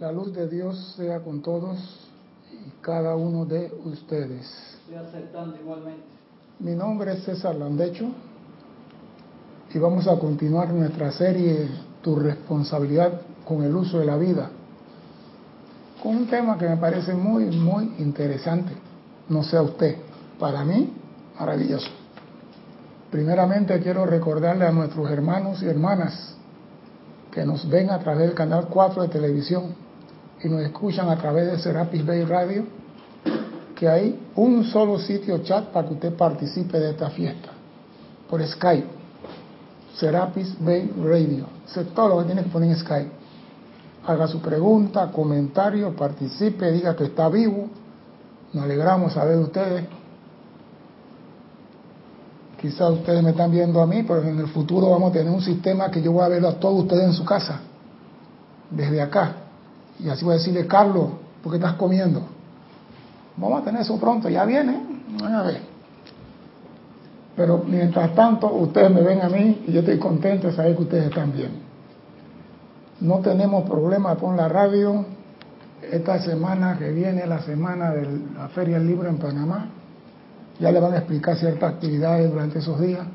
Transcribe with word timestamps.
La 0.00 0.10
luz 0.10 0.32
de 0.32 0.48
Dios 0.48 0.94
sea 0.96 1.20
con 1.20 1.42
todos 1.42 1.76
y 2.50 2.70
cada 2.80 3.14
uno 3.16 3.44
de 3.44 3.70
ustedes. 3.84 4.50
Estoy 4.80 4.94
aceptando 4.94 5.58
igualmente. 5.58 6.04
Mi 6.58 6.74
nombre 6.74 7.12
es 7.12 7.24
César 7.24 7.54
Landecho 7.54 8.06
y 9.74 9.78
vamos 9.78 10.08
a 10.08 10.18
continuar 10.18 10.72
nuestra 10.72 11.12
serie 11.12 11.68
Tu 12.00 12.16
responsabilidad 12.16 13.20
con 13.44 13.62
el 13.62 13.76
uso 13.76 13.98
de 13.98 14.06
la 14.06 14.16
vida, 14.16 14.48
con 16.02 16.16
un 16.16 16.26
tema 16.28 16.56
que 16.56 16.66
me 16.66 16.78
parece 16.78 17.12
muy, 17.12 17.54
muy 17.54 17.96
interesante. 17.98 18.72
No 19.28 19.42
sea 19.42 19.60
usted, 19.60 19.98
para 20.38 20.64
mí, 20.64 20.94
maravilloso. 21.38 21.90
Primeramente 23.10 23.78
quiero 23.80 24.06
recordarle 24.06 24.64
a 24.64 24.72
nuestros 24.72 25.10
hermanos 25.10 25.62
y 25.62 25.66
hermanas 25.66 26.36
que 27.30 27.44
nos 27.44 27.68
ven 27.68 27.90
a 27.90 27.98
través 27.98 28.28
del 28.28 28.34
canal 28.34 28.68
4 28.70 29.02
de 29.02 29.08
televisión 29.08 29.89
y 30.42 30.48
nos 30.48 30.62
escuchan 30.62 31.08
a 31.08 31.16
través 31.16 31.50
de 31.50 31.58
Serapis 31.58 32.04
Bay 32.04 32.24
Radio, 32.24 32.64
que 33.74 33.88
hay 33.88 34.18
un 34.36 34.64
solo 34.64 34.98
sitio 34.98 35.38
chat 35.38 35.66
para 35.66 35.88
que 35.88 35.94
usted 35.94 36.14
participe 36.14 36.78
de 36.78 36.90
esta 36.90 37.10
fiesta, 37.10 37.50
por 38.28 38.46
Skype. 38.46 39.00
Serapis 39.96 40.56
Bay 40.58 40.90
Radio. 41.02 41.46
Sé 41.66 41.84
todo 41.84 42.08
lo 42.08 42.18
que 42.20 42.24
tiene 42.24 42.42
que 42.44 42.48
poner 42.48 42.70
en 42.70 42.76
Skype. 42.76 43.10
Haga 44.06 44.26
su 44.28 44.40
pregunta, 44.40 45.10
comentario, 45.12 45.94
participe, 45.94 46.72
diga 46.72 46.96
que 46.96 47.04
está 47.04 47.28
vivo. 47.28 47.68
Nos 48.52 48.64
alegramos 48.64 49.16
a 49.16 49.24
ver 49.24 49.38
ustedes. 49.38 49.84
Quizás 52.60 52.90
ustedes 52.90 53.22
me 53.22 53.30
están 53.30 53.50
viendo 53.50 53.80
a 53.80 53.86
mí, 53.86 54.02
pero 54.02 54.22
en 54.22 54.38
el 54.38 54.48
futuro 54.48 54.90
vamos 54.90 55.10
a 55.10 55.12
tener 55.12 55.32
un 55.32 55.42
sistema 55.42 55.90
que 55.90 56.02
yo 56.02 56.12
voy 56.12 56.24
a 56.24 56.28
ver 56.28 56.44
a 56.44 56.58
todos 56.58 56.82
ustedes 56.82 57.04
en 57.04 57.12
su 57.12 57.24
casa, 57.24 57.60
desde 58.70 59.00
acá. 59.00 59.39
Y 60.02 60.08
así 60.08 60.24
voy 60.24 60.34
a 60.34 60.38
decirle, 60.38 60.66
Carlos, 60.66 61.10
¿por 61.42 61.52
qué 61.52 61.58
estás 61.58 61.74
comiendo? 61.74 62.22
Vamos 63.36 63.62
a 63.62 63.64
tener 63.64 63.82
eso 63.82 63.98
pronto, 63.98 64.28
ya 64.28 64.44
viene, 64.44 64.80
a 65.22 65.42
ver. 65.42 65.60
Pero 67.36 67.64
mientras 67.66 68.14
tanto, 68.14 68.52
ustedes 68.52 68.90
me 68.90 69.02
ven 69.02 69.22
a 69.22 69.28
mí 69.28 69.64
y 69.66 69.72
yo 69.72 69.80
estoy 69.80 69.98
contento 69.98 70.48
de 70.48 70.54
saber 70.54 70.76
que 70.76 70.82
ustedes 70.82 71.04
están 71.06 71.32
bien. 71.32 71.70
No 73.00 73.20
tenemos 73.20 73.68
problema 73.68 74.16
con 74.16 74.36
la 74.36 74.48
radio. 74.48 75.06
Esta 75.90 76.20
semana 76.20 76.76
que 76.78 76.90
viene, 76.92 77.26
la 77.26 77.40
semana 77.40 77.90
de 77.92 78.06
la 78.36 78.48
Feria 78.48 78.78
del 78.78 78.86
Libro 78.86 79.08
en 79.08 79.16
Panamá, 79.16 79.68
ya 80.58 80.70
le 80.70 80.78
van 80.78 80.92
a 80.92 80.98
explicar 80.98 81.36
ciertas 81.36 81.72
actividades 81.72 82.30
durante 82.30 82.58
esos 82.58 82.78
días. 82.78 83.06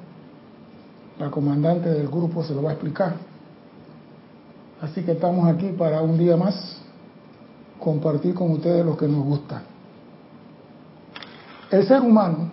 La 1.19 1.29
comandante 1.29 1.89
del 1.89 2.07
grupo 2.07 2.43
se 2.43 2.55
lo 2.55 2.63
va 2.63 2.71
a 2.71 2.73
explicar. 2.73 3.13
Así 4.85 5.01
que 5.01 5.13
estamos 5.13 5.47
aquí 5.47 5.69
para 5.69 6.01
un 6.01 6.15
día 6.15 6.37
más 6.37 6.77
compartir 7.79 8.35
con 8.35 8.51
ustedes 8.51 8.85
lo 8.85 8.95
que 8.95 9.07
nos 9.07 9.25
gusta. 9.25 9.63
El 11.71 11.87
ser 11.87 12.01
humano 12.01 12.49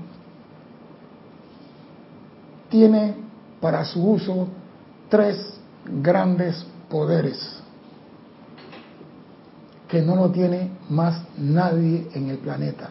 tiene 2.71 3.15
para 3.61 3.85
su 3.85 4.03
uso 4.03 4.49
tres 5.11 5.61
grandes 6.01 6.67
poderes 6.89 7.61
que 9.87 10.01
no 10.01 10.17
lo 10.17 10.31
tiene 10.31 10.71
más 10.89 11.23
nadie 11.37 12.09
en 12.15 12.31
el 12.31 12.39
planeta 12.39 12.91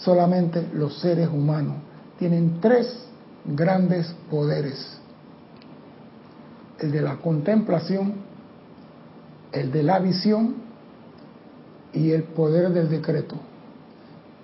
solamente 0.00 0.68
los 0.72 0.98
seres 0.98 1.28
humanos. 1.28 1.76
Tienen 2.18 2.60
tres 2.60 3.06
grandes 3.44 4.14
poderes. 4.30 4.98
El 6.78 6.92
de 6.92 7.00
la 7.00 7.16
contemplación, 7.16 8.14
el 9.56 9.72
de 9.72 9.82
la 9.82 9.98
visión 9.98 10.54
y 11.92 12.10
el 12.10 12.24
poder 12.24 12.70
del 12.70 12.88
decreto. 12.88 13.36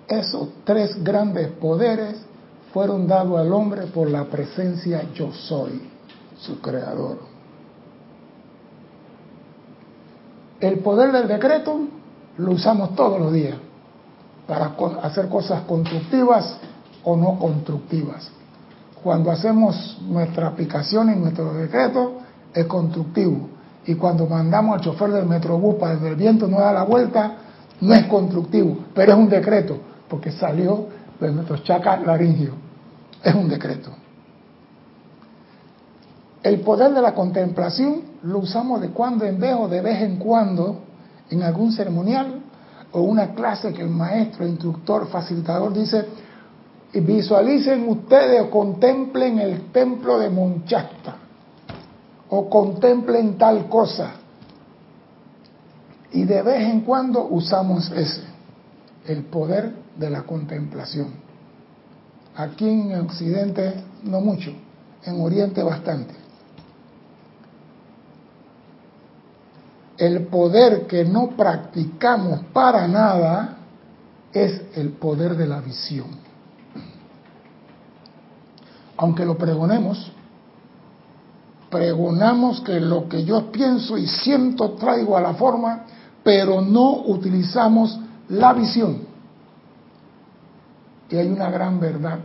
Esos 0.07 0.49
tres 0.63 1.03
grandes 1.03 1.49
poderes 1.49 2.17
fueron 2.73 3.07
dados 3.07 3.39
al 3.39 3.53
hombre 3.53 3.83
por 3.87 4.09
la 4.09 4.25
presencia 4.25 5.03
yo 5.13 5.31
soy, 5.31 5.89
su 6.37 6.59
creador. 6.59 7.19
El 10.59 10.79
poder 10.79 11.11
del 11.11 11.27
decreto 11.27 11.77
lo 12.37 12.51
usamos 12.51 12.95
todos 12.95 13.19
los 13.19 13.31
días 13.31 13.57
para 14.47 14.75
hacer 15.03 15.29
cosas 15.29 15.61
constructivas 15.63 16.57
o 17.03 17.15
no 17.15 17.37
constructivas. 17.37 18.31
Cuando 19.03 19.29
hacemos 19.29 19.99
nuestra 20.01 20.47
aplicación 20.47 21.09
en 21.09 21.21
nuestro 21.21 21.53
decreto 21.53 22.13
es 22.53 22.65
constructivo. 22.65 23.52
Y 23.85 23.95
cuando 23.95 24.27
mandamos 24.27 24.75
al 24.75 24.81
chofer 24.81 25.11
del 25.11 25.25
metrobús 25.25 25.75
para 25.75 25.99
que 25.99 26.07
el 26.07 26.15
viento 26.15 26.47
no 26.47 26.59
da 26.59 26.71
la 26.71 26.83
vuelta, 26.83 27.35
no 27.81 27.93
es 27.93 28.05
constructivo, 28.05 28.77
pero 28.93 29.13
es 29.13 29.17
un 29.17 29.29
decreto, 29.29 29.77
porque 30.07 30.31
salió 30.31 30.87
de 31.19 31.31
nuestro 31.31 31.57
chaca 31.57 31.97
laringio. 31.97 32.53
Es 33.21 33.33
un 33.35 33.49
decreto. 33.49 33.89
El 36.41 36.59
poder 36.61 36.93
de 36.93 37.01
la 37.01 37.13
contemplación 37.13 38.01
lo 38.23 38.39
usamos 38.39 38.81
de 38.81 38.89
cuando 38.89 39.25
en 39.25 39.39
vez 39.39 39.55
o 39.57 39.67
de 39.67 39.81
vez 39.81 40.01
en 40.01 40.17
cuando 40.17 40.79
en 41.29 41.41
algún 41.41 41.71
ceremonial 41.71 42.41
o 42.91 43.01
una 43.01 43.33
clase 43.33 43.73
que 43.73 43.81
el 43.81 43.89
maestro, 43.89 44.45
instructor, 44.45 45.07
facilitador 45.07 45.73
dice, 45.73 46.05
visualicen 46.93 47.87
ustedes 47.87 48.41
o 48.41 48.49
contemplen 48.49 49.39
el 49.39 49.71
templo 49.71 50.19
de 50.19 50.29
Monchasta 50.29 51.22
o 52.29 52.49
contemplen 52.49 53.37
tal 53.37 53.69
cosa. 53.69 54.11
Y 56.11 56.25
de 56.25 56.41
vez 56.41 56.61
en 56.69 56.81
cuando 56.81 57.27
usamos 57.27 57.91
ese, 57.91 58.23
el 59.07 59.23
poder 59.23 59.73
de 59.97 60.09
la 60.09 60.23
contemplación. 60.23 61.07
Aquí 62.35 62.67
en 62.67 62.99
Occidente 62.99 63.83
no 64.03 64.21
mucho, 64.21 64.51
en 65.05 65.21
Oriente 65.21 65.61
bastante. 65.63 66.23
el 69.97 70.25
poder 70.25 70.87
que 70.87 71.05
no 71.05 71.29
practicamos 71.29 72.41
para 72.51 72.87
nada 72.87 73.57
es 74.33 74.61
el 74.75 74.89
poder 74.89 75.35
de 75.37 75.47
la 75.47 75.61
visión. 75.61 76.07
Aunque 78.97 79.25
lo 79.25 79.37
pregonemos, 79.37 80.11
pregonamos 81.73 82.61
que 82.61 82.79
lo 82.79 83.09
que 83.09 83.25
yo 83.25 83.51
pienso 83.51 83.97
y 83.97 84.05
siento 84.05 84.73
traigo 84.73 85.17
a 85.17 85.21
la 85.21 85.33
forma, 85.33 85.85
pero 86.23 86.61
no 86.61 87.01
utilizamos 87.07 87.99
la 88.29 88.53
visión. 88.53 88.99
Y 91.09 91.15
hay 91.15 91.27
una 91.27 91.49
gran 91.49 91.79
verdad. 91.79 92.19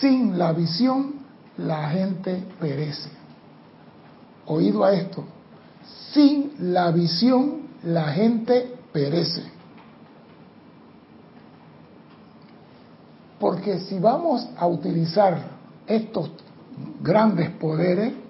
Sin 0.00 0.38
la 0.38 0.54
visión, 0.54 1.16
la 1.58 1.90
gente 1.90 2.44
perece. 2.58 3.10
Oído 4.46 4.84
a 4.84 4.94
esto, 4.94 5.24
sin 6.14 6.52
la 6.72 6.90
visión, 6.92 7.58
la 7.82 8.06
gente 8.12 8.74
perece. 8.90 9.44
Porque 13.38 13.80
si 13.80 13.98
vamos 13.98 14.48
a 14.56 14.66
utilizar 14.66 15.44
estos 15.86 16.30
grandes 17.02 17.50
poderes, 17.50 18.25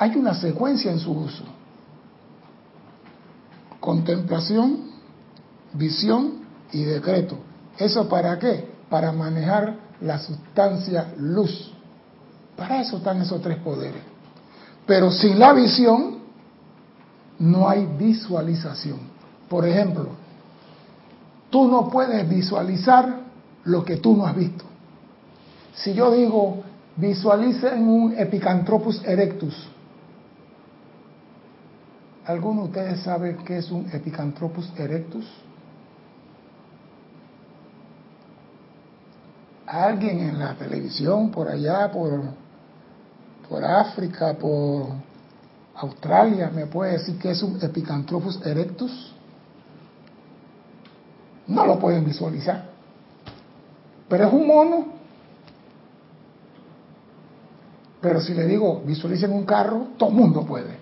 hay 0.00 0.16
una 0.16 0.32
secuencia 0.32 0.90
en 0.90 0.98
su 0.98 1.12
uso. 1.12 1.44
Contemplación, 3.80 4.78
visión 5.74 6.36
y 6.72 6.84
decreto. 6.84 7.36
¿Eso 7.76 8.08
para 8.08 8.38
qué? 8.38 8.66
Para 8.88 9.12
manejar 9.12 9.76
la 10.00 10.18
sustancia 10.18 11.12
luz. 11.18 11.70
Para 12.56 12.80
eso 12.80 12.96
están 12.96 13.20
esos 13.20 13.42
tres 13.42 13.58
poderes. 13.58 14.00
Pero 14.86 15.10
sin 15.10 15.38
la 15.38 15.52
visión, 15.52 16.20
no 17.38 17.68
hay 17.68 17.84
visualización. 17.84 19.00
Por 19.50 19.68
ejemplo, 19.68 20.08
tú 21.50 21.68
no 21.68 21.90
puedes 21.90 22.26
visualizar 22.26 23.20
lo 23.64 23.84
que 23.84 23.98
tú 23.98 24.16
no 24.16 24.24
has 24.24 24.34
visto. 24.34 24.64
Si 25.74 25.92
yo 25.92 26.10
digo, 26.10 26.62
visualicen 26.96 27.86
un 27.86 28.18
Epicantropus 28.18 29.04
erectus, 29.04 29.68
¿alguno 32.26 32.62
de 32.62 32.68
ustedes 32.68 33.00
sabe 33.02 33.36
qué 33.44 33.58
es 33.58 33.70
un 33.70 33.88
Epicantropus 33.92 34.72
erectus? 34.76 35.26
Alguien 39.66 40.20
en 40.20 40.38
la 40.38 40.54
televisión, 40.54 41.30
por 41.30 41.48
allá, 41.48 41.90
por, 41.92 42.22
por 43.48 43.64
África, 43.64 44.34
por 44.34 44.88
Australia 45.76 46.50
me 46.52 46.66
puede 46.66 46.92
decir 46.92 47.18
que 47.18 47.30
es 47.30 47.42
un 47.42 47.58
Epicantropus 47.62 48.44
erectus. 48.44 49.14
No 51.46 51.66
lo 51.66 51.78
pueden 51.78 52.04
visualizar. 52.04 52.68
Pero 54.08 54.26
es 54.26 54.32
un 54.32 54.46
mono. 54.46 54.86
Pero 58.00 58.20
si 58.20 58.34
le 58.34 58.46
digo, 58.46 58.82
visualicen 58.84 59.32
un 59.32 59.44
carro, 59.44 59.88
todo 59.96 60.10
el 60.10 60.16
mundo 60.16 60.44
puede. 60.44 60.79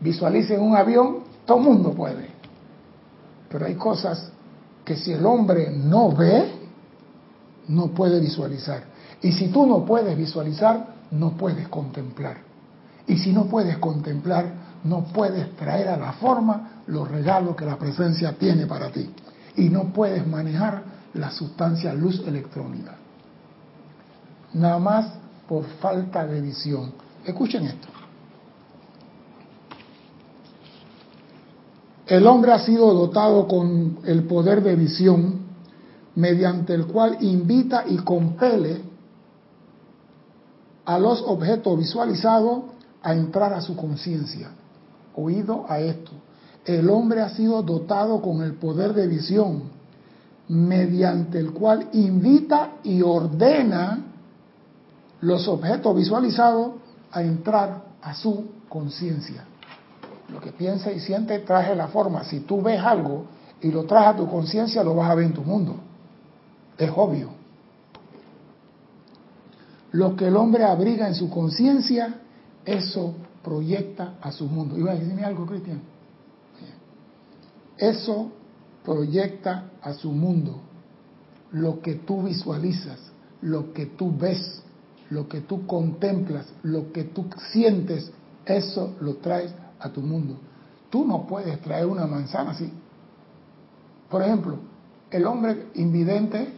Visualicen 0.00 0.60
un 0.60 0.76
avión, 0.76 1.30
Todo 1.44 1.58
el 1.58 1.64
mundo 1.64 1.92
puede. 1.92 2.28
Pero 3.48 3.66
hay 3.66 3.74
cosas 3.74 4.30
que 4.84 4.96
si 4.96 5.12
el 5.12 5.26
hombre 5.26 5.70
no 5.70 6.12
ve, 6.12 6.52
no 7.68 7.88
puede 7.88 8.20
visualizar. 8.20 8.84
Y 9.22 9.32
si 9.32 9.48
tú 9.48 9.66
no 9.66 9.84
puedes 9.84 10.16
visualizar, 10.16 10.94
no 11.10 11.36
puedes 11.36 11.68
contemplar. 11.68 12.38
Y 13.06 13.16
si 13.18 13.32
no 13.32 13.46
puedes 13.46 13.78
contemplar, 13.78 14.52
no 14.84 15.04
puedes 15.04 15.54
traer 15.56 15.88
a 15.88 15.96
la 15.96 16.12
forma 16.12 16.82
los 16.86 17.10
regalos 17.10 17.56
que 17.56 17.66
la 17.66 17.76
presencia 17.76 18.32
tiene 18.38 18.66
para 18.66 18.90
ti. 18.90 19.10
Y 19.56 19.68
no 19.68 19.92
puedes 19.92 20.26
manejar 20.26 20.82
la 21.14 21.30
sustancia 21.30 21.92
luz 21.92 22.22
electrónica. 22.26 22.94
Nada 24.54 24.78
más 24.78 25.12
por 25.48 25.64
falta 25.80 26.26
de 26.26 26.40
visión. 26.40 26.92
Escuchen 27.24 27.64
esto. 27.64 27.88
El 32.10 32.26
hombre 32.26 32.50
ha 32.50 32.58
sido 32.58 32.92
dotado 32.92 33.46
con 33.46 34.00
el 34.04 34.24
poder 34.24 34.64
de 34.64 34.74
visión 34.74 35.42
mediante 36.16 36.74
el 36.74 36.86
cual 36.86 37.18
invita 37.20 37.84
y 37.86 37.98
compele 37.98 38.80
a 40.84 40.98
los 40.98 41.22
objetos 41.22 41.78
visualizados 41.78 42.62
a 43.00 43.14
entrar 43.14 43.52
a 43.52 43.60
su 43.60 43.76
conciencia. 43.76 44.50
Oído 45.14 45.66
a 45.68 45.78
esto. 45.78 46.10
El 46.64 46.90
hombre 46.90 47.20
ha 47.20 47.28
sido 47.28 47.62
dotado 47.62 48.20
con 48.20 48.42
el 48.42 48.54
poder 48.54 48.92
de 48.92 49.06
visión 49.06 49.62
mediante 50.48 51.38
el 51.38 51.52
cual 51.52 51.90
invita 51.92 52.72
y 52.82 53.02
ordena 53.02 54.00
los 55.20 55.46
objetos 55.46 55.94
visualizados 55.94 56.72
a 57.12 57.22
entrar 57.22 57.84
a 58.02 58.14
su 58.14 58.46
conciencia. 58.68 59.44
Lo 60.32 60.40
que 60.40 60.52
piensa 60.52 60.92
y 60.92 61.00
siente 61.00 61.38
traje 61.40 61.74
la 61.74 61.88
forma. 61.88 62.24
Si 62.24 62.40
tú 62.40 62.62
ves 62.62 62.80
algo 62.80 63.26
y 63.60 63.70
lo 63.70 63.84
traes 63.84 64.08
a 64.08 64.16
tu 64.16 64.28
conciencia, 64.28 64.84
lo 64.84 64.94
vas 64.94 65.10
a 65.10 65.14
ver 65.14 65.26
en 65.26 65.32
tu 65.32 65.42
mundo. 65.42 65.76
Es 66.78 66.90
obvio. 66.94 67.30
Lo 69.92 70.14
que 70.14 70.28
el 70.28 70.36
hombre 70.36 70.64
abriga 70.64 71.08
en 71.08 71.14
su 71.14 71.28
conciencia, 71.28 72.20
eso 72.64 73.14
proyecta 73.42 74.14
a 74.20 74.30
su 74.30 74.46
mundo. 74.46 74.78
¿Iba 74.78 74.92
a 74.92 74.94
decirme 74.94 75.24
algo, 75.24 75.46
Cristian? 75.46 75.80
Eso 77.76 78.30
proyecta 78.84 79.70
a 79.82 79.92
su 79.94 80.12
mundo. 80.12 80.60
Lo 81.52 81.80
que 81.80 81.94
tú 81.96 82.22
visualizas, 82.22 83.00
lo 83.42 83.72
que 83.72 83.86
tú 83.86 84.16
ves, 84.16 84.62
lo 85.08 85.28
que 85.28 85.40
tú 85.40 85.66
contemplas, 85.66 86.46
lo 86.62 86.92
que 86.92 87.04
tú 87.04 87.26
sientes, 87.50 88.12
eso 88.44 88.94
lo 89.00 89.16
traes 89.16 89.52
a 89.80 89.88
tu 89.88 90.00
mundo. 90.00 90.36
Tú 90.90 91.06
no 91.06 91.26
puedes 91.26 91.60
traer 91.60 91.86
una 91.86 92.06
manzana 92.06 92.50
así. 92.50 92.72
Por 94.08 94.22
ejemplo, 94.22 94.58
el 95.10 95.24
hombre 95.24 95.68
invidente 95.74 96.52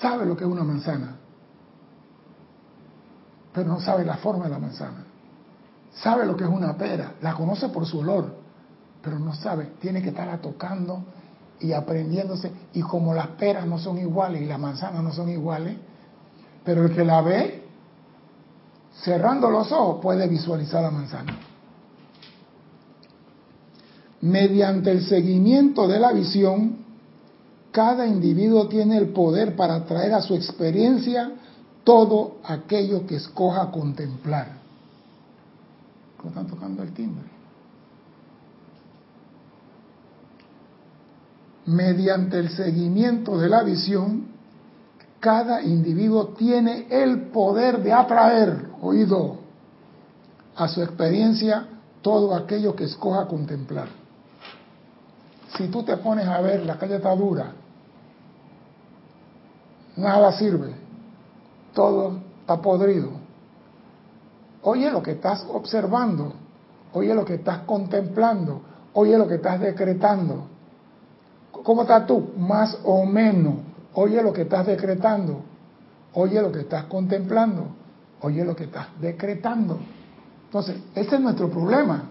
sabe 0.00 0.26
lo 0.26 0.36
que 0.36 0.44
es 0.44 0.50
una 0.50 0.62
manzana, 0.64 1.16
pero 3.52 3.68
no 3.68 3.80
sabe 3.80 4.04
la 4.04 4.16
forma 4.18 4.44
de 4.44 4.50
la 4.50 4.58
manzana. 4.58 5.04
Sabe 5.94 6.26
lo 6.26 6.36
que 6.36 6.44
es 6.44 6.50
una 6.50 6.76
pera, 6.76 7.14
la 7.22 7.34
conoce 7.34 7.68
por 7.68 7.86
su 7.86 8.00
olor, 8.00 8.34
pero 9.00 9.18
no 9.18 9.34
sabe, 9.34 9.72
tiene 9.80 10.02
que 10.02 10.08
estar 10.08 10.38
tocando 10.40 11.04
y 11.60 11.72
aprendiéndose. 11.72 12.52
Y 12.74 12.82
como 12.82 13.14
las 13.14 13.28
peras 13.28 13.66
no 13.66 13.78
son 13.78 13.98
iguales 13.98 14.42
y 14.42 14.46
las 14.46 14.58
manzanas 14.58 15.02
no 15.02 15.12
son 15.12 15.28
iguales, 15.30 15.76
pero 16.64 16.84
el 16.84 16.94
que 16.94 17.04
la 17.04 17.22
ve, 17.22 17.68
cerrando 19.02 19.50
los 19.50 19.70
ojos, 19.72 20.00
puede 20.02 20.26
visualizar 20.26 20.82
la 20.82 20.90
manzana 20.90 21.38
mediante 24.24 24.90
el 24.90 25.04
seguimiento 25.04 25.86
de 25.86 26.00
la 26.00 26.10
visión, 26.12 26.78
cada 27.70 28.06
individuo 28.06 28.68
tiene 28.68 28.96
el 28.96 29.08
poder 29.08 29.54
para 29.54 29.84
traer 29.84 30.14
a 30.14 30.22
su 30.22 30.34
experiencia 30.34 31.32
todo 31.84 32.36
aquello 32.42 33.06
que 33.06 33.16
escoja 33.16 33.70
contemplar. 33.70 34.48
¿Cómo 36.16 36.30
están 36.30 36.46
tocando 36.46 36.82
el 36.82 36.94
timbre? 36.94 37.28
Mediante 41.66 42.38
el 42.38 42.48
seguimiento 42.48 43.36
de 43.36 43.50
la 43.50 43.62
visión, 43.62 44.28
cada 45.20 45.62
individuo 45.62 46.28
tiene 46.28 46.86
el 46.88 47.24
poder 47.24 47.82
de 47.82 47.92
atraer, 47.92 48.68
oído, 48.80 49.36
a 50.56 50.66
su 50.68 50.82
experiencia 50.82 51.68
todo 52.00 52.34
aquello 52.34 52.74
que 52.74 52.84
escoja 52.84 53.26
contemplar 53.26 54.03
si 55.56 55.68
tú 55.68 55.82
te 55.82 55.96
pones 55.96 56.26
a 56.26 56.40
ver 56.40 56.64
la 56.64 56.78
calle 56.78 56.96
está 56.96 57.14
dura, 57.14 57.52
nada 59.96 60.32
sirve, 60.32 60.74
todo 61.72 62.18
está 62.40 62.60
podrido. 62.60 63.10
Oye 64.62 64.90
lo 64.90 65.02
que 65.02 65.12
estás 65.12 65.46
observando, 65.52 66.32
oye 66.92 67.14
lo 67.14 67.24
que 67.24 67.34
estás 67.34 67.60
contemplando, 67.60 68.62
oye 68.94 69.16
lo 69.18 69.28
que 69.28 69.36
estás 69.36 69.60
decretando. 69.60 70.48
¿Cómo 71.50 71.82
estás 71.82 72.06
tú? 72.06 72.32
Más 72.36 72.78
o 72.84 73.06
menos. 73.06 73.54
Oye 73.94 74.20
lo 74.22 74.32
que 74.32 74.42
estás 74.42 74.66
decretando, 74.66 75.40
oye 76.14 76.42
lo 76.42 76.50
que 76.50 76.60
estás 76.60 76.84
contemplando, 76.84 77.68
oye 78.20 78.44
lo 78.44 78.56
que 78.56 78.64
estás 78.64 78.88
decretando. 79.00 79.78
Entonces, 80.46 80.76
ese 80.94 81.14
es 81.14 81.20
nuestro 81.20 81.48
problema. 81.48 82.10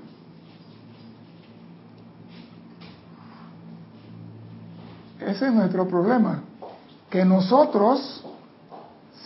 Ese 5.27 5.47
es 5.47 5.53
nuestro 5.53 5.87
problema. 5.87 6.43
Que 7.09 7.23
nosotros 7.23 8.23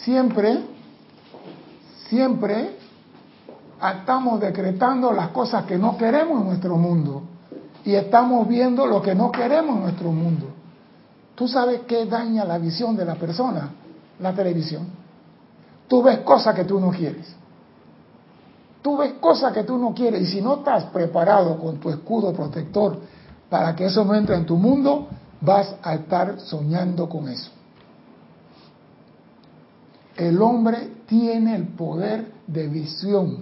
siempre, 0.04 0.60
siempre 2.10 2.78
estamos 3.82 4.40
decretando 4.40 5.12
las 5.12 5.30
cosas 5.30 5.66
que 5.66 5.78
no 5.78 5.98
queremos 5.98 6.42
en 6.42 6.48
nuestro 6.48 6.78
mundo 6.78 7.24
y 7.86 7.96
estamos 7.96 8.48
viendo 8.48 8.86
lo 8.86 9.02
que 9.02 9.16
no 9.16 9.32
queremos 9.32 9.78
en 9.78 9.84
nuestro 9.84 10.12
mundo. 10.12 10.48
¿Tú 11.36 11.48
sabes 11.48 11.82
qué 11.88 12.06
daña 12.06 12.44
la 12.44 12.58
visión 12.58 12.96
de 12.96 13.06
la 13.06 13.16
persona? 13.16 13.70
La 14.20 14.34
televisión. 14.34 14.88
Tú 15.88 16.04
ves 16.04 16.20
cosas 16.20 16.56
que 16.56 16.66
tú 16.66 16.80
no 16.80 16.90
quieres. 16.90 17.34
Tú 18.82 18.98
ves 18.98 19.14
cosas 19.20 19.54
que 19.54 19.64
tú 19.64 19.78
no 19.78 19.94
quieres 19.94 20.24
y 20.24 20.26
si 20.26 20.42
no 20.42 20.56
estás 20.56 20.86
preparado 20.86 21.58
con 21.58 21.80
tu 21.80 21.90
escudo 21.90 22.34
protector 22.34 23.00
para 23.50 23.76
que 23.76 23.86
eso 23.86 24.04
no 24.04 24.16
entre 24.16 24.36
en 24.36 24.46
tu 24.46 24.58
mundo, 24.58 25.08
vas 25.42 25.76
a 25.82 25.96
estar 25.96 26.40
soñando 26.40 27.08
con 27.08 27.30
eso. 27.30 27.52
El 30.16 30.42
hombre 30.42 30.92
tiene 31.06 31.56
el 31.56 31.68
poder 31.68 32.32
de 32.48 32.68
visión. 32.68 33.38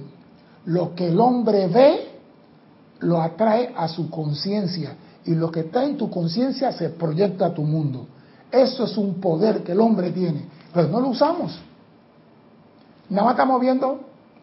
Lo 0.65 0.93
que 0.93 1.07
el 1.07 1.19
hombre 1.19 1.67
ve 1.67 2.15
lo 2.99 3.21
atrae 3.21 3.73
a 3.75 3.87
su 3.87 4.09
conciencia 4.09 4.95
y 5.25 5.35
lo 5.35 5.51
que 5.51 5.61
está 5.61 5.83
en 5.83 5.97
tu 5.97 6.09
conciencia 6.09 6.71
se 6.71 6.89
proyecta 6.89 7.47
a 7.47 7.53
tu 7.53 7.63
mundo. 7.63 8.07
Eso 8.51 8.85
es 8.85 8.97
un 8.97 9.15
poder 9.15 9.63
que 9.63 9.71
el 9.71 9.79
hombre 9.79 10.11
tiene, 10.11 10.45
pero 10.73 10.87
no 10.87 10.99
lo 10.99 11.09
usamos. 11.09 11.59
Nada 13.09 13.23
más 13.23 13.33
estamos 13.33 13.61
viendo, 13.61 13.99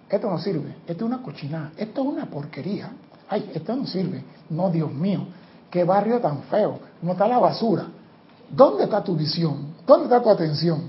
esto 0.08 0.30
no 0.30 0.38
sirve, 0.38 0.76
esto 0.86 1.04
es 1.04 1.10
una 1.10 1.22
cochinada, 1.22 1.72
esto 1.76 2.02
es 2.02 2.06
una 2.06 2.26
porquería. 2.26 2.90
Ay, 3.28 3.50
esto 3.54 3.74
no 3.74 3.86
sirve. 3.86 4.22
No, 4.50 4.70
Dios 4.70 4.92
mío, 4.92 5.26
qué 5.72 5.84
barrio 5.84 6.20
tan 6.20 6.42
feo, 6.42 6.78
no 7.00 7.12
está 7.12 7.26
la 7.26 7.38
basura. 7.38 7.86
¿Dónde 8.54 8.84
está 8.84 9.02
tu 9.02 9.16
visión? 9.16 9.72
¿Dónde 9.86 10.04
está 10.04 10.22
tu 10.22 10.28
atención? 10.28 10.82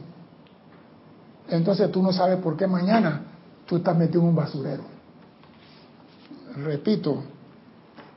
Entonces 1.47 1.89
tú 1.89 2.03
no 2.03 2.11
sabes 2.11 2.37
por 2.39 2.57
qué 2.57 2.67
mañana 2.67 3.21
tú 3.65 3.77
estás 3.77 3.97
metido 3.97 4.21
en 4.21 4.27
un 4.27 4.35
basurero. 4.35 4.83
Repito, 6.57 7.23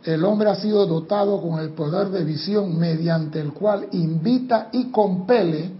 el 0.02 0.25
hombre 0.25 0.50
ha 0.50 0.56
sido 0.56 0.85
dotado 0.87 1.40
con 1.40 1.61
el 1.61 1.70
poder 1.70 2.08
de 2.08 2.25
visión 2.25 2.76
mediante 2.76 3.40
el 3.40 3.52
cual 3.52 3.87
invita 3.92 4.68
y 4.73 4.90
compele 4.90 5.70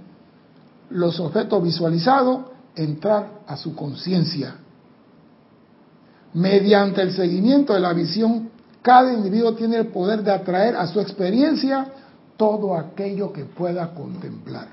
los 0.90 1.18
objetos 1.18 1.64
visualizados 1.64 2.38
a 2.76 2.80
entrar 2.80 3.40
a 3.48 3.56
su 3.56 3.74
conciencia. 3.74 4.54
Mediante 6.34 7.02
el 7.02 7.12
seguimiento 7.12 7.74
de 7.74 7.80
la 7.80 7.92
visión 7.92 8.50
cada 8.86 9.12
individuo 9.12 9.52
tiene 9.56 9.78
el 9.78 9.88
poder 9.88 10.22
de 10.22 10.30
atraer 10.30 10.76
a 10.76 10.86
su 10.86 11.00
experiencia 11.00 11.88
todo 12.36 12.76
aquello 12.76 13.32
que 13.32 13.44
pueda 13.44 13.92
contemplar. 13.92 14.68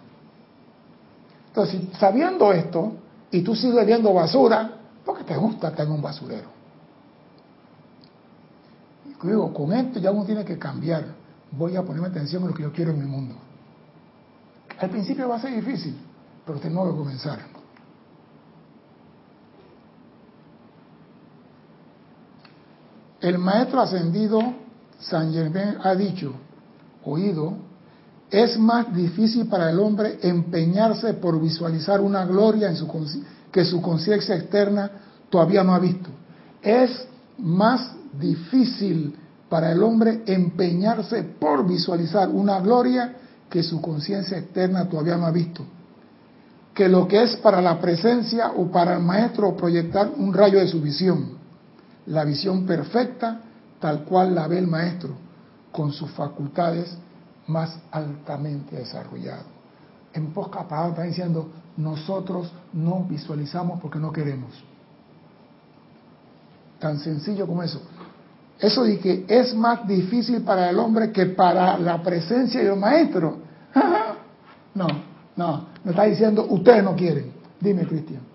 Entonces, 1.48 1.82
sabiendo 1.98 2.54
esto, 2.54 2.94
y 3.32 3.42
tú 3.42 3.56
sigues 3.56 3.84
viendo 3.88 4.14
basura, 4.14 4.70
porque 5.04 5.24
te 5.24 5.36
gusta 5.36 5.70
estar 5.70 5.88
en 5.88 5.94
un 5.94 6.02
basurero. 6.04 6.48
Y 9.08 9.28
digo, 9.28 9.52
con 9.52 9.74
esto 9.74 10.00
ya 10.00 10.12
uno 10.12 10.26
tiene 10.26 10.46
que 10.46 10.60
cambiar. 10.60 11.06
Voy 11.50 11.76
a 11.76 11.82
ponerme 11.82 12.10
atención 12.10 12.44
en 12.44 12.50
lo 12.50 12.54
que 12.54 12.62
yo 12.62 12.72
quiero 12.72 12.92
en 12.92 13.00
mi 13.00 13.08
mundo. 13.08 13.34
Al 14.78 14.92
principio 14.92 15.28
va 15.28 15.38
a 15.38 15.42
ser 15.42 15.56
difícil, 15.56 15.98
pero 16.46 16.60
tengo 16.60 16.88
que 16.92 16.96
comenzar. 16.96 17.40
El 23.24 23.38
maestro 23.38 23.80
ascendido 23.80 24.42
San 25.00 25.32
Germain 25.32 25.78
ha 25.82 25.96
dicho, 25.96 26.34
oído, 27.06 27.54
es 28.30 28.60
más 28.60 28.94
difícil 28.94 29.48
para 29.48 29.70
el 29.70 29.80
hombre 29.80 30.20
empeñarse 30.22 31.14
por 31.14 31.40
visualizar 31.40 32.02
una 32.02 32.26
gloria 32.26 32.68
en 32.68 32.76
su 32.76 32.86
que 33.50 33.64
su 33.64 33.82
conciencia 33.82 34.36
externa 34.36 34.92
todavía 35.30 35.64
no 35.64 35.74
ha 35.74 35.80
visto. 35.80 36.10
Es 36.62 37.08
más 37.38 37.94
difícil 38.20 39.16
para 39.48 39.72
el 39.72 39.82
hombre 39.84 40.24
empeñarse 40.26 41.24
por 41.24 41.66
visualizar 41.66 42.28
una 42.28 42.60
gloria 42.60 43.14
que 43.50 43.64
su 43.64 43.82
conciencia 43.82 44.38
externa 44.38 44.90
todavía 44.90 45.16
no 45.16 45.28
ha 45.28 45.32
visto. 45.32 45.64
Que 46.74 46.90
lo 46.90 47.08
que 47.08 47.24
es 47.24 47.38
para 47.38 47.62
la 47.62 47.80
presencia 47.80 48.52
o 48.52 48.70
para 48.70 48.96
el 48.96 49.02
maestro 49.02 49.56
proyectar 49.56 50.12
un 50.18 50.34
rayo 50.34 50.60
de 50.60 50.68
su 50.68 50.82
visión. 50.82 51.43
La 52.08 52.24
visión 52.24 52.66
perfecta 52.66 53.40
tal 53.84 54.06
cual 54.06 54.34
la 54.34 54.48
ve 54.48 54.60
el 54.60 54.68
maestro, 54.68 55.10
con 55.70 55.92
sus 55.92 56.10
facultades 56.12 56.98
más 57.48 57.78
altamente 57.92 58.78
desarrolladas. 58.78 59.44
En 60.14 60.32
pocas 60.32 60.64
palabras 60.66 60.92
está 60.92 61.04
diciendo, 61.04 61.50
nosotros 61.76 62.50
no 62.72 63.04
visualizamos 63.10 63.82
porque 63.82 64.00
no 64.00 64.14
queremos. 64.14 64.52
Tan 66.80 66.98
sencillo 67.00 67.46
como 67.46 67.62
eso. 67.62 67.82
Eso 68.58 68.84
de 68.84 69.00
que 69.00 69.26
es 69.28 69.54
más 69.54 69.86
difícil 69.86 70.44
para 70.44 70.70
el 70.70 70.80
hombre 70.80 71.12
que 71.12 71.26
para 71.26 71.78
la 71.78 72.02
presencia 72.02 72.64
del 72.64 72.80
maestro. 72.80 73.40
no, 74.76 74.88
no, 75.36 75.66
me 75.84 75.92
está 75.92 76.04
diciendo, 76.04 76.46
ustedes 76.50 76.84
no 76.86 76.96
quieren. 76.96 77.34
Dime, 77.60 77.86
Cristian. 77.86 78.33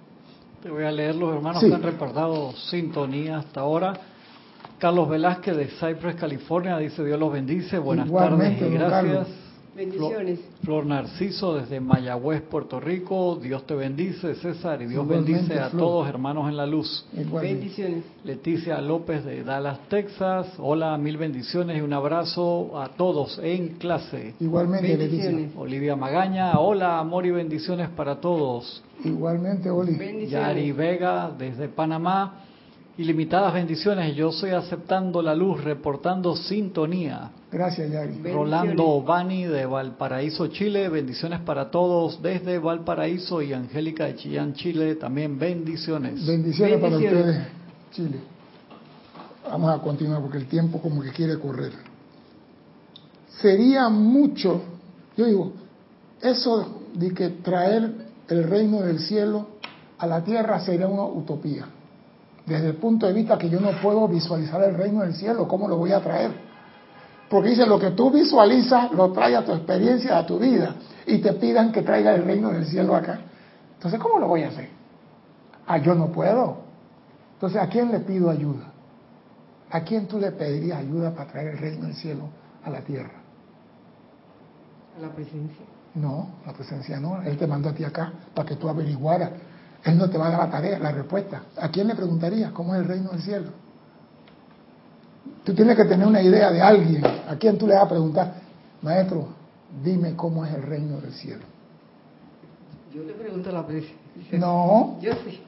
Te 0.63 0.71
voy 0.71 0.83
a 0.83 0.91
leer 0.91 1.15
los 1.15 1.33
hermanos 1.37 1.63
que 1.63 1.73
han 1.73 1.83
reportado 1.83 2.53
sintonía 2.53 3.39
hasta 3.39 3.61
ahora. 3.61 3.93
Carlos 4.79 5.09
Velázquez 5.09 5.57
de 5.57 5.67
Cypress, 5.67 6.17
California, 6.17 6.77
dice 6.79 7.05
Dios 7.05 7.19
los 7.19 7.33
bendice, 7.33 7.79
buenas 7.79 8.11
tardes 8.11 8.61
y 8.61 8.69
gracias. 8.71 9.48
Bendiciones. 9.79 10.41
Flor, 10.65 10.87
Narciso 10.87 11.55
desde 11.55 11.79
Mayagüez, 11.79 12.43
Puerto 12.43 12.81
Rico. 12.81 13.39
Dios 13.41 13.65
te 13.65 13.77
bendice, 13.77 14.35
César, 14.35 14.83
y 14.83 14.87
Dios 14.87 15.07
bendice 15.07 15.57
a 15.57 15.71
todos 15.71 16.09
hermanos 16.09 16.49
en 16.49 16.57
la 16.57 16.67
luz. 16.67 17.07
Bendiciones. 17.13 18.03
Leticia 18.25 18.81
López 18.81 19.25
de 19.25 19.45
Dallas, 19.45 19.79
Texas. 19.89 20.53
Hola, 20.59 20.99
mil 20.99 21.17
bendiciones 21.17 21.79
y 21.79 21.81
un 21.81 21.93
abrazo 21.93 22.77
a 22.77 22.89
todos 22.89 23.39
en 23.41 23.79
clase. 23.79 24.35
Igualmente, 24.41 24.97
bendiciones. 24.97 25.53
Olivia 25.57 25.95
Magaña. 25.95 26.59
Hola, 26.59 26.99
amor 26.99 27.25
y 27.27 27.31
bendiciones 27.31 27.89
para 27.91 28.21
todos. 28.21 28.83
Igualmente, 29.05 29.71
Oli. 29.71 30.27
Yari 30.27 30.73
Vega 30.73 31.31
desde 31.39 31.69
Panamá. 31.69 32.48
Ilimitadas 32.99 33.55
bendiciones, 33.55 34.17
yo 34.17 34.31
estoy 34.31 34.51
aceptando 34.51 35.23
la 35.23 35.33
luz, 35.33 35.63
reportando 35.63 36.35
sintonía. 36.35 37.31
Gracias, 37.49 37.93
Yari. 37.93 38.33
Rolando 38.33 39.03
Bani 39.03 39.45
de 39.45 39.67
Valparaíso, 39.67 40.49
Chile, 40.49 40.89
bendiciones 40.89 41.39
para 41.43 41.71
todos 41.71 42.21
desde 42.21 42.59
Valparaíso 42.59 43.41
y 43.41 43.53
Angélica 43.53 44.07
de 44.07 44.17
Chillán, 44.17 44.53
Chile, 44.55 44.97
también 44.97 45.39
bendiciones. 45.39 46.27
Bendiciones, 46.27 46.81
para 46.81 46.97
ustedes, 46.97 47.47
Chile. 47.93 48.19
Vamos 49.49 49.79
a 49.79 49.81
continuar 49.81 50.21
porque 50.21 50.39
el 50.39 50.49
tiempo 50.49 50.83
como 50.83 51.01
que 51.01 51.13
quiere 51.13 51.39
correr. 51.39 51.75
Sería 53.29 53.89
mucho, 53.89 54.61
yo 55.17 55.25
digo, 55.25 55.53
eso 56.21 56.83
de 56.95 57.15
que 57.15 57.29
traer 57.29 57.93
el 58.29 58.43
reino 58.43 58.81
del 58.81 58.99
cielo 58.99 59.47
a 59.99 60.07
la 60.09 60.25
tierra 60.25 60.59
sería 60.59 60.89
una 60.89 61.05
utopía 61.05 61.78
desde 62.49 62.69
el 62.69 62.77
punto 62.77 63.07
de 63.07 63.13
vista 63.13 63.37
que 63.37 63.49
yo 63.49 63.61
no 63.61 63.71
puedo 63.83 64.09
visualizar 64.09 64.63
el 64.65 64.75
reino 64.75 65.03
del 65.03 65.15
cielo, 65.15 65.47
¿cómo 65.47 65.69
lo 65.69 65.77
voy 65.77 65.93
a 65.93 66.01
traer? 66.01 66.31
Porque 67.29 67.51
dice, 67.51 67.67
lo 67.67 67.79
que 67.79 67.91
tú 67.91 68.11
visualizas 68.11 68.91
lo 68.93 69.13
trae 69.13 69.37
a 69.37 69.45
tu 69.45 69.53
experiencia, 69.53 70.19
a 70.19 70.25
tu 70.25 70.39
vida, 70.39 70.75
y 71.07 71.19
te 71.19 71.35
pidan 71.35 71.71
que 71.73 71.83
traiga 71.83 72.15
el 72.15 72.25
reino 72.25 72.51
del 72.51 72.65
cielo 72.65 72.97
acá. 72.97 73.21
Entonces, 73.75 74.01
¿cómo 74.01 74.19
lo 74.19 74.27
voy 74.29 74.45
a 74.45 74.49
hacer? 74.49 74.71
Ah, 75.67 75.79
yo 75.79 75.95
no 75.95 76.07
puedo. 76.07 76.57
Entonces, 77.35 77.61
¿a 77.61 77.69
quién 77.69 77.93
le 77.93 78.01
pido 78.01 78.31
ayuda? 78.31 78.73
¿A 79.71 79.83
quién 79.83 80.07
tú 80.07 80.19
le 80.19 80.33
pedirías 80.33 80.79
ayuda 80.79 81.15
para 81.15 81.31
traer 81.31 81.49
el 81.49 81.59
reino 81.59 81.85
del 81.85 81.95
cielo 81.95 82.25
a 82.65 82.71
la 82.71 82.81
tierra? 82.81 83.13
A 84.97 85.03
la 85.03 85.09
presencia. 85.11 85.67
No, 85.95 86.29
la 86.47 86.53
presencia 86.55 86.99
no. 86.99 87.21
Él 87.23 87.37
te 87.37 87.47
mandó 87.47 87.69
a 87.69 87.75
ti 87.75 87.85
acá 87.85 88.13
para 88.35 88.49
que 88.49 88.57
tú 88.57 88.69
averiguaras 88.69 89.31
él 89.85 89.97
no 89.97 90.11
te 90.11 90.19
va 90.19 90.29
a 90.29 90.31
dar 90.31 90.41
la 90.41 90.51
tarea, 90.51 90.79
la 90.79 90.93
respuesta. 90.93 91.43
¿A 91.57 91.69
quién 91.69 91.87
le 91.87 91.95
preguntarías 91.95 92.53
cómo 92.53 92.75
es 92.75 92.83
el 92.83 92.89
reino 92.89 93.11
del 93.11 93.23
cielo? 93.23 93.51
Tú 95.45 95.55
tienes 95.55 95.77
que 95.77 95.85
tener 95.85 96.07
una 96.07 96.21
idea 96.21 96.51
de 96.51 96.61
alguien. 96.61 97.05
¿A 97.05 97.37
quién 97.37 97.57
tú 97.57 97.67
le 97.67 97.75
vas 97.75 97.85
a 97.85 97.89
preguntar? 97.89 98.35
Maestro, 98.83 99.29
dime 99.83 100.15
cómo 100.15 100.45
es 100.45 100.53
el 100.55 100.63
reino 100.63 101.01
del 101.01 101.13
cielo. 101.13 101.43
Yo 102.93 103.03
le 103.05 103.13
pregunto 103.15 103.51
a 103.51 103.53
la 103.53 103.67
presencia. 103.67 103.97
No. 104.33 104.99
Yo 105.01 105.13
sí. 105.25 105.43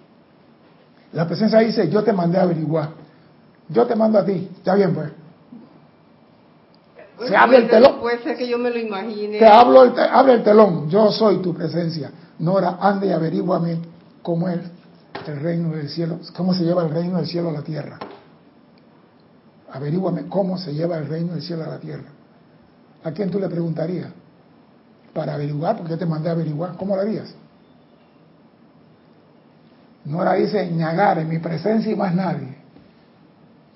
La 1.13 1.27
presencia 1.27 1.59
dice, 1.59 1.89
yo 1.91 2.05
te 2.05 2.13
mandé 2.13 2.39
a 2.39 2.43
averiguar. 2.43 2.91
Yo 3.69 3.87
te 3.87 3.97
mando 3.97 4.19
a 4.19 4.25
ti. 4.25 4.49
Está 4.57 4.75
bien, 4.75 4.95
pues. 4.95 5.11
Se 7.29 7.37
abre 7.37 7.59
el 7.59 7.69
telón. 7.69 7.99
Puede 8.01 8.23
ser 8.23 8.37
que 8.37 8.49
yo 8.49 8.59
me 8.59 8.71
lo 8.71 8.79
imagine. 8.79 9.39
Te 9.39 9.47
hablo, 9.47 9.81
abre 9.81 10.35
el 10.35 10.43
telón. 10.43 10.89
Yo 10.89 11.11
soy 11.11 11.39
tu 11.39 11.53
presencia. 11.53 12.11
Nora, 12.39 12.79
ande 12.81 13.09
y 13.09 13.13
averíguame 13.13 13.79
cómo 14.23 14.49
es 14.49 14.61
el 15.27 15.41
reino 15.41 15.71
del 15.71 15.89
cielo, 15.89 16.19
cómo 16.37 16.55
se 16.55 16.65
lleva 16.65 16.85
el 16.85 16.91
reino 16.91 17.17
del 17.17 17.27
cielo 17.27 17.51
a 17.51 17.53
la 17.53 17.63
tierra. 17.63 17.99
Averíguame 19.73 20.27
cómo 20.27 20.59
se 20.59 20.73
lleva 20.73 20.99
el 20.99 21.07
reino 21.07 21.33
del 21.33 21.43
cielo 21.43 21.65
a 21.65 21.69
la 21.69 21.79
tierra. 21.79 22.09
¿A 23.05 23.13
quién 23.13 23.31
tú 23.31 23.39
le 23.39 23.49
preguntarías? 23.49 24.09
Para 25.15 25.35
averiguar, 25.35 25.77
porque 25.77 25.93
yo 25.93 25.99
te 25.99 26.07
mandé 26.07 26.31
averiguar. 26.31 26.77
¿Cómo 26.77 26.97
lo 26.97 27.03
harías? 27.03 27.35
No 30.05 30.25
la 30.25 30.35
dice 30.35 30.71
ñagar 30.71 31.19
en 31.19 31.29
mi 31.29 31.39
presencia 31.39 31.91
y 31.93 31.97
más 31.97 32.15
nadie. 32.15 32.57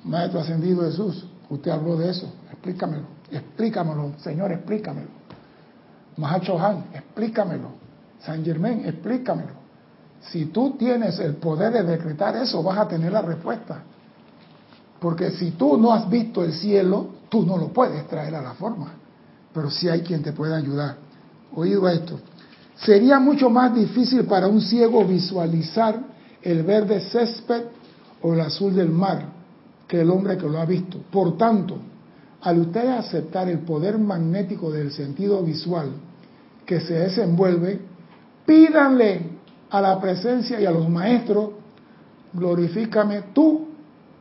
Maestro 0.05 0.41
ascendido 0.41 0.83
Jesús, 0.83 1.27
usted 1.49 1.71
habló 1.71 1.97
de 1.97 2.11
eso. 2.11 2.33
Explícamelo. 2.51 3.07
Explícamelo, 3.31 4.13
Señor, 4.19 4.53
explícamelo. 4.53 5.09
Mahacho 6.17 6.59
Han, 6.59 6.85
explícamelo. 6.93 7.71
San 8.21 8.45
Germán, 8.45 8.85
explícamelo. 8.85 9.63
Si 10.31 10.47
tú 10.47 10.76
tienes 10.78 11.19
el 11.19 11.37
poder 11.37 11.73
de 11.73 11.83
decretar 11.83 12.37
eso, 12.37 12.62
vas 12.62 12.78
a 12.78 12.88
tener 12.88 13.12
la 13.12 13.23
respuesta. 13.23 13.83
Porque 15.00 15.31
si 15.33 15.52
tú 15.52 15.76
no 15.76 15.93
has 15.93 16.09
visto 16.09 16.43
el 16.43 16.52
cielo, 16.52 17.09
tú 17.28 17.45
no 17.45 17.59
lo 17.59 17.69
puedes 17.69 18.07
traer 18.09 18.35
a 18.35 18.43
la 18.43 18.54
forma. 18.54 18.93
Pero 19.52 19.71
sí 19.71 19.88
hay 19.88 20.00
quien 20.00 20.23
te 20.23 20.33
pueda 20.33 20.57
ayudar. 20.57 20.97
Oído 21.54 21.88
esto. 21.88 22.19
Sería 22.76 23.19
mucho 23.21 23.50
más 23.50 23.75
difícil 23.75 24.25
para 24.25 24.49
un 24.49 24.61
ciego 24.61 25.04
visualizar 25.04 26.00
el 26.43 26.62
verde 26.62 27.00
césped 27.00 27.64
o 28.23 28.35
el 28.35 28.40
azul 28.40 28.75
del 28.75 28.88
mar 28.88 29.26
que 29.87 30.00
el 30.00 30.11
hombre 30.11 30.37
que 30.37 30.49
lo 30.49 30.59
ha 30.59 30.64
visto. 30.64 30.99
Por 31.11 31.37
tanto, 31.37 31.78
al 32.40 32.59
ustedes 32.59 32.90
aceptar 32.90 33.49
el 33.49 33.61
poder 33.61 33.99
magnético 33.99 34.71
del 34.71 34.90
sentido 34.90 35.43
visual 35.43 35.90
que 36.66 36.81
se 36.81 36.95
desenvuelve, 36.95 37.81
pídanle 38.47 39.34
a 39.75 39.81
la 39.81 40.00
presencia 40.00 40.61
y 40.61 40.66
a 40.66 40.71
los 40.71 40.88
maestros, 40.88 41.50
glorifícame 42.33 43.23
tú 43.35 43.66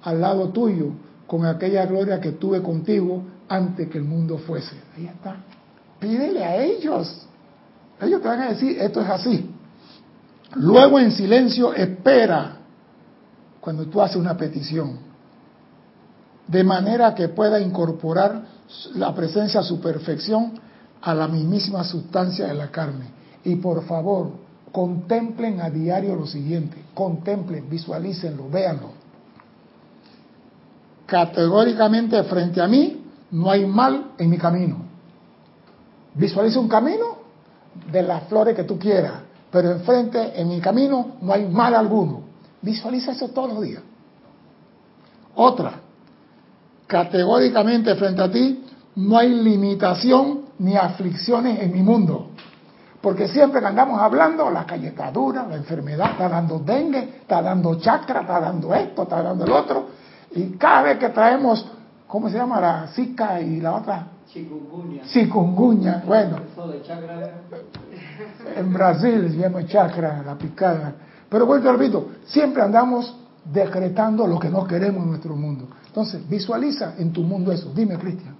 al 0.01 0.19
lado 0.19 0.50
tuyo 0.50 0.88
con 1.27 1.45
aquella 1.45 1.86
gloria 1.86 2.19
que 2.19 2.31
tuve 2.31 2.60
contigo 2.63 3.22
antes 3.48 3.88
que 3.88 4.00
el 4.00 4.03
mundo 4.03 4.39
fuese. 4.39 4.75
Ahí 4.98 5.05
está. 5.05 5.36
Pídele 6.00 6.43
a 6.43 6.55
ellos. 6.57 7.27
Ellos 8.01 8.19
te 8.24 8.27
van 8.27 8.41
a 8.41 8.50
decir, 8.50 8.79
esto 8.79 9.00
es 9.01 9.07
así. 9.07 9.51
Luego 10.55 11.00
en 11.00 11.12
silencio 11.12 11.72
espera 11.72 12.57
cuando 13.62 13.86
tú 13.86 14.01
haces 14.01 14.17
una 14.17 14.36
petición. 14.36 14.98
De 16.48 16.63
manera 16.63 17.13
que 17.13 17.27
pueda 17.27 17.60
incorporar 17.60 18.41
la 18.95 19.13
presencia 19.13 19.62
su 19.62 19.79
perfección 19.79 20.53
a 21.00 21.13
la 21.13 21.27
mismísima 21.27 21.83
sustancia 21.83 22.48
de 22.48 22.55
la 22.55 22.72
carne. 22.72 23.05
Y 23.43 23.57
por 23.57 23.86
favor, 23.86 24.42
contemplen 24.74 25.62
a 25.62 25.70
diario 25.70 26.15
lo 26.15 26.25
siguiente, 26.25 26.75
contemplen, 26.96 27.70
visualícenlo, 27.70 28.50
véanlo. 28.50 28.89
Categóricamente 31.06 32.24
frente 32.24 32.60
a 32.60 32.68
mí 32.68 33.06
no 33.30 33.51
hay 33.51 33.68
mal 33.68 34.13
en 34.18 34.30
mi 34.32 34.38
camino. 34.39 34.77
Visualiza 36.15 36.60
un 36.60 36.68
camino 36.68 37.06
de 37.92 38.01
las 38.01 38.24
flores 38.24 38.56
que 38.56 38.63
tú 38.63 38.80
quieras, 38.80 39.13
pero 39.51 39.72
enfrente, 39.72 40.42
en 40.42 40.50
mi 40.50 40.60
camino, 40.60 41.18
no 41.22 41.32
hay 41.32 41.48
mal 41.48 41.75
alguno. 41.75 42.22
Visualiza 42.60 43.12
eso 43.12 43.27
todos 43.30 43.53
los 43.53 43.62
días. 43.62 43.84
Otra, 45.36 45.74
categóricamente 46.88 47.94
frente 47.94 48.24
a 48.24 48.32
ti 48.32 48.63
no 48.96 49.20
hay 49.20 49.30
limitación 49.30 50.46
ni 50.58 50.75
aflicciones 50.75 51.60
en 51.60 51.74
mi 51.74 51.84
mundo. 51.84 52.30
Porque 53.03 53.27
siempre 53.27 53.60
que 53.60 53.67
andamos 53.67 54.01
hablando, 54.01 54.50
la 54.50 54.65
calle 54.65 54.88
está 54.88 55.12
dura, 55.12 55.45
la 55.45 55.57
enfermedad 55.57 56.12
está 56.12 56.29
dando 56.29 56.57
dengue, 56.57 57.17
está 57.22 57.41
dando 57.41 57.75
chakra, 57.75 58.22
está 58.22 58.39
dando 58.39 58.74
esto, 58.74 59.03
está 59.03 59.22
dando 59.22 59.43
el 59.45 59.51
otro. 59.51 59.88
Y 60.31 60.51
cada 60.57 60.83
vez 60.83 60.98
que 60.98 61.10
traemos 61.10 61.69
¿cómo 62.13 62.29
se 62.29 62.38
llama? 62.38 62.62
La 62.62 62.88
Zika 62.93 63.41
y 63.41 63.60
la 63.60 63.74
otra. 63.74 64.07
Chikungunya. 64.27 65.01
Chikungunya, 65.05 66.03
bueno. 66.05 66.38
Eso 66.51 66.67
de 66.67 66.83
chakra. 66.83 67.41
En 68.55 68.72
Brasil 68.72 69.31
se 69.31 69.38
llama 69.38 69.65
chakra, 69.65 70.22
la 70.24 70.38
picada. 70.38 70.93
Pero 71.27 71.48
bueno, 71.48 71.63
te 71.63 71.72
repito, 71.72 72.10
siempre 72.25 72.62
andamos 72.62 73.17
decretando 73.43 74.27
lo 74.27 74.38
que 74.38 74.48
no 74.50 74.67
queremos 74.67 75.01
en 75.03 75.10
nuestro 75.10 75.36
mundo. 75.36 75.69
Entonces, 75.88 76.29
visualiza 76.29 76.93
en 77.00 77.12
tu 77.12 77.24
mundo 77.24 77.51
eso. 77.51 77.72
Dime, 77.74 77.98
Cristian. 77.98 78.36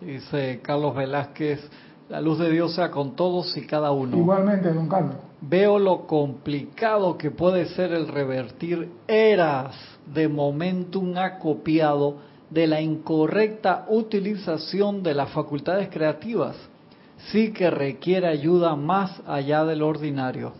Dice 0.00 0.60
Carlos 0.62 0.96
Velázquez, 0.96 1.60
la 2.08 2.20
luz 2.20 2.38
de 2.38 2.50
Dios 2.50 2.74
sea 2.74 2.90
con 2.90 3.16
todos 3.16 3.56
y 3.56 3.66
cada 3.66 3.90
uno. 3.90 4.16
Igualmente, 4.16 4.72
don 4.72 4.88
Carlos. 4.88 5.16
Veo 5.40 5.78
lo 5.78 6.06
complicado 6.06 7.16
que 7.18 7.30
puede 7.30 7.66
ser 7.66 7.92
el 7.92 8.08
revertir 8.08 8.90
eras 9.06 9.74
de 10.06 10.28
momentum 10.28 11.16
acopiado 11.16 12.16
de 12.50 12.66
la 12.66 12.80
incorrecta 12.80 13.86
utilización 13.88 15.02
de 15.02 15.14
las 15.14 15.30
facultades 15.30 15.88
creativas. 15.88 16.56
Sí 17.30 17.52
que 17.52 17.70
requiere 17.70 18.28
ayuda 18.28 18.76
más 18.76 19.22
allá 19.26 19.64
del 19.64 19.82
ordinario. 19.82 20.52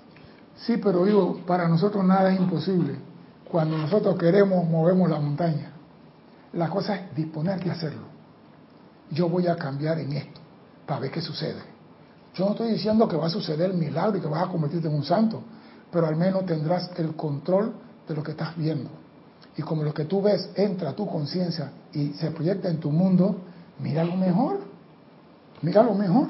Sí, 0.56 0.78
pero 0.82 1.04
digo, 1.04 1.40
para 1.46 1.68
nosotros 1.68 2.04
nada 2.04 2.32
es 2.32 2.40
imposible. 2.40 2.94
Cuando 3.50 3.76
nosotros 3.76 4.16
queremos, 4.18 4.68
movemos 4.68 5.10
la 5.10 5.20
montaña. 5.20 5.72
La 6.52 6.68
cosa 6.68 6.96
es 6.96 7.14
disponerte 7.14 7.68
a 7.68 7.74
hacerlo. 7.74 8.02
Yo 9.10 9.28
voy 9.28 9.46
a 9.46 9.56
cambiar 9.56 9.98
en 9.98 10.12
esto 10.12 10.43
para 10.86 11.00
ver 11.00 11.10
qué 11.10 11.20
sucede. 11.20 11.62
Yo 12.34 12.44
no 12.46 12.52
estoy 12.52 12.72
diciendo 12.72 13.06
que 13.06 13.16
va 13.16 13.26
a 13.26 13.30
suceder 13.30 13.72
milagro 13.72 14.18
y 14.18 14.20
que 14.20 14.26
vas 14.26 14.42
a 14.42 14.48
convertirte 14.48 14.88
en 14.88 14.94
un 14.94 15.04
santo, 15.04 15.42
pero 15.90 16.06
al 16.06 16.16
menos 16.16 16.44
tendrás 16.46 16.90
el 16.96 17.14
control 17.14 17.72
de 18.08 18.14
lo 18.14 18.22
que 18.22 18.32
estás 18.32 18.56
viendo. 18.56 18.90
Y 19.56 19.62
como 19.62 19.84
lo 19.84 19.94
que 19.94 20.04
tú 20.04 20.20
ves 20.20 20.50
entra 20.56 20.90
a 20.90 20.92
tu 20.94 21.06
conciencia 21.06 21.70
y 21.92 22.08
se 22.14 22.30
proyecta 22.32 22.68
en 22.68 22.78
tu 22.78 22.90
mundo, 22.90 23.36
mira 23.78 24.02
lo 24.02 24.16
mejor. 24.16 24.58
Mira 25.62 25.82
lo 25.82 25.94
mejor. 25.94 26.28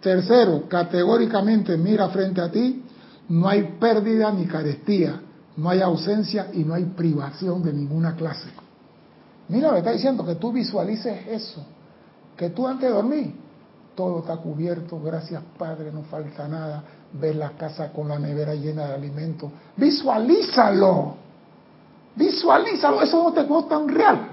Tercero, 0.00 0.66
categóricamente 0.66 1.76
mira 1.76 2.08
frente 2.08 2.40
a 2.40 2.50
ti, 2.50 2.82
no 3.28 3.46
hay 3.46 3.76
pérdida 3.78 4.32
ni 4.32 4.46
carestía, 4.46 5.20
no 5.58 5.68
hay 5.68 5.82
ausencia 5.82 6.48
y 6.54 6.64
no 6.64 6.72
hay 6.72 6.84
privación 6.84 7.62
de 7.62 7.74
ninguna 7.74 8.16
clase. 8.16 8.48
Mira, 9.48 9.70
me 9.72 9.78
está 9.78 9.92
diciendo 9.92 10.24
que 10.24 10.36
tú 10.36 10.52
visualices 10.52 11.26
eso, 11.28 11.62
que 12.36 12.48
tú 12.50 12.66
antes 12.66 12.88
de 12.88 12.94
dormir, 12.94 13.34
todo 14.00 14.20
está 14.20 14.38
cubierto, 14.38 14.98
gracias 14.98 15.42
Padre, 15.58 15.92
no 15.92 16.04
falta 16.04 16.48
nada, 16.48 16.82
ves 17.12 17.36
la 17.36 17.50
casa 17.50 17.92
con 17.92 18.08
la 18.08 18.18
nevera 18.18 18.54
llena 18.54 18.86
de 18.86 18.94
alimentos, 18.94 19.52
visualízalo, 19.76 21.16
visualízalo, 22.16 23.02
eso 23.02 23.22
no 23.22 23.32
te 23.34 23.46
no 23.46 23.66
tan 23.66 23.86
real. 23.86 24.30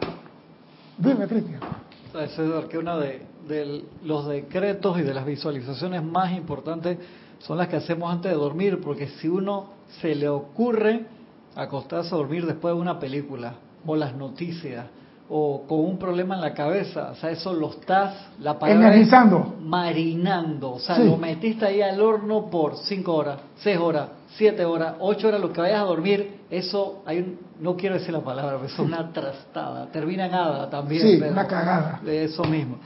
Dime, 0.97 1.27
Cristian. 1.27 1.59
César, 2.13 2.69
que 2.69 2.77
uno 2.77 2.97
de, 2.97 3.23
de 3.45 3.83
los 4.03 4.25
decretos 4.27 4.97
y 4.99 5.01
de 5.01 5.13
las 5.13 5.25
visualizaciones 5.25 6.01
más 6.01 6.31
importantes 6.31 6.97
son 7.39 7.57
las 7.57 7.67
que 7.67 7.75
hacemos 7.75 8.09
antes 8.09 8.31
de 8.31 8.37
dormir, 8.37 8.79
porque 8.81 9.09
si 9.19 9.27
uno 9.27 9.71
se 9.99 10.15
le 10.15 10.29
ocurre 10.29 11.05
acostarse 11.55 12.15
a 12.15 12.17
dormir 12.17 12.45
después 12.45 12.73
de 12.73 12.79
una 12.79 12.99
película 12.99 13.55
o 13.85 13.97
las 13.97 14.15
noticias 14.15 14.85
o 15.29 15.63
con 15.67 15.79
un 15.79 15.97
problema 15.97 16.35
en 16.35 16.41
la 16.41 16.53
cabeza, 16.53 17.11
o 17.11 17.15
sea, 17.15 17.31
eso 17.31 17.53
lo 17.53 17.71
estás, 17.71 18.29
la 18.39 18.57
palabra 18.57 18.95
es 18.95 19.11
marinando, 19.61 20.73
o 20.73 20.79
sea, 20.79 20.99
lo 20.99 21.17
metiste 21.17 21.65
ahí 21.65 21.81
al 21.81 21.99
horno 21.99 22.49
por 22.49 22.77
cinco 22.77 23.15
horas, 23.15 23.39
seis 23.57 23.77
horas, 23.77 24.09
siete 24.37 24.63
horas, 24.63 24.95
ocho 24.99 25.27
horas, 25.27 25.41
lo 25.41 25.51
que 25.51 25.59
vayas 25.59 25.81
a 25.81 25.85
dormir, 25.85 26.41
eso, 26.49 27.03
hay 27.05 27.19
un, 27.19 27.39
no 27.59 27.75
quiero 27.75 27.95
decir 27.95 28.13
la 28.13 28.21
palabra, 28.21 28.55
pero 28.55 28.67
es 28.67 28.79
una 28.79 29.11
trastada, 29.11 29.87
termina 29.87 30.29
nada 30.29 30.69
también. 30.69 31.01
Sí, 31.01 31.21
una 31.21 31.45
cagada. 31.45 31.99
De 32.03 32.23
eso 32.23 32.43
mismo. 32.45 32.77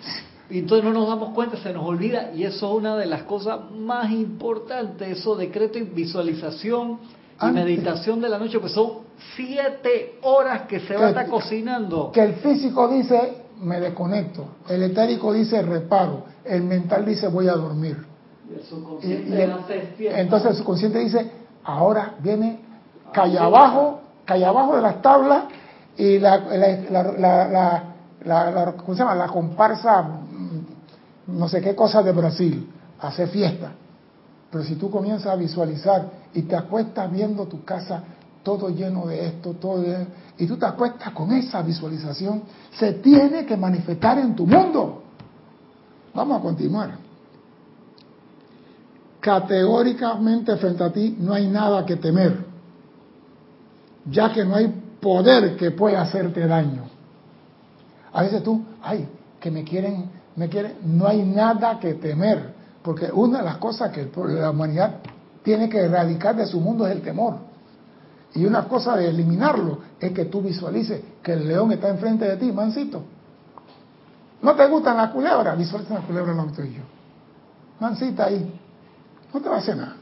Y 0.50 0.60
entonces 0.60 0.83
no 0.83 0.91
nos 0.91 1.07
damos 1.07 1.33
cuenta, 1.33 1.57
se 1.57 1.71
nos 1.71 1.86
olvida, 1.86 2.31
y 2.33 2.43
eso 2.43 2.71
es 2.71 2.77
una 2.77 2.98
de 2.98 3.05
las 3.05 3.24
cosas 3.24 3.59
más 3.72 4.11
importantes, 4.11 5.20
eso 5.20 5.35
decreto 5.35 5.77
y 5.77 5.83
visualización 5.83 7.00
y 7.42 7.46
meditación 7.51 8.20
de 8.20 8.29
la 8.29 8.37
noche, 8.37 8.59
pues 8.59 8.74
son 8.74 9.00
siete 9.36 10.20
horas 10.24 10.64
que 10.68 10.79
se 10.81 10.96
va 10.96 11.07
a 11.07 11.10
estar 11.10 11.27
cocinando. 11.27 12.12
Que 12.12 12.24
el 12.24 12.34
físico 12.36 12.88
dice, 12.88 13.44
me 13.60 13.79
desconecto. 13.79 14.46
El 14.68 14.84
etérico 14.84 15.34
dice, 15.34 15.62
reparo. 15.62 16.25
El 16.44 16.64
mental 16.64 17.05
dice, 17.05 17.27
voy 17.27 17.48
a 17.48 17.53
dormir. 17.53 18.05
Y 18.50 18.53
el 18.53 18.64
subconsciente 18.64 20.20
entonces 20.20 20.51
el 20.51 20.57
subconsciente 20.57 21.00
dice, 21.00 21.31
ahora 21.64 22.16
viene 22.20 22.60
calla 23.14 23.44
abajo, 23.44 24.01
calla 24.25 24.50
abajo 24.50 24.75
de 24.75 24.81
las 24.81 25.01
tablas 25.01 25.44
y 25.98 26.20
la, 26.20 26.38
la, 26.38 27.84
la, 28.24 28.74
¿cómo 28.77 28.94
se 28.94 29.00
llama? 29.00 29.16
la 29.16 29.27
comparsa, 29.27 30.01
mm, 30.01 31.38
no 31.40 31.48
sé 31.48 31.62
qué 31.62 31.75
cosa 31.75 32.01
de 32.01 32.12
Brasil, 32.12 32.70
hace 33.00 33.27
fiesta. 33.27 33.72
Pero 34.50 34.64
si 34.64 34.75
tú 34.75 34.90
comienzas 34.90 35.27
a 35.27 35.36
visualizar 35.36 36.10
y 36.34 36.42
te 36.44 36.55
acuestas 36.55 37.12
viendo 37.12 37.46
tu 37.48 37.64
casa 37.64 38.03
todo 38.44 38.70
lleno 38.70 39.08
de 39.08 39.27
esto, 39.27 39.54
todo 39.54 39.84
y 40.38 40.48
tú 40.48 40.58
te 40.58 40.66
acuestas 40.66 41.12
con 41.12 41.32
esa 41.32 41.62
visualización, 41.62 42.44
se 42.72 42.94
tiene 42.94 43.46
que 43.46 43.56
manifestar 43.56 44.18
en 44.18 44.36
tu 44.36 44.48
mundo. 44.48 45.04
Vamos 46.14 46.40
a 46.40 46.42
continuar. 46.42 46.98
Categóricamente 49.20 50.56
frente 50.58 50.84
a 50.84 50.92
ti 50.92 51.16
no 51.20 51.34
hay 51.34 51.48
nada 51.48 51.86
que 51.86 51.98
temer, 51.98 52.44
ya 54.10 54.34
que 54.34 54.44
no 54.44 54.56
hay 54.56 54.68
poder 55.00 55.56
que 55.56 55.72
pueda 55.72 56.01
hacerte 56.01 56.48
daño. 56.48 56.86
A 58.14 58.24
veces 58.24 58.42
tú, 58.42 58.64
ay, 58.82 59.08
que 59.40 59.51
me 59.51 59.64
quieren, 59.64 60.10
me 60.36 60.50
quieren, 60.50 60.77
no 60.84 61.08
hay 61.08 61.24
nada 61.24 61.80
que 61.80 61.94
temer, 61.94 62.54
porque 62.82 63.12
una 63.14 63.40
de 63.40 63.46
las 63.46 63.58
cosas 63.58 63.92
que 63.92 64.10
la 64.27 64.50
humanidad 64.50 64.96
tiene 65.44 65.70
que 65.70 65.77
erradicar 65.77 66.36
de 66.36 66.48
su 66.48 66.60
mundo 66.60 66.88
es 66.88 66.94
el 66.94 67.01
temor. 67.01 67.50
Y 68.33 68.46
una 68.46 68.67
cosa 68.67 68.96
de 68.96 69.09
eliminarlo 69.09 69.79
es 70.00 70.11
que 70.11 70.25
tú 70.25 70.41
visualices 70.41 71.01
que 71.22 71.33
el 71.33 71.48
león 71.48 71.72
está 71.72 71.89
enfrente 71.89 72.25
de 72.25 72.37
ti, 72.37 72.51
mansito. 72.51 73.03
¿No 74.41 74.55
te 74.55 74.67
gustan 74.67 74.98
las 74.98 75.11
culebras? 75.11 75.57
Visualiza 75.57 75.96
la 75.96 76.01
culebra 76.01 76.33
lo 76.33 76.46
yo. 76.48 76.81
Mansita 77.79 78.25
ahí. 78.25 78.59
No 79.33 79.41
te 79.41 79.50
va 79.50 79.55
a 79.55 79.59
hacer 79.59 79.77
nada. 79.77 79.96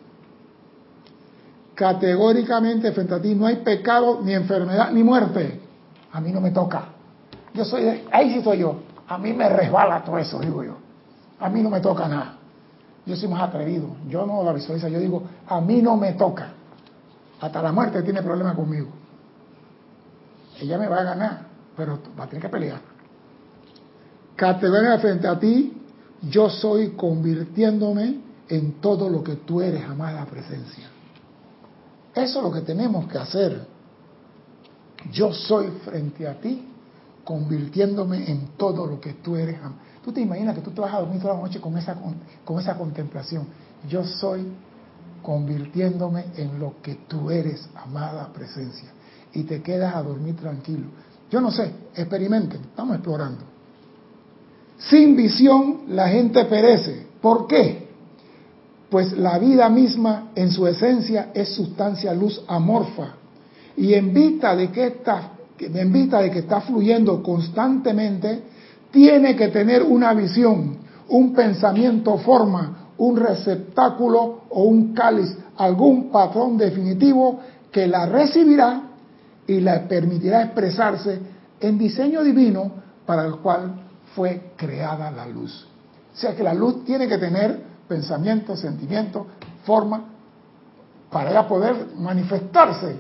Categóricamente 1.76 2.92
frente 2.92 3.14
a 3.14 3.22
ti 3.22 3.36
no 3.36 3.48
hay 3.48 3.58
pecado, 3.58 4.20
ni 4.22 4.34
enfermedad, 4.34 4.92
ni 4.92 5.04
muerte. 5.04 5.62
A 6.12 6.22
mí 6.22 6.32
no 6.32 6.42
me 6.42 6.52
toca. 6.52 6.86
Yo 7.54 7.66
soy, 7.66 8.04
ahí 8.12 8.34
sí 8.34 8.42
soy 8.44 8.60
yo. 8.60 8.76
A 9.08 9.18
mí 9.18 9.34
me 9.34 9.50
resbala 9.50 10.04
todo 10.04 10.18
eso, 10.18 10.40
digo 10.40 10.64
yo. 10.64 10.76
A 11.40 11.50
mí 11.50 11.62
no 11.62 11.70
me 11.70 11.80
toca 11.80 12.08
nada. 12.08 12.36
Yo 13.06 13.16
soy 13.16 13.28
más 13.28 13.42
atrevido. 13.42 13.88
Yo 14.08 14.26
no 14.26 14.44
la 14.44 14.54
visualizo. 14.54 14.88
Yo 14.88 15.00
digo, 15.00 15.24
a 15.48 15.60
mí 15.62 15.82
no 15.82 15.98
me 15.98 16.14
toca. 16.14 16.54
Hasta 17.42 17.62
la 17.62 17.72
muerte 17.72 18.02
tiene 18.04 18.22
problemas 18.22 18.56
conmigo. 18.56 18.90
Ella 20.60 20.78
me 20.78 20.88
va 20.88 21.00
a 21.00 21.04
ganar, 21.04 21.42
pero 21.76 22.00
va 22.18 22.26
a 22.26 22.28
tener 22.28 22.42
que 22.42 22.50
pelear. 22.50 22.82
Categoría 24.36 24.98
frente 25.00 25.28
a 25.28 25.40
ti, 25.40 25.82
yo 26.22 26.50
soy 26.50 26.92
convirtiéndome 26.92 28.20
en 28.50 28.82
todo 28.82 29.10
lo 29.10 29.24
que 29.24 29.38
tú 29.38 29.62
eres, 29.62 29.84
amada 29.86 30.26
presencia. 30.26 30.90
Eso 32.14 32.40
es 32.40 32.44
lo 32.44 32.52
que 32.52 32.62
tenemos 32.62 33.08
que 33.08 33.18
hacer. 33.18 33.66
Yo 35.12 35.32
soy 35.32 35.68
frente 35.86 36.28
a 36.28 36.40
ti, 36.40 36.68
convirtiéndome 37.24 38.30
en 38.30 38.48
todo 38.58 38.86
lo 38.86 39.00
que 39.00 39.14
tú 39.14 39.36
eres. 39.36 39.58
Tú 40.04 40.12
te 40.12 40.20
imaginas 40.20 40.56
que 40.56 40.62
tú 40.62 40.72
te 40.72 40.82
vas 40.82 40.94
a 40.94 41.00
dormir 41.00 41.22
toda 41.22 41.36
la 41.36 41.42
noche 41.42 41.62
con 41.62 41.78
esa, 41.78 41.96
con 42.44 42.60
esa 42.60 42.78
contemplación. 42.78 43.48
Yo 43.88 44.04
soy 44.04 44.46
convirtiéndome 45.22 46.26
en 46.38 46.60
lo 46.60 46.82
que 46.82 46.96
tú 47.08 47.30
eres, 47.32 47.70
amada 47.76 48.32
presencia. 48.34 48.90
Y 49.34 49.44
te 49.44 49.62
quedas 49.62 49.96
a 49.96 50.02
dormir 50.02 50.36
tranquilo. 50.36 50.88
Yo 51.30 51.42
no 51.42 51.52
sé, 51.52 51.72
experimenten, 51.96 52.62
estamos 52.62 52.96
explorando. 52.96 53.44
Sin 54.78 55.16
visión 55.16 55.82
la 55.90 56.08
gente 56.08 56.46
perece. 56.46 57.08
¿Por 57.22 57.48
qué? 57.48 57.90
Pues 58.90 59.14
la 59.14 59.38
vida 59.38 59.70
misma 59.70 60.32
en 60.36 60.52
su 60.52 60.66
esencia 60.66 61.32
es 61.34 61.50
sustancia 61.54 62.14
luz 62.14 62.42
amorfa. 62.48 63.16
Y 63.78 63.94
en 63.94 64.14
vista 64.14 64.56
de 64.56 64.72
que 64.72 64.88
está, 64.88 65.34
en 65.60 65.94
vista 65.94 66.22
de 66.22 66.32
que 66.32 66.40
está 66.40 66.62
fluyendo 66.62 67.22
constantemente, 67.22 68.44
tiene 68.92 69.36
que 69.36 69.50
tener 69.50 69.84
una 69.84 70.14
visión, 70.14 70.78
un 71.10 71.34
pensamiento 71.34 72.18
forma, 72.18 72.79
un 73.00 73.16
receptáculo 73.18 74.44
o 74.50 74.64
un 74.64 74.94
cáliz, 74.94 75.36
algún 75.58 76.12
patrón 76.12 76.58
definitivo 76.58 77.40
que 77.72 77.88
la 77.88 78.06
recibirá 78.06 78.84
y 79.48 79.60
la 79.62 79.88
permitirá 79.88 80.44
expresarse 80.44 81.20
en 81.60 81.78
diseño 81.78 82.24
divino 82.24 82.72
para 83.06 83.26
el 83.26 83.38
cual 83.38 83.74
fue 84.16 84.52
creada 84.56 85.12
la 85.12 85.26
luz. 85.26 85.66
O 86.14 86.18
sea 86.18 86.36
que 86.36 86.44
la 86.44 86.54
luz 86.54 86.84
tiene 86.84 87.08
que 87.08 87.18
tener 87.18 87.62
pensamiento, 87.88 88.56
sentimiento, 88.56 89.28
forma, 89.64 90.04
para 91.10 91.32
ella 91.32 91.48
poder 91.48 91.88
manifestarse. 91.98 92.98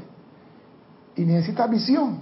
Y 1.15 1.23
necesita 1.23 1.67
visión. 1.67 2.19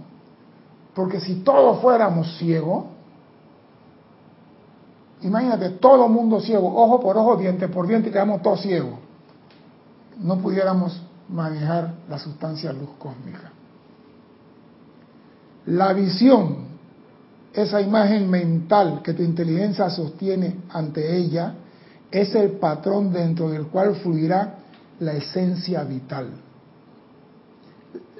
Porque 0.95 1.19
si 1.19 1.35
todos 1.35 1.79
fuéramos 1.79 2.37
ciegos, 2.37 2.85
imagínate, 5.21 5.69
todo 5.71 6.07
mundo 6.07 6.39
ciego, 6.39 6.67
ojo 6.75 6.99
por 6.99 7.17
ojo, 7.17 7.37
diente 7.37 7.67
por 7.67 7.87
diente, 7.87 8.09
y 8.09 8.11
quedamos 8.11 8.41
todos 8.41 8.61
ciegos. 8.61 8.99
No 10.19 10.37
pudiéramos 10.37 11.01
manejar 11.29 11.93
la 12.09 12.17
sustancia 12.17 12.71
luz 12.73 12.89
cósmica. 12.97 13.51
La 15.67 15.93
visión, 15.93 16.67
esa 17.53 17.81
imagen 17.81 18.29
mental 18.29 19.01
que 19.03 19.13
tu 19.13 19.23
inteligencia 19.23 19.89
sostiene 19.89 20.61
ante 20.69 21.17
ella, 21.17 21.55
es 22.11 22.33
el 22.35 22.51
patrón 22.51 23.11
dentro 23.11 23.49
del 23.49 23.67
cual 23.67 23.95
fluirá 23.95 24.55
la 24.99 25.13
esencia 25.13 25.83
vital. 25.83 26.29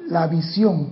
La 0.10 0.28
visión, 0.28 0.90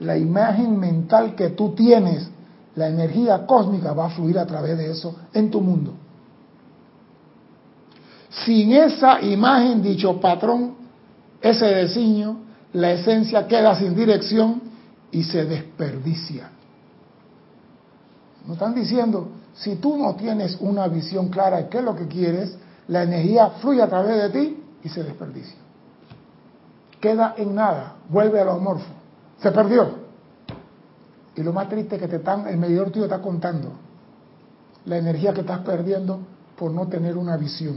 la 0.00 0.16
imagen 0.16 0.78
mental 0.78 1.34
que 1.34 1.50
tú 1.50 1.74
tienes, 1.74 2.28
la 2.76 2.88
energía 2.88 3.46
cósmica 3.46 3.92
va 3.92 4.06
a 4.06 4.10
fluir 4.10 4.38
a 4.38 4.46
través 4.46 4.78
de 4.78 4.90
eso 4.90 5.16
en 5.32 5.50
tu 5.50 5.60
mundo. 5.60 5.94
Sin 8.30 8.72
esa 8.72 9.20
imagen, 9.20 9.82
dicho 9.82 10.20
patrón, 10.20 10.74
ese 11.40 11.66
designio, 11.66 12.36
la 12.72 12.92
esencia 12.92 13.46
queda 13.48 13.74
sin 13.76 13.94
dirección 13.94 14.62
y 15.10 15.24
se 15.24 15.44
desperdicia. 15.44 16.50
Nos 18.46 18.56
están 18.56 18.74
diciendo, 18.74 19.28
si 19.54 19.76
tú 19.76 19.96
no 19.96 20.14
tienes 20.14 20.56
una 20.60 20.86
visión 20.86 21.28
clara 21.28 21.58
de 21.58 21.68
qué 21.68 21.78
es 21.78 21.84
lo 21.84 21.96
que 21.96 22.06
quieres, 22.06 22.56
la 22.88 23.02
energía 23.02 23.50
fluye 23.60 23.82
a 23.82 23.88
través 23.88 24.16
de 24.16 24.30
ti 24.30 24.62
y 24.84 24.88
se 24.88 25.02
desperdicia. 25.02 25.56
Queda 27.00 27.34
en 27.36 27.54
nada, 27.54 27.96
vuelve 28.08 28.40
a 28.40 28.44
lo 28.44 28.52
amorfo. 28.52 28.92
Se 29.40 29.50
perdió. 29.50 30.09
Y 31.36 31.42
lo 31.42 31.52
más 31.52 31.68
triste 31.68 31.96
es 31.96 32.02
que 32.02 32.08
te 32.08 32.16
están, 32.16 32.46
el 32.48 32.56
medidor 32.56 32.90
tuyo 32.90 33.04
está 33.04 33.20
contando 33.20 33.72
la 34.86 34.98
energía 34.98 35.32
que 35.32 35.40
estás 35.40 35.60
perdiendo 35.60 36.20
por 36.56 36.70
no 36.70 36.86
tener 36.88 37.16
una 37.16 37.36
visión. 37.36 37.76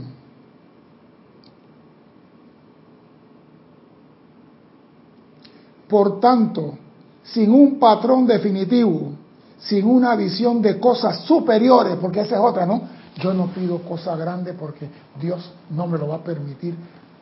Por 5.88 6.18
tanto, 6.18 6.78
sin 7.22 7.52
un 7.52 7.78
patrón 7.78 8.26
definitivo, 8.26 9.12
sin 9.58 9.86
una 9.86 10.16
visión 10.16 10.60
de 10.60 10.80
cosas 10.80 11.20
superiores, 11.20 11.96
porque 12.00 12.20
esa 12.20 12.36
es 12.36 12.40
otra, 12.40 12.66
¿no? 12.66 12.82
Yo 13.16 13.32
no 13.32 13.46
pido 13.48 13.78
cosas 13.78 14.18
grandes 14.18 14.56
porque 14.58 14.88
Dios 15.20 15.52
no 15.70 15.86
me 15.86 15.98
lo 15.98 16.08
va 16.08 16.16
a 16.16 16.24
permitir. 16.24 16.74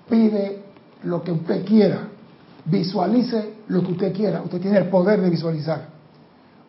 Pide 0.09 0.63
lo 1.05 1.23
que 1.23 1.33
usted 1.33 1.65
quiera. 1.65 2.09
Visualice 2.65 3.57
lo 3.69 3.83
que 3.83 3.93
usted 3.93 4.13
quiera. 4.13 4.41
Usted 4.43 4.61
tiene 4.61 4.79
el 4.79 4.89
poder 4.89 5.21
de 5.21 5.29
visualizar. 5.29 5.92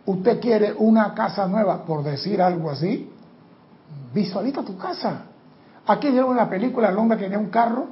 Usted 0.06 0.40
quiere 0.40 0.74
una 0.78 1.14
casa 1.14 1.48
nueva, 1.48 1.86
por 1.86 2.04
decir 2.04 2.42
algo 2.42 2.70
así. 2.70 3.10
Visualiza 4.14 4.64
tu 4.64 4.78
casa. 4.78 5.24
Aquí 5.88 6.10
llegó 6.10 6.30
una 6.30 6.50
película 6.50 6.90
el 6.90 6.98
hombre 6.98 7.18
quería 7.18 7.40
un 7.40 7.50
carro. 7.50 7.88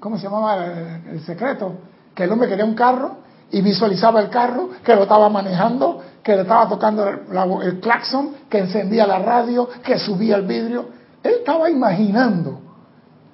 ¿Cómo 0.00 0.16
se 0.16 0.24
llamaba 0.24 0.64
el 0.66 1.20
secreto? 1.24 1.74
Que 2.14 2.24
el 2.24 2.32
hombre 2.32 2.48
quería 2.48 2.64
un 2.64 2.74
carro 2.74 3.16
y 3.50 3.62
visualizaba 3.62 4.20
el 4.20 4.28
carro, 4.28 4.70
que 4.84 4.94
lo 4.94 5.02
estaba 5.02 5.28
manejando, 5.28 6.02
que 6.22 6.34
le 6.34 6.42
estaba 6.42 6.68
tocando 6.68 7.08
el, 7.08 7.80
claxon, 7.80 8.34
que 8.48 8.58
encendía 8.58 9.06
la 9.06 9.18
radio, 9.20 9.68
que 9.82 9.98
subía 9.98 10.36
el 10.36 10.46
vidrio. 10.46 10.86
Él 11.22 11.34
estaba 11.38 11.70
imaginando 11.70 12.60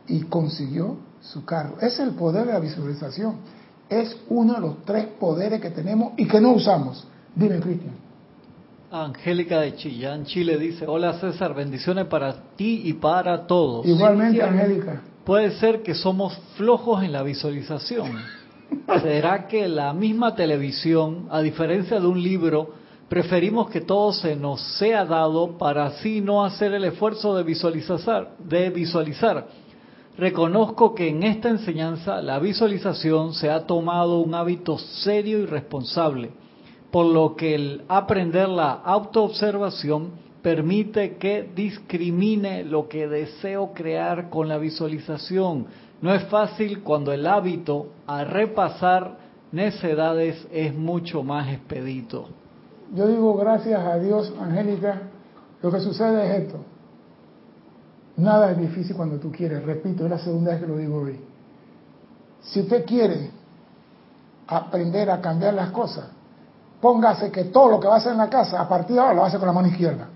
y 0.07 0.23
consiguió 0.23 0.97
su 1.21 1.45
carro. 1.45 1.77
es 1.81 1.99
el 1.99 2.11
poder 2.11 2.47
de 2.47 2.53
la 2.53 2.61
visualización. 2.61 3.37
Es 3.89 4.17
uno 4.29 4.55
de 4.55 4.61
los 4.61 4.85
tres 4.85 5.07
poderes 5.07 5.61
que 5.61 5.71
tenemos 5.71 6.13
y 6.17 6.27
que 6.27 6.41
no 6.41 6.53
usamos. 6.53 7.07
Dime, 7.35 7.61
Cristian. 7.61 8.05
Angélica 8.91 9.61
de 9.61 9.75
Chillán, 9.75 10.25
Chile 10.25 10.57
dice, 10.57 10.87
hola 10.87 11.15
César, 11.15 11.53
bendiciones 11.53 12.07
para 12.07 12.33
ti 12.57 12.83
y 12.85 12.93
para 12.93 13.45
todos. 13.45 13.85
Igualmente, 13.87 14.41
Angélica. 14.41 15.03
Puede 15.25 15.51
ser 15.59 15.83
que 15.83 15.95
somos 15.95 16.39
flojos 16.57 17.03
en 17.03 17.11
la 17.13 17.25
visualización. 17.25 18.13
¿Será 19.03 19.49
que 19.49 19.67
la 19.67 19.93
misma 19.93 20.37
televisión, 20.37 21.27
a 21.31 21.41
diferencia 21.41 21.99
de 21.99 22.07
un 22.07 22.23
libro, 22.23 22.75
preferimos 23.09 23.69
que 23.69 23.81
todo 23.81 24.13
se 24.13 24.37
nos 24.37 24.61
sea 24.79 25.05
dado 25.05 25.59
para 25.59 25.87
así 25.87 26.21
no 26.21 26.45
hacer 26.45 26.73
el 26.73 26.85
esfuerzo 26.85 27.37
de 27.37 27.43
visualizar, 27.43 28.37
de 28.39 28.71
visualizar? 28.71 29.49
Reconozco 30.17 30.95
que 30.95 31.09
en 31.09 31.25
esta 31.25 31.49
enseñanza 31.49 32.23
la 32.23 32.39
visualización 32.39 33.35
se 33.35 33.51
ha 33.51 33.67
tomado 33.67 34.21
un 34.21 34.37
hábito 34.37 34.79
serio 34.79 35.41
y 35.41 35.47
responsable, 35.47 36.31
por 36.95 37.07
lo 37.07 37.35
que 37.35 37.57
el 37.57 37.85
aprender 37.89 38.49
la 38.49 38.71
autoobservación 38.71 40.13
permite 40.43 41.17
que 41.17 41.51
discrimine 41.53 42.63
lo 42.63 42.89
que 42.89 43.09
deseo 43.09 43.73
crear 43.75 44.31
con 44.31 44.47
la 44.47 44.59
visualización 44.59 45.67
no 46.01 46.15
es 46.15 46.23
fácil 46.27 46.85
cuando 46.85 47.13
el 47.13 47.27
hábito 47.27 47.89
a 48.07 48.23
repasar 48.23 49.19
necedades 49.51 50.47
es 50.53 50.73
mucho 50.73 51.25
más 51.25 51.49
expedito. 51.53 52.29
Yo 52.95 53.09
digo 53.09 53.35
gracias 53.35 53.81
a 53.81 53.99
Dios, 53.99 54.33
Angélica, 54.41 55.03
lo 55.63 55.73
que 55.73 55.81
sucede 55.81 56.25
es 56.25 56.43
esto. 56.45 56.59
Nada 58.19 58.53
es 58.53 58.59
difícil 58.59 58.95
cuando 58.95 59.19
tú 59.19 59.33
quieres, 59.33 59.65
repito, 59.65 60.05
es 60.05 60.11
la 60.11 60.19
segunda 60.21 60.53
vez 60.53 60.61
que 60.61 60.69
lo 60.69 60.77
digo 60.77 60.99
hoy. 60.99 61.19
Si 62.43 62.61
usted 62.61 62.85
quiere 62.85 63.31
aprender 64.47 65.11
a 65.11 65.21
cambiar 65.21 65.55
las 65.55 65.73
cosas, 65.73 66.11
póngase 66.85 67.31
que 67.31 67.45
todo 67.45 67.71
lo 67.71 67.81
que 67.81 67.89
va 67.89 67.95
a 67.95 67.97
hacer 67.97 68.13
en 68.13 68.19
la 68.19 68.29
casa, 68.29 68.61
a 68.61 68.69
partir 68.69 68.95
de 68.95 69.01
ahora 69.01 69.15
lo 69.15 69.25
hacer 69.25 69.41
con 69.41 69.47
la 69.47 69.55
mano 69.55 69.69
izquierda. 69.69 70.07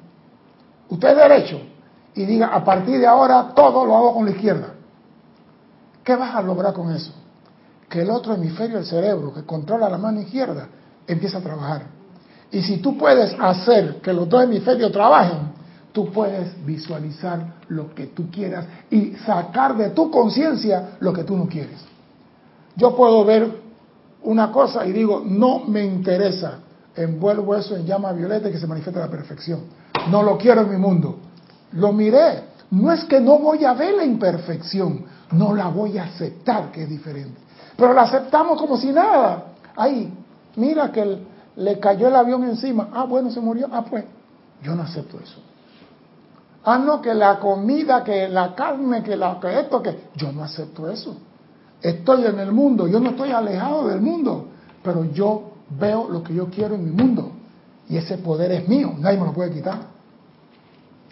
Usted 0.90 1.08
es 1.08 1.16
derecho 1.16 1.60
y 2.14 2.26
diga, 2.26 2.48
a 2.48 2.62
partir 2.62 3.00
de 3.00 3.06
ahora 3.06 3.54
todo 3.56 3.86
lo 3.86 3.96
hago 3.96 4.12
con 4.12 4.26
la 4.26 4.32
izquierda. 4.32 4.74
¿Qué 6.04 6.14
vas 6.14 6.34
a 6.34 6.42
lograr 6.42 6.74
con 6.74 6.94
eso? 6.94 7.10
Que 7.88 8.02
el 8.02 8.10
otro 8.10 8.34
hemisferio 8.34 8.76
del 8.76 8.84
cerebro, 8.84 9.32
que 9.32 9.44
controla 9.44 9.88
la 9.88 9.96
mano 9.96 10.20
izquierda, 10.20 10.68
empieza 11.06 11.38
a 11.38 11.40
trabajar. 11.40 11.84
Y 12.50 12.60
si 12.60 12.76
tú 12.82 12.98
puedes 12.98 13.34
hacer 13.40 14.02
que 14.02 14.12
los 14.12 14.28
dos 14.28 14.44
hemisferios 14.44 14.92
trabajen, 14.92 15.52
tú 15.92 16.12
puedes 16.12 16.52
visualizar 16.66 17.54
lo 17.68 17.94
que 17.94 18.08
tú 18.08 18.30
quieras 18.30 18.66
y 18.90 19.12
sacar 19.24 19.74
de 19.74 19.88
tu 19.88 20.10
conciencia 20.10 20.98
lo 21.00 21.14
que 21.14 21.24
tú 21.24 21.34
no 21.34 21.48
quieres. 21.48 21.82
Yo 22.76 22.94
puedo 22.94 23.24
ver 23.24 23.67
una 24.28 24.52
cosa 24.52 24.84
y 24.84 24.92
digo, 24.92 25.22
no 25.24 25.60
me 25.60 25.82
interesa, 25.82 26.58
envuelvo 26.94 27.56
eso 27.56 27.74
en 27.74 27.86
llama 27.86 28.12
violeta 28.12 28.50
y 28.50 28.52
que 28.52 28.58
se 28.58 28.66
manifiesta 28.66 29.00
la 29.00 29.08
perfección. 29.08 29.60
No 30.10 30.22
lo 30.22 30.36
quiero 30.36 30.60
en 30.60 30.70
mi 30.70 30.76
mundo. 30.76 31.18
Lo 31.72 31.94
miré. 31.94 32.44
No 32.70 32.92
es 32.92 33.04
que 33.04 33.20
no 33.20 33.38
voy 33.38 33.64
a 33.64 33.72
ver 33.72 33.94
la 33.94 34.04
imperfección, 34.04 35.06
no 35.32 35.54
la 35.54 35.68
voy 35.68 35.96
a 35.96 36.04
aceptar 36.04 36.70
que 36.70 36.82
es 36.82 36.90
diferente. 36.90 37.40
Pero 37.74 37.94
la 37.94 38.02
aceptamos 38.02 38.60
como 38.60 38.76
si 38.76 38.92
nada. 38.92 39.44
Ahí, 39.74 40.12
mira 40.56 40.92
que 40.92 41.20
le 41.56 41.78
cayó 41.80 42.08
el 42.08 42.14
avión 42.14 42.44
encima. 42.44 42.90
Ah, 42.92 43.04
bueno, 43.04 43.30
se 43.30 43.40
murió. 43.40 43.68
Ah, 43.72 43.82
pues, 43.88 44.04
yo 44.62 44.74
no 44.74 44.82
acepto 44.82 45.18
eso. 45.20 45.40
Ah, 46.64 46.76
no, 46.76 47.00
que 47.00 47.14
la 47.14 47.38
comida, 47.38 48.04
que 48.04 48.28
la 48.28 48.54
carne, 48.54 49.02
que, 49.02 49.16
la, 49.16 49.40
que 49.40 49.60
esto, 49.60 49.82
que... 49.82 50.08
Yo 50.16 50.30
no 50.32 50.44
acepto 50.44 50.90
eso. 50.90 51.16
Estoy 51.80 52.26
en 52.26 52.38
el 52.40 52.52
mundo, 52.52 52.88
yo 52.88 52.98
no 53.00 53.10
estoy 53.10 53.30
alejado 53.30 53.88
del 53.88 54.00
mundo, 54.00 54.48
pero 54.82 55.04
yo 55.04 55.52
veo 55.78 56.08
lo 56.08 56.22
que 56.22 56.34
yo 56.34 56.46
quiero 56.46 56.74
en 56.74 56.84
mi 56.84 56.90
mundo. 56.90 57.32
Y 57.88 57.96
ese 57.96 58.18
poder 58.18 58.52
es 58.52 58.68
mío, 58.68 58.94
nadie 58.98 59.18
me 59.18 59.26
lo 59.26 59.32
puede 59.32 59.52
quitar. 59.52 59.78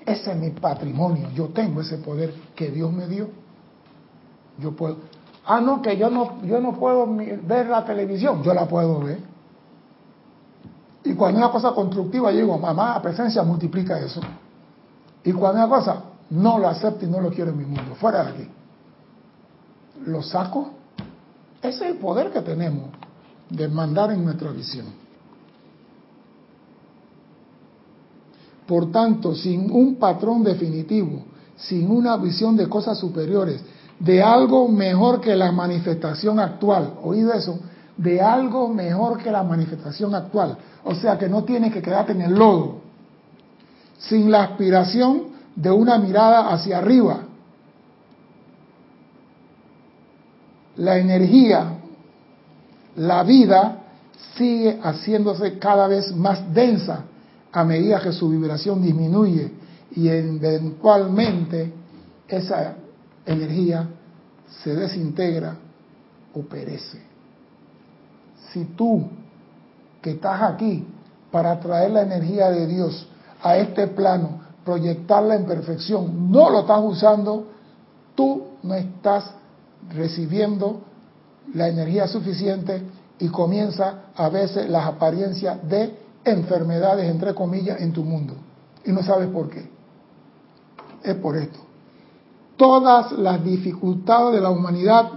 Ese 0.04 0.32
es 0.32 0.36
mi 0.36 0.50
patrimonio, 0.50 1.28
yo 1.34 1.46
tengo 1.48 1.80
ese 1.80 1.98
poder 1.98 2.32
que 2.54 2.70
Dios 2.70 2.92
me 2.92 3.06
dio. 3.06 3.28
Yo 4.58 4.74
puedo. 4.74 4.96
Ah, 5.44 5.60
no, 5.60 5.80
que 5.80 5.96
yo 5.96 6.10
no, 6.10 6.42
yo 6.42 6.60
no 6.60 6.72
puedo 6.72 7.06
ver 7.06 7.68
la 7.68 7.84
televisión. 7.84 8.42
Yo 8.42 8.52
la 8.52 8.66
puedo 8.66 9.00
ver. 9.00 9.18
Y 11.04 11.14
cuando 11.14 11.38
una 11.38 11.50
cosa 11.50 11.70
constructiva, 11.72 12.32
yo 12.32 12.38
digo, 12.38 12.58
mamá, 12.58 13.00
presencia, 13.00 13.42
multiplica 13.42 13.98
eso. 13.98 14.20
Y 15.22 15.32
cuando 15.32 15.64
una 15.64 15.68
cosa 15.68 16.02
no 16.30 16.58
lo 16.58 16.68
acepto 16.68 17.04
y 17.04 17.08
no 17.08 17.20
lo 17.20 17.30
quiero 17.30 17.50
en 17.50 17.58
mi 17.58 17.64
mundo, 17.64 17.94
fuera 17.94 18.24
de 18.24 18.30
aquí, 18.30 18.48
lo 20.04 20.22
saco. 20.22 20.70
Ese 21.62 21.84
es 21.84 21.92
el 21.92 21.96
poder 21.96 22.30
que 22.30 22.40
tenemos 22.42 22.90
de 23.48 23.68
mandar 23.68 24.12
en 24.12 24.24
nuestra 24.24 24.50
visión. 24.50 24.86
Por 28.66 28.90
tanto, 28.90 29.34
sin 29.34 29.70
un 29.70 29.96
patrón 29.96 30.42
definitivo, 30.42 31.22
sin 31.56 31.90
una 31.90 32.16
visión 32.16 32.56
de 32.56 32.68
cosas 32.68 32.98
superiores, 32.98 33.62
de 33.98 34.22
algo 34.22 34.68
mejor 34.68 35.20
que 35.20 35.34
la 35.36 35.52
manifestación 35.52 36.38
actual. 36.40 36.94
¿Oído 37.02 37.32
eso? 37.32 37.58
De 37.96 38.20
algo 38.20 38.68
mejor 38.68 39.18
que 39.18 39.30
la 39.30 39.42
manifestación 39.42 40.14
actual. 40.14 40.58
O 40.84 40.94
sea 40.94 41.16
que 41.16 41.28
no 41.28 41.44
tienes 41.44 41.72
que 41.72 41.80
quedarte 41.80 42.12
en 42.12 42.22
el 42.22 42.34
lodo. 42.34 42.80
Sin 43.98 44.30
la 44.30 44.42
aspiración 44.42 45.36
de 45.54 45.70
una 45.70 45.98
mirada 45.98 46.52
hacia 46.52 46.78
arriba. 46.78 47.25
La 50.76 50.98
energía, 50.98 51.78
la 52.96 53.22
vida 53.22 53.78
sigue 54.36 54.78
haciéndose 54.82 55.58
cada 55.58 55.86
vez 55.86 56.14
más 56.14 56.52
densa 56.52 57.04
a 57.52 57.64
medida 57.64 58.00
que 58.00 58.12
su 58.12 58.28
vibración 58.28 58.82
disminuye 58.82 59.50
y 59.94 60.08
eventualmente 60.08 61.72
esa 62.28 62.74
energía 63.24 63.88
se 64.62 64.74
desintegra 64.74 65.56
o 66.34 66.42
perece. 66.42 67.00
Si 68.52 68.64
tú 68.76 69.08
que 70.02 70.10
estás 70.10 70.42
aquí 70.42 70.86
para 71.30 71.58
traer 71.58 71.92
la 71.92 72.02
energía 72.02 72.50
de 72.50 72.66
Dios 72.66 73.08
a 73.42 73.56
este 73.56 73.86
plano, 73.88 74.40
proyectarla 74.64 75.36
en 75.36 75.46
perfección, 75.46 76.30
no 76.30 76.50
lo 76.50 76.60
estás 76.60 76.80
usando, 76.82 77.46
tú 78.14 78.44
no 78.62 78.74
estás 78.74 79.30
recibiendo 79.94 80.82
la 81.54 81.68
energía 81.68 82.06
suficiente 82.08 82.82
y 83.18 83.28
comienza 83.28 84.06
a 84.14 84.28
veces 84.28 84.68
las 84.68 84.86
apariencias 84.86 85.66
de 85.68 85.94
enfermedades, 86.24 87.08
entre 87.08 87.34
comillas, 87.34 87.80
en 87.80 87.92
tu 87.92 88.04
mundo. 88.04 88.34
Y 88.84 88.92
no 88.92 89.02
sabes 89.02 89.28
por 89.28 89.48
qué. 89.48 89.68
Es 91.02 91.14
por 91.16 91.36
esto. 91.36 91.58
Todas 92.56 93.12
las 93.12 93.42
dificultades 93.44 94.34
de 94.34 94.40
la 94.40 94.50
humanidad 94.50 95.10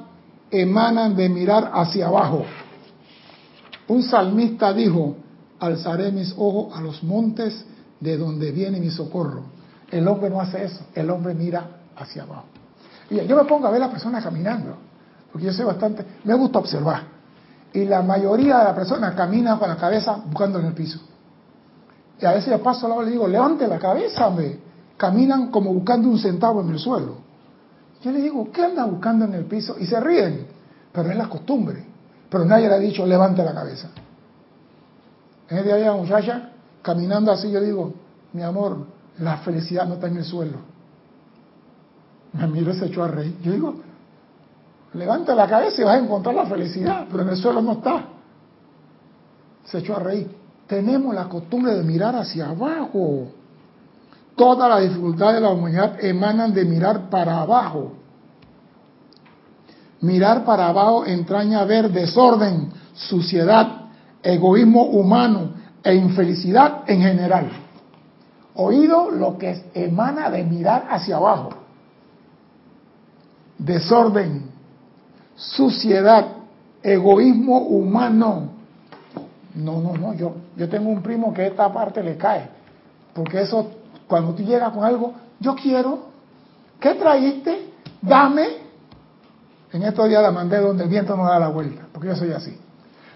emanan 0.51 1.15
de 1.15 1.29
mirar 1.29 1.71
hacia 1.73 2.07
abajo. 2.07 2.43
Un 3.87 4.03
salmista 4.03 4.73
dijo, 4.73 5.15
alzaré 5.59 6.11
mis 6.11 6.33
ojos 6.37 6.77
a 6.77 6.81
los 6.81 7.03
montes 7.03 7.65
de 7.99 8.17
donde 8.17 8.51
viene 8.51 8.79
mi 8.79 8.89
socorro. 8.89 9.43
El 9.91 10.07
hombre 10.07 10.29
no 10.29 10.39
hace 10.39 10.63
eso, 10.63 10.81
el 10.93 11.09
hombre 11.09 11.33
mira 11.33 11.81
hacia 11.95 12.23
abajo. 12.23 12.45
Yo 13.09 13.35
me 13.35 13.43
pongo 13.45 13.67
a 13.67 13.71
ver 13.71 13.81
a 13.81 13.87
la 13.87 13.91
persona 13.91 14.21
caminando, 14.21 14.77
porque 15.31 15.47
yo 15.47 15.53
soy 15.53 15.65
bastante, 15.65 16.05
me 16.23 16.33
gusta 16.35 16.59
observar. 16.59 17.03
Y 17.73 17.85
la 17.85 18.01
mayoría 18.01 18.59
de 18.59 18.63
las 18.65 18.73
personas 18.73 19.15
caminan 19.15 19.57
con 19.57 19.69
la 19.69 19.77
cabeza 19.77 20.21
buscando 20.25 20.59
en 20.59 20.65
el 20.65 20.73
piso. 20.73 20.99
Y 22.19 22.25
a 22.25 22.33
veces 22.33 22.49
yo 22.49 22.61
paso 22.61 22.85
al 22.85 22.91
lado 22.91 23.03
y 23.03 23.05
le 23.05 23.11
digo, 23.11 23.27
levante 23.27 23.67
la 23.67 23.79
cabeza, 23.79 24.27
hombre. 24.27 24.59
Caminan 24.97 25.49
como 25.49 25.73
buscando 25.73 26.09
un 26.09 26.19
centavo 26.19 26.61
en 26.61 26.69
el 26.69 26.79
suelo. 26.79 27.17
Yo 28.01 28.11
le 28.11 28.21
digo, 28.21 28.51
¿qué 28.51 28.65
anda 28.65 28.85
buscando 28.85 29.25
en 29.25 29.33
el 29.33 29.45
piso? 29.45 29.75
Y 29.79 29.85
se 29.85 29.99
ríen, 29.99 30.47
pero 30.91 31.09
es 31.09 31.15
la 31.15 31.29
costumbre. 31.29 31.85
Pero 32.29 32.45
nadie 32.45 32.67
le 32.67 32.75
ha 32.75 32.79
dicho, 32.79 33.05
levante 33.05 33.43
la 33.43 33.53
cabeza. 33.53 33.89
En 35.49 35.63
día 35.63 35.75
había 35.75 35.93
una 35.93 36.03
muchacha 36.03 36.49
caminando 36.81 37.31
así, 37.31 37.49
yo 37.49 37.61
digo, 37.61 37.93
mi 38.33 38.43
amor, 38.43 38.85
la 39.19 39.37
felicidad 39.37 39.87
no 39.87 39.95
está 39.95 40.07
en 40.07 40.17
el 40.17 40.25
suelo. 40.25 40.57
Me 42.33 42.47
miró 42.47 42.71
y 42.71 42.75
se 42.75 42.85
echó 42.85 43.03
a 43.03 43.07
reír. 43.07 43.37
Yo 43.41 43.51
digo, 43.51 43.75
levanta 44.93 45.33
la 45.35 45.47
cabeza 45.47 45.81
y 45.81 45.85
vas 45.85 45.95
a 45.95 46.03
encontrar 46.03 46.35
la 46.35 46.45
felicidad, 46.45 47.07
pero 47.09 47.23
en 47.23 47.29
el 47.29 47.37
suelo 47.37 47.61
no 47.61 47.73
está. 47.73 48.05
Se 49.65 49.79
echó 49.79 49.95
a 49.95 49.99
reír. 49.99 50.35
Tenemos 50.67 51.15
la 51.15 51.27
costumbre 51.27 51.73
de 51.73 51.83
mirar 51.83 52.15
hacia 52.15 52.49
abajo. 52.49 53.27
Todas 54.35 54.69
las 54.69 54.81
dificultades 54.81 55.35
de 55.35 55.41
la 55.41 55.49
humanidad 55.49 56.03
emanan 56.03 56.53
de 56.53 56.63
mirar 56.65 57.09
para 57.09 57.41
abajo. 57.41 57.93
Mirar 60.01 60.45
para 60.45 60.67
abajo 60.67 61.05
entraña 61.05 61.65
ver 61.65 61.91
desorden, 61.91 62.71
suciedad, 62.93 63.89
egoísmo 64.23 64.83
humano 64.83 65.51
e 65.83 65.93
infelicidad 65.95 66.83
en 66.87 67.01
general. 67.01 67.49
Oído 68.55 69.11
lo 69.11 69.37
que 69.37 69.71
emana 69.73 70.29
de 70.29 70.43
mirar 70.43 70.87
hacia 70.89 71.17
abajo. 71.17 71.58
Desorden, 73.59 74.49
suciedad, 75.35 76.25
egoísmo 76.81 77.59
humano. 77.59 78.49
No, 79.55 79.81
no, 79.81 79.93
no, 79.93 80.13
yo, 80.13 80.35
yo 80.55 80.69
tengo 80.69 80.89
un 80.89 81.01
primo 81.01 81.33
que 81.33 81.47
esta 81.47 81.71
parte 81.71 82.01
le 82.01 82.17
cae. 82.17 82.49
Porque 83.13 83.41
eso, 83.41 83.69
cuando 84.07 84.33
tú 84.33 84.43
llegas 84.43 84.71
con 84.71 84.83
algo, 84.83 85.13
yo 85.39 85.55
quiero, 85.55 85.99
¿qué 86.79 86.95
traíste? 86.95 87.73
Dame. 88.01 88.47
En 89.71 89.83
estos 89.83 90.07
días 90.07 90.23
la 90.23 90.31
mandé 90.31 90.57
donde 90.57 90.85
el 90.85 90.89
viento 90.89 91.15
no 91.15 91.25
da 91.25 91.37
la 91.37 91.49
vuelta, 91.49 91.83
porque 91.91 92.07
yo 92.07 92.15
soy 92.15 92.31
así. 92.31 92.57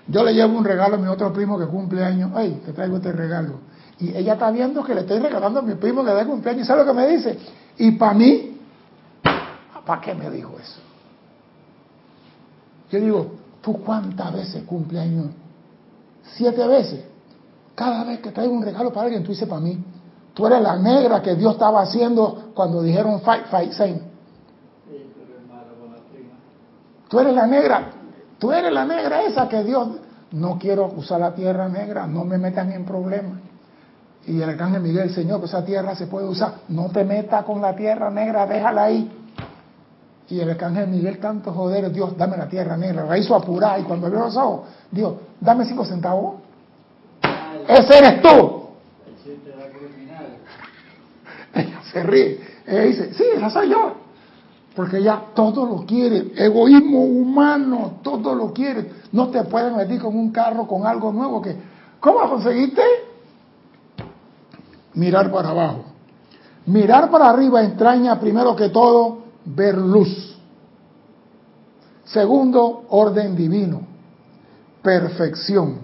Yo 0.07 0.23
le 0.23 0.33
llevo 0.33 0.57
un 0.57 0.65
regalo 0.65 0.95
a 0.95 0.99
mi 0.99 1.07
otro 1.07 1.31
primo 1.31 1.57
que 1.57 1.65
cumple 1.65 2.03
años. 2.03 2.31
Ay, 2.35 2.61
te 2.65 2.73
traigo 2.73 2.97
este 2.97 3.11
regalo. 3.11 3.59
Y 3.99 4.15
ella 4.15 4.33
está 4.33 4.51
viendo 4.51 4.83
que 4.83 4.93
le 4.93 5.01
estoy 5.01 5.19
regalando 5.19 5.59
a 5.59 5.63
mi 5.63 5.75
primo 5.75 6.03
que 6.03 6.11
da 6.11 6.25
cumpleaños. 6.25 6.63
¿Y 6.63 6.67
sabe 6.67 6.83
lo 6.83 6.91
que 6.91 6.99
me 6.99 7.07
dice? 7.07 7.39
Y 7.77 7.91
para 7.91 8.13
mí, 8.13 8.52
¿para 9.85 10.01
qué 10.01 10.13
me 10.13 10.29
dijo 10.29 10.55
eso? 10.59 10.79
Yo 12.91 12.99
digo, 12.99 13.31
¿tú 13.61 13.81
cuántas 13.83 14.33
veces 14.33 14.63
cumpleaños? 14.63 15.27
Siete 16.35 16.67
veces. 16.67 17.05
Cada 17.75 18.03
vez 18.03 18.19
que 18.19 18.31
traigo 18.31 18.53
un 18.53 18.63
regalo 18.63 18.93
para 18.93 19.05
alguien, 19.05 19.23
tú 19.23 19.31
dices 19.31 19.47
para 19.47 19.61
mí. 19.61 19.83
Tú 20.33 20.45
eres 20.47 20.61
la 20.61 20.77
negra 20.77 21.21
que 21.21 21.35
Dios 21.35 21.53
estaba 21.53 21.81
haciendo 21.81 22.51
cuando 22.53 22.81
dijeron 22.81 23.21
fight, 23.21 23.47
fight, 23.47 23.71
same. 23.73 24.01
Tú 27.09 27.19
eres 27.19 27.35
la 27.35 27.45
negra. 27.45 27.91
Tú 28.39 28.51
eres 28.51 28.71
la 28.73 28.85
negra 28.85 29.23
esa 29.23 29.47
que 29.47 29.63
Dios... 29.63 29.89
No 30.31 30.57
quiero 30.57 30.87
usar 30.87 31.19
la 31.19 31.35
tierra 31.35 31.69
negra, 31.69 32.07
no 32.07 32.25
me 32.25 32.39
metan 32.39 32.71
en 32.71 32.85
problemas. 32.85 33.37
Y 34.25 34.41
el 34.41 34.49
arcángel 34.49 34.81
Miguel, 34.81 35.11
Señor, 35.13 35.43
esa 35.43 35.63
tierra 35.63 35.95
se 35.95 36.07
puede 36.07 36.27
usar. 36.27 36.55
No 36.69 36.89
te 36.89 37.03
metas 37.03 37.45
con 37.45 37.61
la 37.61 37.75
tierra 37.75 38.09
negra, 38.09 38.47
déjala 38.47 38.85
ahí. 38.85 39.22
Y 40.33 40.39
el 40.39 40.49
arcángel 40.49 40.87
Miguel, 40.87 41.19
tanto 41.19 41.53
joder, 41.53 41.91
Dios, 41.91 42.17
dame 42.17 42.35
la 42.35 42.49
tierra 42.49 42.75
negra. 42.75 43.05
La 43.05 43.19
hizo 43.19 43.35
apurar 43.35 43.79
y 43.79 43.83
cuando 43.83 44.09
vio 44.09 44.19
los 44.19 44.35
ojos, 44.35 44.61
Dios, 44.89 45.13
dame 45.39 45.63
cinco 45.63 45.85
centavos. 45.85 46.37
Ese 47.67 47.97
eres 47.99 48.19
tú. 48.23 48.63
Ella 51.53 51.81
se 51.91 52.01
ríe. 52.01 52.39
Ella 52.65 52.81
dice, 52.81 53.13
sí, 53.13 53.23
esa 53.35 53.51
soy 53.51 53.69
yo. 53.69 53.93
Porque 54.75 54.97
ella 54.97 55.21
todo 55.35 55.67
lo 55.67 55.85
quiere. 55.85 56.31
Egoísmo 56.35 57.03
humano, 57.03 57.99
todo 58.01 58.33
lo 58.33 58.51
quiere. 58.51 58.89
No 59.11 59.27
te 59.27 59.43
pueden 59.43 59.75
meter 59.77 60.01
con 60.01 60.17
un 60.17 60.31
carro, 60.31 60.65
con 60.65 60.87
algo 60.87 61.11
nuevo 61.11 61.43
que... 61.43 61.55
¿Cómo 61.99 62.21
lo 62.21 62.29
conseguiste? 62.31 62.81
Mirar 64.95 65.31
para 65.31 65.49
abajo. 65.49 65.83
Mirar 66.65 67.11
para 67.11 67.29
arriba 67.29 67.61
entraña 67.61 68.19
primero 68.19 68.55
que 68.55 68.69
todo 68.69 69.22
ver 69.45 69.77
luz. 69.77 70.37
Segundo, 72.05 72.85
orden 72.89 73.35
divino, 73.35 73.81
perfección, 74.81 75.79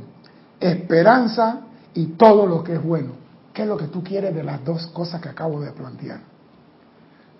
esperanza 0.59 1.61
y 1.93 2.07
todo 2.07 2.45
lo 2.45 2.63
que 2.63 2.75
es 2.75 2.83
bueno. 2.83 3.13
¿Qué 3.53 3.63
es 3.63 3.67
lo 3.67 3.77
que 3.77 3.87
tú 3.87 4.03
quieres 4.03 4.35
de 4.35 4.43
las 4.43 4.63
dos 4.63 4.87
cosas 4.87 5.21
que 5.21 5.29
acabo 5.29 5.59
de 5.61 5.71
plantear? 5.71 6.19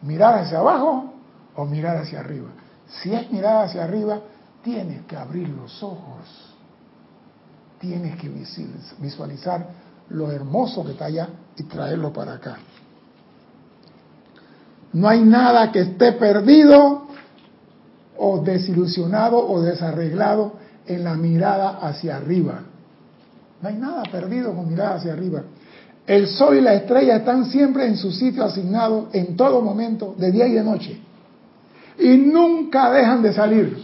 ¿Mirar 0.01 0.39
hacia 0.39 0.59
abajo 0.59 1.13
o 1.55 1.65
mirar 1.65 1.97
hacia 1.97 2.19
arriba? 2.19 2.49
Si 2.87 3.13
es 3.13 3.31
mirar 3.31 3.65
hacia 3.65 3.83
arriba, 3.83 4.19
tienes 4.63 5.05
que 5.05 5.15
abrir 5.15 5.49
los 5.49 5.81
ojos. 5.83 6.55
Tienes 7.79 8.17
que 8.17 8.29
visualizar 8.99 9.67
lo 10.09 10.31
hermoso 10.31 10.83
que 10.83 10.91
está 10.91 11.05
allá 11.05 11.29
y 11.55 11.63
traerlo 11.63 12.11
para 12.11 12.33
acá. 12.33 12.57
No 14.93 15.07
hay 15.07 15.21
nada 15.21 15.71
que 15.71 15.81
esté 15.81 16.13
perdido 16.13 17.07
o 18.17 18.39
desilusionado 18.39 19.37
o 19.37 19.61
desarreglado 19.61 20.53
en 20.85 21.03
la 21.03 21.15
mirada 21.15 21.79
hacia 21.81 22.17
arriba. 22.17 22.63
No 23.61 23.69
hay 23.69 23.75
nada 23.75 24.03
perdido 24.11 24.53
con 24.53 24.67
mirada 24.67 24.95
hacia 24.95 25.13
arriba. 25.13 25.43
El 26.07 26.27
sol 26.27 26.57
y 26.57 26.61
la 26.61 26.73
estrella 26.73 27.17
están 27.17 27.45
siempre 27.45 27.85
en 27.85 27.95
su 27.95 28.11
sitio 28.11 28.43
asignado 28.43 29.09
en 29.13 29.37
todo 29.37 29.61
momento, 29.61 30.15
de 30.17 30.31
día 30.31 30.47
y 30.47 30.53
de 30.53 30.63
noche. 30.63 30.99
Y 31.99 32.17
nunca 32.17 32.91
dejan 32.91 33.21
de 33.21 33.33
salir. 33.33 33.77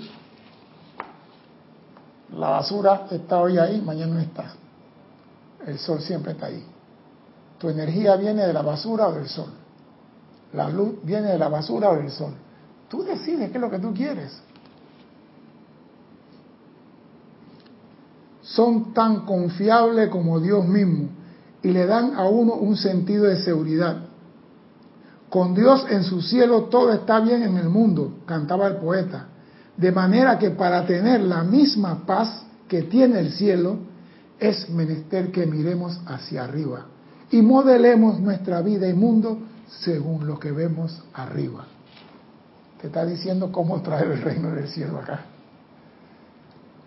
La 2.36 2.50
basura 2.50 3.06
está 3.12 3.40
hoy 3.40 3.58
ahí, 3.58 3.82
mañana 3.82 4.16
no 4.16 4.20
está. 4.20 4.54
El 5.68 5.78
sol 5.78 6.02
siempre 6.02 6.32
está 6.32 6.48
ahí. 6.48 6.64
Tu 7.60 7.70
energía 7.70 8.16
viene 8.16 8.46
de 8.46 8.54
la 8.54 8.62
basura 8.62 9.08
o 9.08 9.14
del 9.14 9.28
sol. 9.28 9.50
La 10.56 10.70
luz 10.70 10.96
viene 11.04 11.28
de 11.28 11.38
la 11.38 11.50
basura 11.50 11.90
o 11.90 11.98
del 11.98 12.10
sol. 12.10 12.34
Tú 12.90 13.04
decides 13.04 13.50
qué 13.52 13.58
es 13.58 13.62
lo 13.62 13.70
que 13.70 13.80
tú 13.80 13.94
quieres. 13.94 14.42
Son 18.42 18.94
tan 18.94 19.26
confiables 19.26 20.10
como 20.10 20.40
Dios 20.40 20.66
mismo 20.66 21.10
y 21.62 21.72
le 21.72 21.86
dan 21.86 22.14
a 22.16 22.28
uno 22.28 22.54
un 22.54 22.78
sentido 22.78 23.26
de 23.26 23.38
seguridad. 23.38 23.98
Con 25.30 25.56
Dios 25.56 25.86
en 25.90 26.04
su 26.04 26.22
cielo 26.22 26.66
todo 26.66 26.94
está 26.94 27.20
bien 27.20 27.44
en 27.44 27.58
el 27.58 27.70
mundo, 27.70 28.20
cantaba 28.26 28.68
el 28.68 28.78
poeta. 28.78 29.28
De 29.76 29.92
manera 29.92 30.40
que 30.40 30.52
para 30.52 30.86
tener 30.86 31.22
la 31.22 31.44
misma 31.44 32.06
paz 32.06 32.46
que 32.68 32.84
tiene 32.84 33.20
el 33.20 33.32
cielo, 33.32 33.78
es 34.40 34.70
menester 34.70 35.32
que 35.32 35.46
miremos 35.46 36.00
hacia 36.06 36.44
arriba 36.44 36.86
y 37.32 37.42
modelemos 37.42 38.20
nuestra 38.20 38.62
vida 38.62 38.88
y 38.88 38.94
mundo 38.94 39.40
según 39.68 40.28
lo 40.28 40.40
que 40.40 40.52
vemos 40.52 41.04
arriba. 41.14 41.66
Te 42.82 42.88
está 42.88 43.06
diciendo 43.06 43.52
cómo 43.52 43.82
traer 43.82 44.12
el 44.12 44.22
reino 44.22 44.52
del 44.52 44.68
cielo 44.68 45.00
acá. 45.00 45.22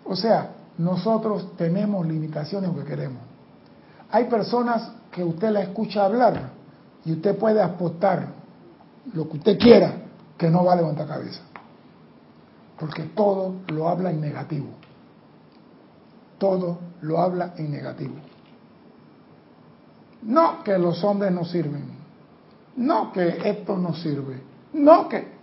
O 0.05 0.15
sea, 0.15 0.51
nosotros 0.77 1.55
tenemos 1.57 2.05
limitaciones 2.07 2.71
que 2.71 2.83
queremos. 2.83 3.21
Hay 4.11 4.25
personas 4.25 4.91
que 5.11 5.23
usted 5.23 5.49
la 5.49 5.61
escucha 5.61 6.05
hablar 6.05 6.51
y 7.05 7.13
usted 7.13 7.37
puede 7.37 7.61
apostar 7.61 8.27
lo 9.13 9.29
que 9.29 9.37
usted 9.37 9.59
quiera 9.59 9.93
que 10.37 10.49
no 10.49 10.63
va 10.63 10.73
a 10.73 10.75
levantar 10.77 11.07
cabeza. 11.07 11.41
Porque 12.79 13.03
todo 13.03 13.55
lo 13.67 13.89
habla 13.89 14.09
en 14.09 14.21
negativo. 14.21 14.67
Todo 16.37 16.79
lo 17.01 17.19
habla 17.19 17.53
en 17.57 17.71
negativo. 17.71 18.15
No 20.21 20.63
que 20.63 20.77
los 20.77 21.03
hombres 21.03 21.31
no 21.31 21.43
sirven. 21.45 21.98
No 22.79 23.11
que 23.11 23.41
esto 23.43 23.77
no 23.77 23.93
sirve. 23.93 24.41
No 24.73 25.09
que... 25.09 25.37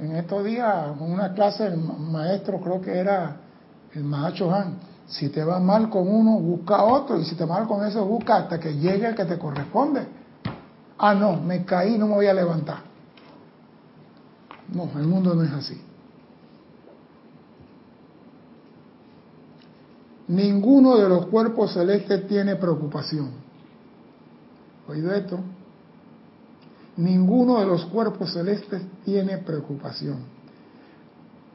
En 0.00 0.14
estos 0.14 0.44
días, 0.44 0.96
en 0.96 1.10
una 1.10 1.32
clase, 1.34 1.66
el 1.66 1.78
maestro 1.78 2.60
creo 2.60 2.80
que 2.80 2.96
era 2.96 3.36
el 3.92 4.04
Mahacho 4.04 4.54
Han. 4.54 4.78
Si 5.08 5.28
te 5.30 5.42
va 5.42 5.58
mal 5.58 5.90
con 5.90 6.06
uno, 6.06 6.38
busca 6.38 6.84
otro. 6.84 7.18
Y 7.18 7.24
si 7.24 7.34
te 7.34 7.44
va 7.44 7.58
mal 7.58 7.66
con 7.66 7.84
eso, 7.84 8.04
busca 8.04 8.36
hasta 8.36 8.60
que 8.60 8.76
llegue 8.76 9.08
el 9.08 9.16
que 9.16 9.24
te 9.24 9.36
corresponde. 9.36 10.06
Ah, 10.98 11.14
no, 11.14 11.40
me 11.40 11.64
caí, 11.64 11.98
no 11.98 12.06
me 12.06 12.14
voy 12.14 12.26
a 12.26 12.34
levantar. 12.34 12.78
No, 14.72 14.88
el 14.96 15.06
mundo 15.06 15.34
no 15.34 15.42
es 15.42 15.52
así. 15.52 15.80
Ninguno 20.28 20.96
de 20.98 21.08
los 21.08 21.26
cuerpos 21.26 21.72
celestes 21.72 22.28
tiene 22.28 22.54
preocupación. 22.54 23.45
¿Oído 24.88 25.12
esto? 25.12 25.40
Ninguno 26.96 27.60
de 27.60 27.66
los 27.66 27.84
cuerpos 27.86 28.32
celestes 28.32 28.82
tiene 29.04 29.38
preocupación. 29.38 30.18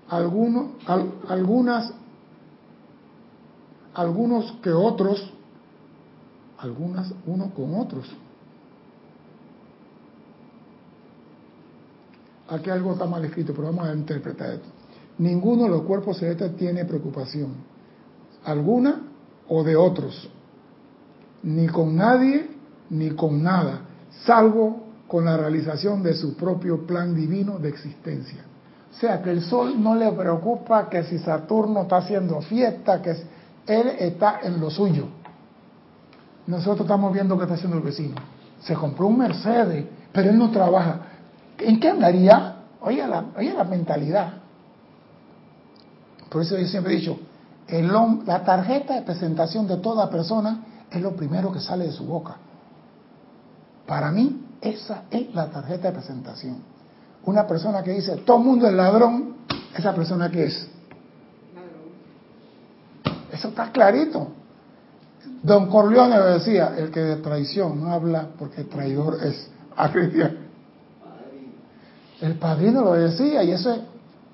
Algunos, 0.10 0.72
algunas, 1.28 1.94
algunos 3.94 4.52
que 4.62 4.72
otros, 4.72 5.34
algunas 6.58 7.14
uno 7.26 7.52
con 7.56 7.76
otros. 7.76 8.08
Aquí 12.50 12.70
algo 12.70 12.92
está 12.92 13.06
mal 13.06 13.24
escrito, 13.24 13.54
pero 13.54 13.68
vamos 13.68 13.88
a 13.88 13.94
interpretar 13.94 14.52
esto. 14.52 14.68
Ninguno 15.18 15.64
de 15.64 15.70
los 15.70 15.84
cuerpos 15.84 16.18
celestes 16.18 16.56
tiene 16.58 16.84
preocupación, 16.84 17.54
alguna 18.44 19.02
o 19.48 19.64
de 19.64 19.76
otros, 19.76 20.30
ni 21.44 21.68
con 21.68 21.96
nadie 21.96 22.61
ni 22.92 23.12
con 23.12 23.42
nada, 23.42 23.82
salvo 24.26 24.84
con 25.08 25.26
la 25.26 25.38
realización 25.38 26.04
de 26.04 26.14
su 26.14 26.36
propio 26.36 26.86
plan 26.86 27.16
divino 27.16 27.58
de 27.58 27.70
existencia. 27.70 28.46
O 28.92 29.00
sea, 29.00 29.22
que 29.22 29.32
el 29.32 29.42
Sol 29.42 29.82
no 29.82 29.96
le 29.96 30.12
preocupa 30.12 30.90
que 30.90 31.04
si 31.04 31.18
Saturno 31.18 31.84
está 31.84 31.98
haciendo 31.98 32.42
fiesta, 32.42 33.02
que 33.02 33.16
él 33.66 33.88
está 34.00 34.42
en 34.44 34.60
lo 34.60 34.70
suyo. 34.70 35.06
Nosotros 36.48 36.82
estamos 36.82 37.14
viendo 37.14 37.38
que 37.38 37.44
está 37.44 37.56
haciendo 37.56 37.78
el 37.78 37.84
vecino. 37.84 38.16
Se 38.62 38.74
compró 38.74 39.08
un 39.08 39.18
Mercedes, 39.18 39.86
pero 40.12 40.30
él 40.30 40.38
no 40.38 40.52
trabaja. 40.52 41.00
¿En 41.58 41.80
qué 41.80 41.90
andaría? 41.90 42.56
Oye 42.82 43.06
la, 43.08 43.26
la 43.38 43.64
mentalidad. 43.64 44.34
Por 46.30 46.42
eso 46.42 46.58
yo 46.58 46.68
siempre 46.68 46.94
he 46.94 46.98
dicho, 46.98 47.18
el, 47.68 47.92
la 48.26 48.44
tarjeta 48.44 48.96
de 48.96 49.02
presentación 49.04 49.68
de 49.68 49.78
toda 49.78 50.10
persona 50.10 50.66
es 50.90 51.02
lo 51.02 51.16
primero 51.16 51.52
que 51.52 51.60
sale 51.60 51.86
de 51.86 51.92
su 51.92 52.06
boca. 52.06 52.36
Para 53.92 54.10
mí, 54.10 54.42
esa 54.62 55.04
es 55.12 55.36
la 55.36 55.50
tarjeta 55.50 55.90
de 55.90 55.94
presentación. 55.96 56.64
Una 57.26 57.46
persona 57.46 57.84
que 57.84 57.92
dice, 57.92 58.16
todo 58.26 58.38
el 58.38 58.44
mundo 58.46 58.66
es 58.66 58.74
ladrón, 58.74 59.36
esa 59.76 59.94
persona 59.94 60.32
que 60.32 60.46
es. 60.46 60.66
Eso 63.34 63.50
está 63.50 63.70
clarito. 63.70 64.30
Don 65.44 65.68
Corleone 65.70 66.18
decía, 66.22 66.74
el 66.78 66.90
que 66.90 67.02
de 67.02 67.18
traición 67.18 67.82
no 67.82 67.92
habla 67.92 68.30
porque 68.40 68.64
traidor 68.64 69.18
es. 69.26 69.52
El 72.22 72.36
padrino 72.36 72.86
lo 72.86 72.94
decía 72.94 73.44
y 73.44 73.52
eso 73.52 73.74
es, 73.74 73.82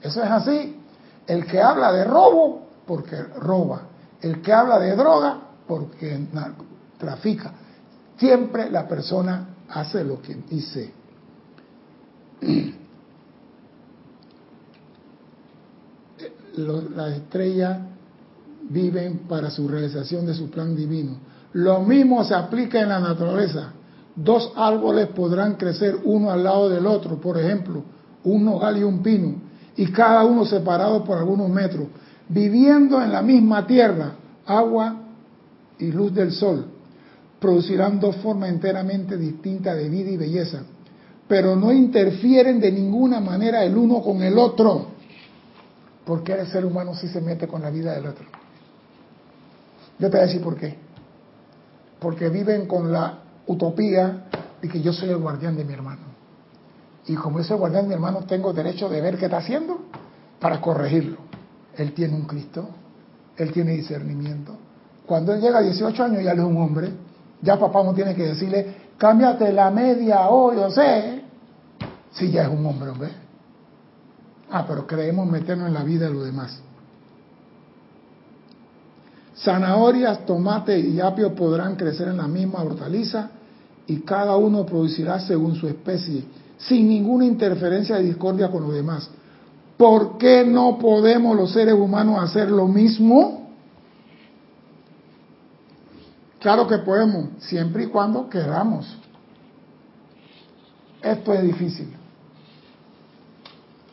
eso 0.04 0.24
es 0.24 0.30
así. 0.30 0.80
El 1.26 1.48
que 1.48 1.60
habla 1.60 1.92
de 1.94 2.04
robo, 2.04 2.68
porque 2.86 3.24
roba. 3.24 3.88
El 4.22 4.40
que 4.44 4.54
habla 4.54 4.78
de 4.78 4.96
droga, 4.96 5.40
porque 5.66 6.28
trafica. 7.00 7.54
Siempre 8.18 8.70
la 8.70 8.88
persona 8.88 9.50
hace 9.70 10.04
lo 10.04 10.22
que 10.22 10.36
dice. 10.50 10.92
Las 16.58 17.14
estrellas 17.14 17.78
viven 18.70 19.20
para 19.30 19.52
su 19.52 19.68
realización 19.68 20.26
de 20.26 20.34
su 20.34 20.50
plan 20.50 20.76
divino. 20.76 21.18
Lo 21.54 21.82
mismo 21.82 22.24
se 22.24 22.34
aplica 22.34 22.82
en 22.82 22.90
la 22.90 23.00
naturaleza. 23.00 23.74
Dos 24.16 24.52
árboles 24.56 25.10
podrán 25.10 25.56
crecer 25.56 25.98
uno 26.04 26.32
al 26.32 26.44
lado 26.44 26.70
del 26.70 26.88
otro, 26.88 27.22
por 27.22 27.38
ejemplo, 27.38 27.84
un 28.24 28.44
nogal 28.44 28.78
y 28.78 28.84
un 28.84 29.04
pino, 29.04 29.36
y 29.76 29.92
cada 29.92 30.26
uno 30.26 30.44
separado 30.46 31.04
por 31.04 31.20
algunos 31.20 31.50
metros, 31.50 31.88
viviendo 32.28 33.00
en 33.02 33.12
la 33.12 33.22
misma 33.22 33.68
tierra, 33.68 34.14
agua 34.46 34.96
y 35.78 35.92
luz 35.92 36.12
del 36.14 36.32
sol. 36.32 36.66
Producirán 37.40 38.00
dos 38.00 38.16
formas 38.18 38.50
enteramente 38.50 39.18
distintas 39.18 39.78
de 39.78 39.90
vida 39.90 40.10
y 40.10 40.18
belleza, 40.18 40.64
pero 41.28 41.56
no 41.56 41.72
interfieren 41.72 42.60
de 42.60 42.72
ninguna 42.72 43.20
manera 43.20 43.64
el 43.64 43.78
uno 43.78 44.02
con 44.02 44.24
el 44.24 44.38
otro, 44.38 44.88
porque 46.06 46.34
el 46.34 46.48
ser 46.48 46.66
humano 46.66 46.96
sí 46.96 47.08
se 47.08 47.22
mete 47.22 47.48
con 47.48 47.62
la 47.62 47.70
vida 47.70 47.94
del 47.94 48.08
otro. 48.08 48.26
Yo 50.00 50.10
te 50.10 50.18
voy 50.18 50.24
a 50.24 50.28
decir 50.28 50.42
por 50.42 50.56
qué. 50.56 50.76
Porque 52.00 52.30
viven 52.30 52.68
con 52.68 52.92
la 52.92 53.20
utopía 53.48 54.26
de 54.62 54.70
que 54.70 54.82
yo 54.82 54.94
soy 54.94 55.10
el 55.10 55.18
guardián 55.18 55.56
de 55.58 55.66
mi 55.66 55.74
hermano. 55.74 56.02
Y 57.08 57.16
como 57.16 57.40
yo 57.40 57.44
soy 57.44 57.56
el 57.56 57.60
guardián 57.60 57.84
de 57.84 57.88
mi 57.90 57.94
hermano, 57.96 58.26
tengo 58.26 58.54
derecho 58.54 58.90
de 58.90 59.02
ver 59.02 59.18
qué 59.18 59.26
está 59.26 59.38
haciendo 59.38 59.80
para 60.40 60.62
corregirlo. 60.62 61.18
Él 61.76 61.94
tiene 61.94 62.16
un 62.16 62.24
Cristo, 62.24 62.70
él 63.38 63.52
tiene 63.52 63.74
discernimiento. 63.74 64.58
Cuando 65.06 65.34
él 65.34 65.42
llega 65.42 65.60
a 65.60 65.62
18 65.62 66.04
años 66.04 66.24
ya 66.24 66.32
él 66.32 66.40
es 66.40 66.46
un 66.46 66.58
hombre, 66.58 66.92
ya 67.42 67.58
papá 67.58 67.84
no 67.84 67.94
tiene 67.94 68.16
que 68.16 68.24
decirle, 68.24 68.76
cámbiate 68.98 69.52
la 69.54 69.70
media 69.70 70.30
hoy, 70.30 70.58
o 70.58 70.70
sé. 70.72 71.24
Si 72.12 72.32
ya 72.32 72.44
es 72.44 72.50
un 72.50 72.66
hombre, 72.66 72.90
hombre. 72.90 73.10
Ah, 74.50 74.66
pero 74.68 74.88
creemos 74.88 75.28
meternos 75.28 75.68
en 75.68 75.74
la 75.74 75.84
vida 75.84 76.08
de 76.08 76.14
los 76.14 76.26
demás. 76.26 76.60
Zanahorias, 79.38 80.26
tomate 80.26 80.80
y 80.80 81.00
apio 81.00 81.36
podrán 81.36 81.76
crecer 81.76 82.08
en 82.08 82.18
la 82.18 82.28
misma 82.28 82.64
hortaliza 82.64 83.30
y 83.86 84.02
cada 84.02 84.36
uno 84.36 84.66
producirá 84.66 85.20
según 85.20 85.56
su 85.56 85.68
especie, 85.68 86.24
sin 86.58 86.90
ninguna 86.90 87.26
interferencia 87.26 87.98
de 87.98 88.04
discordia 88.04 88.50
con 88.50 88.64
los 88.64 88.74
demás. 88.74 89.10
¿Por 89.78 90.18
qué 90.18 90.44
no 90.44 90.80
podemos 90.80 91.36
los 91.36 91.52
seres 91.52 91.76
humanos 91.76 92.18
hacer 92.20 92.50
lo 92.50 92.68
mismo? 92.68 93.37
Claro 96.40 96.68
que 96.68 96.78
podemos, 96.80 97.30
siempre 97.40 97.84
y 97.84 97.88
cuando 97.88 98.30
queramos. 98.30 98.98
Esto 101.02 101.34
es 101.34 101.44
difícil. 101.44 101.96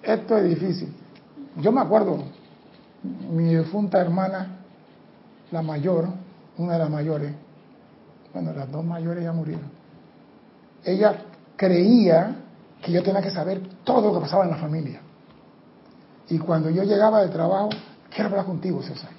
Esto 0.03 0.37
es 0.37 0.45
difícil. 0.45 0.95
Yo 1.57 1.73
me 1.73 1.81
acuerdo, 1.81 2.25
mi 3.03 3.55
difunta 3.55 4.01
hermana, 4.01 4.59
la 5.51 5.63
mayor, 5.63 6.09
una 6.59 6.75
de 6.75 6.79
las 6.79 6.91
mayores, 6.91 7.35
bueno, 8.33 8.53
las 8.53 8.71
dos 8.71 8.85
mayores 8.85 9.23
ya 9.23 9.33
murieron 9.33 9.85
ella 10.85 11.17
creía 11.57 12.37
que 12.83 12.93
yo 12.93 13.03
tenía 13.03 13.23
que 13.23 13.31
saber 13.31 13.63
todo 13.85 14.09
lo 14.09 14.15
que 14.15 14.21
pasaba 14.21 14.45
en 14.45 14.51
la 14.51 14.57
familia. 14.57 15.01
Y 16.29 16.39
cuando 16.39 16.71
yo 16.71 16.83
llegaba 16.85 17.21
del 17.23 17.31
trabajo, 17.31 17.71
quiero 18.11 18.31
hablar 18.31 18.47
contigo, 18.47 18.83
César. 18.83 19.11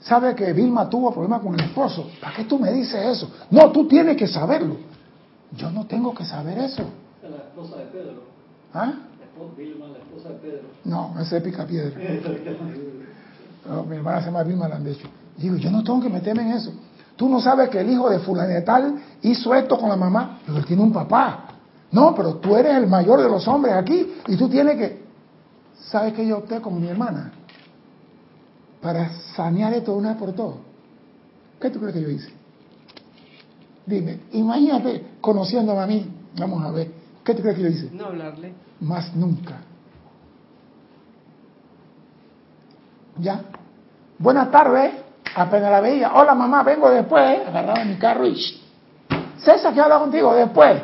¿Sabe 0.00 0.34
que 0.34 0.52
Vilma 0.52 0.88
tuvo 0.88 1.12
problemas 1.12 1.40
con 1.40 1.54
el 1.54 1.60
esposo? 1.60 2.08
¿Para 2.20 2.36
qué 2.36 2.44
tú 2.44 2.58
me 2.58 2.72
dices 2.72 3.04
eso? 3.04 3.30
No, 3.50 3.70
tú 3.72 3.88
tienes 3.88 4.16
que 4.16 4.26
saberlo. 4.26 4.76
Yo 5.56 5.70
no 5.70 5.86
tengo 5.86 6.14
que 6.14 6.24
saber 6.24 6.58
eso. 6.58 6.82
La 7.22 7.36
esposa 7.36 7.76
de 7.76 7.86
Pedro. 7.86 8.22
¿Ah? 8.72 8.92
Vilma, 9.56 9.86
la 9.88 9.98
esposa 9.98 10.30
de 10.30 10.34
Pedro. 10.36 10.62
No, 10.84 11.14
ese 11.20 11.38
es 11.38 11.42
pica 11.42 11.66
piedra. 11.66 11.98
no, 13.68 13.84
mi 13.84 13.96
hermana 13.96 14.20
se 14.20 14.26
llama 14.26 14.42
Vilma 14.42 14.68
Landecho. 14.68 15.08
Digo, 15.36 15.56
yo 15.56 15.70
no 15.70 15.82
tengo 15.82 16.00
que 16.00 16.08
meterme 16.08 16.42
en 16.42 16.52
eso. 16.52 16.72
Tú 17.16 17.28
no 17.28 17.40
sabes 17.40 17.68
que 17.70 17.80
el 17.80 17.90
hijo 17.90 18.08
de 18.10 18.18
fulanetal 18.20 18.94
hizo 19.22 19.54
esto 19.54 19.78
con 19.78 19.88
la 19.88 19.96
mamá. 19.96 20.40
Pero 20.46 20.58
él 20.58 20.66
tiene 20.66 20.82
un 20.82 20.92
papá. 20.92 21.46
No, 21.90 22.14
pero 22.14 22.36
tú 22.36 22.56
eres 22.56 22.74
el 22.76 22.86
mayor 22.86 23.22
de 23.22 23.28
los 23.28 23.46
hombres 23.48 23.74
aquí 23.74 24.14
y 24.26 24.36
tú 24.36 24.48
tienes 24.48 24.76
que... 24.76 25.06
¿Sabes 25.88 26.14
que 26.14 26.26
yo 26.26 26.38
opté 26.38 26.60
con 26.60 26.80
mi 26.80 26.88
hermana? 26.88 27.32
Para 28.80 29.10
sanear 29.34 29.72
esto 29.74 29.92
de 29.92 29.98
una 29.98 30.10
vez 30.10 30.18
por 30.18 30.32
todo. 30.32 30.58
¿Qué 31.60 31.70
tú 31.70 31.80
crees 31.80 31.94
que 31.94 32.02
yo 32.02 32.10
hice? 32.10 32.30
Dime, 33.86 34.20
imagínate 34.32 35.06
conociéndome 35.20 35.80
a 35.80 35.86
mí. 35.86 36.06
Vamos 36.38 36.64
a 36.64 36.70
ver. 36.70 36.90
¿Qué 37.24 37.34
tú 37.34 37.42
crees 37.42 37.56
que 37.56 37.62
yo 37.62 37.68
hice? 37.68 37.90
No 37.92 38.06
hablarle. 38.06 38.52
Más 38.80 39.14
nunca. 39.14 39.58
Ya. 43.18 43.40
Buenas 44.18 44.50
tardes. 44.50 44.92
Apenas 45.34 45.70
la 45.70 45.80
veía. 45.80 46.12
Hola 46.14 46.34
mamá, 46.34 46.62
vengo 46.62 46.90
después. 46.90 47.40
Agarraba 47.46 47.84
mi 47.84 47.96
carro 47.96 48.26
y... 48.26 48.36
César, 49.38 49.72
¿qué 49.74 49.80
habla 49.80 49.98
contigo? 49.98 50.34
Después. 50.34 50.80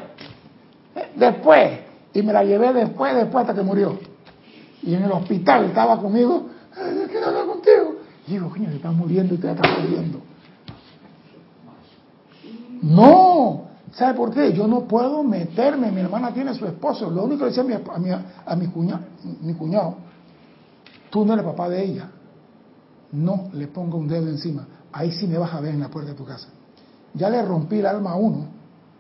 Eh, 0.95 1.13
Después. 1.17 1.81
Y 2.15 2.23
me 2.23 2.33
la 2.33 2.45
llevé 2.45 2.73
después, 2.73 3.15
después 3.15 3.43
hasta 3.43 3.55
que 3.55 3.63
murió. 3.63 3.99
Y 4.83 4.95
en 4.95 5.05
el 5.05 5.13
hospital 5.13 5.65
estaba 5.67 5.99
conmigo. 5.99 6.49
"Ay, 6.77 6.95
yo 7.01 7.09
quiero 7.09 7.29
hablar 7.29 7.47
contigo. 7.47 7.97
Y 8.22 8.22
digo, 8.33 8.51
coño, 8.51 8.69
se 8.69 8.77
está 8.77 8.91
muriendo 8.91 9.35
y 9.35 9.39
te 9.39 9.51
está 9.51 9.63
muriendo. 9.81 10.21
No, 12.83 13.65
¿sabe 13.93 14.15
por 14.15 14.33
qué? 14.33 14.53
Yo 14.53 14.67
no 14.67 14.83
puedo 14.83 15.23
meterme, 15.23 15.91
mi 15.91 16.01
hermana 16.01 16.33
tiene 16.33 16.55
su 16.55 16.67
esposo, 16.67 17.11
lo 17.11 17.25
único 17.25 17.41
que 17.41 17.47
decía 17.47 17.63
a 17.63 17.67
mi, 17.67 17.75
a 17.75 17.99
mi, 17.99 18.11
a 18.47 18.57
mi, 18.57 18.67
cuñado, 18.67 19.03
mi 19.41 19.55
cuñado, 19.55 19.97
tú 21.11 21.25
no 21.25 21.35
eres 21.35 21.45
papá 21.45 21.69
de 21.69 21.85
ella, 21.85 22.11
no 23.13 23.49
le 23.53 23.69
ponga 23.69 23.97
un 23.97 24.09
dedo 24.09 24.29
encima, 24.29 24.67
ahí 24.93 25.13
sí 25.13 25.27
me 25.27 25.39
vas 25.39 25.55
a 25.55 25.61
ver 25.61 25.75
en 25.75 25.81
la 25.81 25.89
puerta 25.89 26.11
de 26.11 26.17
tu 26.17 26.25
casa. 26.25 26.49
Ya 27.15 27.29
le 27.31 27.43
rompí 27.43 27.77
el 27.79 27.87
alma 27.87 28.13
a 28.13 28.17
uno, 28.17 28.47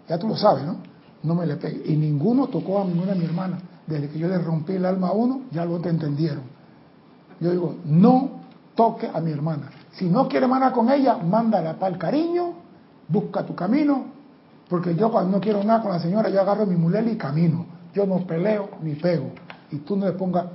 ya 0.09 0.19
tú 0.19 0.29
lo 0.29 0.37
sabes, 0.37 0.65
¿no? 0.65 0.77
No 1.23 1.35
me 1.35 1.47
le 1.47 1.57
pegue. 1.57 1.83
Y 1.87 1.97
ninguno 1.97 2.49
tocó 2.49 2.83
a 2.83 2.85
ninguna 2.85 3.13
de 3.13 3.19
mi 3.19 3.25
hermana. 3.25 3.59
Desde 3.87 4.09
que 4.09 4.19
yo 4.19 4.29
le 4.29 4.39
rompí 4.39 4.75
el 4.75 4.85
alma 4.85 5.09
a 5.09 5.13
uno, 5.13 5.43
ya 5.51 5.65
lo 5.65 5.79
te 5.81 5.89
entendieron. 5.89 6.43
Yo 7.41 7.51
digo, 7.51 7.77
no 7.85 8.42
a 9.13 9.21
mi 9.21 9.31
hermana. 9.31 9.71
Si 9.93 10.07
no 10.07 10.29
quiere 10.29 10.47
hermana 10.47 10.73
con 10.73 10.91
ella, 10.91 11.17
mándala 11.17 11.75
para 11.75 11.93
el 11.93 11.99
cariño, 11.99 12.55
busca 13.09 13.45
tu 13.45 13.55
camino, 13.55 14.07
porque 14.69 14.95
yo 14.95 15.11
cuando 15.11 15.33
no 15.33 15.41
quiero 15.41 15.63
nada 15.63 15.83
con 15.83 15.93
la 15.93 16.01
señora, 16.01 16.31
yo 16.31 16.41
agarro 16.41 16.67
mi 16.67 16.77
muleta 16.77 17.11
y 17.11 17.17
camino. 17.17 17.67
Yo 17.95 18.07
no 18.07 18.27
peleo 18.27 18.71
ni 18.83 18.95
pego. 18.95 19.31
Y 19.71 19.79
tú 19.79 19.97
no 19.97 20.07
le 20.07 20.13
pongas... 20.13 20.47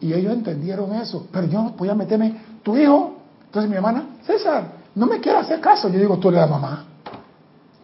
Y 0.00 0.12
ellos 0.12 0.32
entendieron 0.32 0.92
eso. 0.94 1.28
Pero 1.30 1.46
yo 1.46 1.62
no 1.62 1.76
podía 1.76 1.94
meterme, 1.94 2.34
tu 2.64 2.76
hijo. 2.76 3.14
Entonces 3.44 3.70
mi 3.70 3.76
hermana, 3.76 4.06
César, 4.26 4.64
no 4.96 5.06
me 5.06 5.20
quiere 5.20 5.38
hacer 5.38 5.60
caso. 5.60 5.88
Yo 5.88 6.00
digo, 6.00 6.18
tú 6.18 6.30
eres 6.30 6.40
la 6.40 6.46
mamá. 6.48 6.84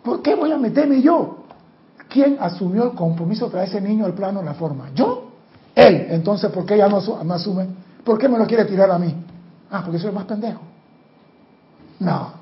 ¿Por 0.02 0.22
qué 0.22 0.34
voy 0.34 0.50
a 0.50 0.58
meterme 0.58 1.00
yo? 1.00 1.44
¿Quién 2.08 2.38
asumió 2.40 2.84
el 2.84 2.92
compromiso 2.92 3.44
de 3.44 3.52
traer 3.52 3.68
ese 3.68 3.80
niño 3.80 4.06
al 4.06 4.14
plano 4.14 4.42
la 4.42 4.54
forma? 4.54 4.90
¿Yo? 4.94 5.30
Él. 5.74 6.08
Entonces, 6.10 6.50
¿por 6.50 6.66
qué 6.66 6.74
ella 6.74 6.88
no, 6.88 7.00
no 7.22 7.34
asume? 7.34 7.68
¿Por 8.02 8.18
qué 8.18 8.28
me 8.28 8.38
lo 8.38 8.46
quiere 8.46 8.64
tirar 8.64 8.90
a 8.90 8.98
mí? 8.98 9.14
Ah, 9.70 9.82
porque 9.84 9.98
soy 9.98 10.12
más 10.12 10.24
pendejo. 10.24 10.60
No. 12.00 12.32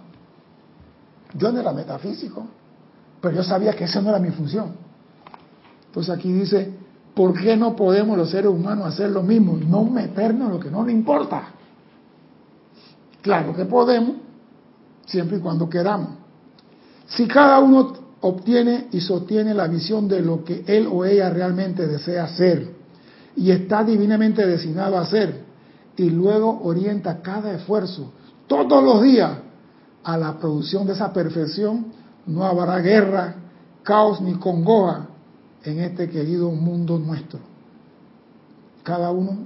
Yo 1.35 1.53
no 1.53 1.61
era 1.61 1.73
metafísico, 1.73 2.47
pero 3.21 3.37
yo 3.37 3.43
sabía 3.43 3.73
que 3.75 3.85
esa 3.85 4.01
no 4.01 4.11
era 4.11 4.19
mi 4.19 4.31
función. 4.31 4.73
Entonces 5.87 6.15
aquí 6.15 6.33
dice, 6.33 6.73
¿por 7.15 7.35
qué 7.41 7.57
no 7.57 7.75
podemos 7.75 8.17
los 8.17 8.31
seres 8.31 8.51
humanos 8.51 8.87
hacer 8.87 9.11
lo 9.11 9.23
mismo? 9.23 9.57
No 9.57 9.85
meternos 9.85 10.49
en 10.49 10.55
lo 10.55 10.61
que 10.61 10.71
no 10.71 10.83
nos 10.83 10.93
importa. 10.93 11.49
Claro 13.23 13.55
que 13.57 13.65
podemos, 13.65 14.17
siempre 15.07 15.39
y 15.39 15.41
cuando 15.41 15.69
queramos. 15.69 16.11
Si 17.07 17.27
cada 17.27 17.59
uno 17.59 17.95
obtiene 18.21 18.89
y 18.93 19.01
sostiene 19.01 19.55
la 19.55 19.67
visión 19.67 20.09
de 20.09 20.21
lo 20.21 20.45
que 20.45 20.65
él 20.67 20.89
o 20.91 21.05
ella 21.05 21.31
realmente 21.31 21.87
desea 21.87 22.25
hacer 22.25 22.75
y 23.35 23.51
está 23.51 23.85
divinamente 23.85 24.47
destinado 24.47 24.97
a 24.99 25.03
hacer, 25.03 25.46
y 25.97 26.11
luego 26.11 26.61
orienta 26.63 27.23
cada 27.23 27.53
esfuerzo 27.53 28.13
todos 28.47 28.83
los 28.83 29.03
días 29.03 29.39
a 30.05 30.17
la 30.17 30.39
producción 30.39 30.87
de 30.87 30.93
esa 30.93 31.13
perfección, 31.13 31.87
no 32.27 32.45
habrá 32.45 32.79
guerra, 32.79 33.35
caos 33.83 34.21
ni 34.21 34.35
congoja 34.35 35.09
en 35.65 35.81
este 35.81 36.09
querido 36.09 36.51
mundo 36.51 36.99
nuestro. 36.99 37.41
Cada 38.83 39.11
uno 39.11 39.39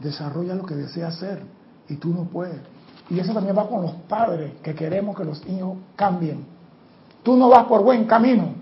desarrolla 0.00 0.54
lo 0.54 0.64
que 0.64 0.74
desea 0.74 1.08
hacer 1.08 1.42
y 1.88 1.96
tú 1.96 2.10
no 2.10 2.24
puedes. 2.24 2.60
Y 3.10 3.18
eso 3.18 3.32
también 3.32 3.56
va 3.56 3.68
con 3.68 3.82
los 3.82 3.92
padres 4.08 4.52
que 4.62 4.74
queremos 4.74 5.16
que 5.16 5.24
los 5.24 5.44
hijos 5.48 5.78
cambien. 5.96 6.44
Tú 7.22 7.36
no 7.36 7.48
vas 7.48 7.66
por 7.66 7.82
buen 7.82 8.04
camino. 8.04 8.54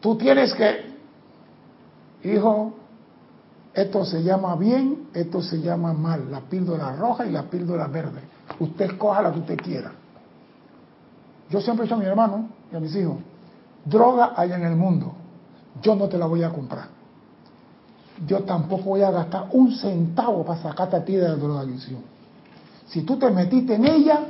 Tú 0.00 0.16
tienes 0.16 0.54
que, 0.54 0.94
hijo, 2.24 2.74
esto 3.74 4.04
se 4.04 4.22
llama 4.22 4.54
bien, 4.56 5.08
esto 5.14 5.40
se 5.40 5.60
llama 5.60 5.92
mal, 5.92 6.30
la 6.30 6.40
píldora 6.40 6.94
roja 6.94 7.26
y 7.26 7.30
la 7.30 7.44
píldora 7.44 7.86
verde. 7.86 8.20
Usted 8.58 8.92
escoja 8.92 9.22
la 9.22 9.32
que 9.32 9.38
usted 9.40 9.56
quiera. 9.56 9.92
Yo 11.48 11.60
siempre 11.60 11.84
he 11.84 11.86
dicho 11.86 11.94
a 11.94 11.98
mi 11.98 12.04
hermano 12.04 12.48
y 12.70 12.76
a 12.76 12.80
mis 12.80 12.94
hijos, 12.94 13.16
droga 13.84 14.32
hay 14.36 14.52
en 14.52 14.62
el 14.62 14.76
mundo, 14.76 15.12
yo 15.82 15.94
no 15.94 16.08
te 16.08 16.18
la 16.18 16.26
voy 16.26 16.42
a 16.42 16.50
comprar. 16.50 16.88
Yo 18.26 18.44
tampoco 18.44 18.84
voy 18.84 19.02
a 19.02 19.10
gastar 19.10 19.48
un 19.52 19.72
centavo 19.74 20.44
para 20.44 20.60
sacarte 20.62 20.96
a 20.96 21.04
ti 21.04 21.16
de 21.16 21.28
la 21.28 21.36
drogadicción. 21.36 22.02
Si 22.86 23.02
tú 23.02 23.16
te 23.16 23.30
metiste 23.30 23.74
en 23.74 23.86
ella, 23.86 24.20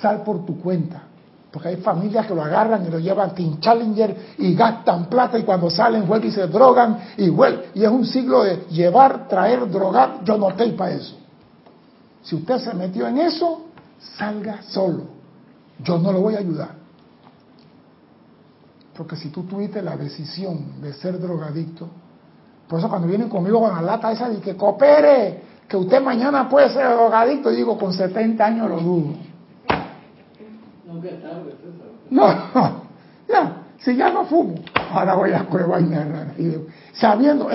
sal 0.00 0.22
por 0.22 0.44
tu 0.44 0.60
cuenta. 0.60 1.04
Porque 1.50 1.68
hay 1.68 1.76
familias 1.76 2.26
que 2.26 2.34
lo 2.34 2.42
agarran 2.42 2.86
y 2.86 2.90
lo 2.90 2.98
llevan 2.98 3.34
Team 3.34 3.58
Challenger 3.60 4.34
y 4.38 4.54
gastan 4.54 5.06
plata 5.06 5.38
y 5.38 5.44
cuando 5.44 5.70
salen 5.70 6.06
vuelven 6.06 6.28
y 6.28 6.32
se 6.32 6.46
drogan 6.46 6.98
y 7.16 7.30
vuelven. 7.30 7.70
Y 7.74 7.84
es 7.84 7.90
un 7.90 8.04
siglo 8.04 8.42
de 8.42 8.66
llevar, 8.70 9.28
traer, 9.28 9.68
drogar. 9.70 10.24
Yo 10.24 10.36
no 10.36 10.50
estoy 10.50 10.72
para 10.72 10.92
eso. 10.92 11.16
Si 12.22 12.36
usted 12.36 12.58
se 12.58 12.74
metió 12.74 13.06
en 13.06 13.18
eso, 13.18 13.62
salga 14.18 14.62
solo. 14.62 15.04
Yo 15.82 15.98
no 15.98 16.12
lo 16.12 16.20
voy 16.20 16.34
a 16.34 16.38
ayudar. 16.40 16.72
Porque 18.94 19.16
si 19.16 19.30
tú 19.30 19.44
tuviste 19.44 19.80
la 19.80 19.96
decisión 19.96 20.82
de 20.82 20.92
ser 20.92 21.18
drogadicto, 21.18 21.88
por 22.68 22.80
eso 22.80 22.88
cuando 22.90 23.08
vienen 23.08 23.28
conmigo 23.30 23.60
con 23.60 23.74
la 23.74 23.80
lata 23.80 24.12
esa 24.12 24.28
de 24.28 24.40
que 24.40 24.54
coopere, 24.54 25.42
que 25.66 25.76
usted 25.76 26.02
mañana 26.02 26.48
puede 26.48 26.68
ser 26.70 26.88
drogadicto, 26.90 27.50
digo, 27.50 27.78
con 27.78 27.94
70 27.94 28.44
años 28.44 28.68
lo 28.68 28.80
dudo. 28.80 29.14
César. 31.02 31.42
No, 32.10 32.26
ya, 33.28 33.62
si 33.78 33.96
ya 33.96 34.10
no 34.10 34.24
fumo, 34.24 34.54
ahora 34.92 35.14
voy 35.14 35.32
a 35.32 35.48
prueba 35.48 35.80
y 35.80 36.68
sabiendo, 36.92 37.48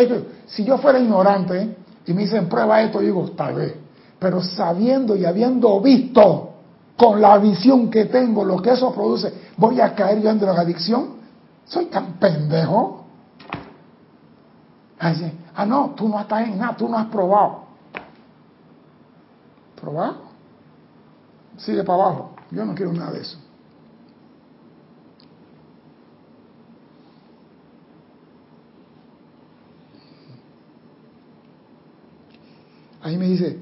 si 0.46 0.64
yo 0.64 0.78
fuera 0.78 1.00
ignorante 1.00 1.76
y 2.06 2.14
me 2.14 2.24
dicen 2.24 2.48
prueba 2.48 2.82
esto, 2.82 3.00
digo, 3.00 3.32
tal 3.32 3.56
vez, 3.56 3.76
pero 4.20 4.41
sabiendo 4.41 5.16
y 5.16 5.26
habiendo 5.26 5.82
visto 5.82 6.54
con 6.96 7.20
la 7.22 7.38
visión 7.38 7.89
que 7.89 8.06
tengo 8.06 8.46
lo 8.46 8.62
que 8.62 8.72
eso 8.72 8.94
produce, 8.94 9.34
voy 9.58 9.82
a 9.82 9.94
caer 9.96 10.22
yo 10.22 10.30
en 10.30 10.39
drogadicción, 10.39 11.16
soy 11.66 11.86
tan 11.86 12.14
pendejo. 12.14 13.06
Así, 15.00 15.30
ah, 15.56 15.66
no, 15.66 15.94
tú 15.98 16.08
no 16.08 16.20
estás 16.20 16.48
en 16.48 16.58
nada, 16.58 16.78
tú 16.78 16.88
no 16.88 16.98
has 16.98 17.08
probado. 17.08 17.64
¿Probado? 19.76 20.18
Sigue 21.58 21.84
para 21.84 22.04
abajo. 22.04 22.32
Yo 22.54 22.64
no 22.66 22.76
quiero 22.76 22.93
nada 22.93 23.12
de 23.12 23.22
eso. 23.22 23.38
Ahí 33.01 33.18
me 33.18 33.28
dice, 33.28 33.58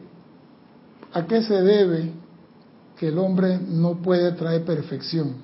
¿a 1.13 1.25
qué 1.25 1.41
se 1.41 1.61
debe 1.61 2.11
que 2.97 3.07
el 3.07 3.17
hombre 3.17 3.57
no 3.57 3.95
puede 3.95 4.33
traer 4.33 4.65
perfección? 4.65 5.35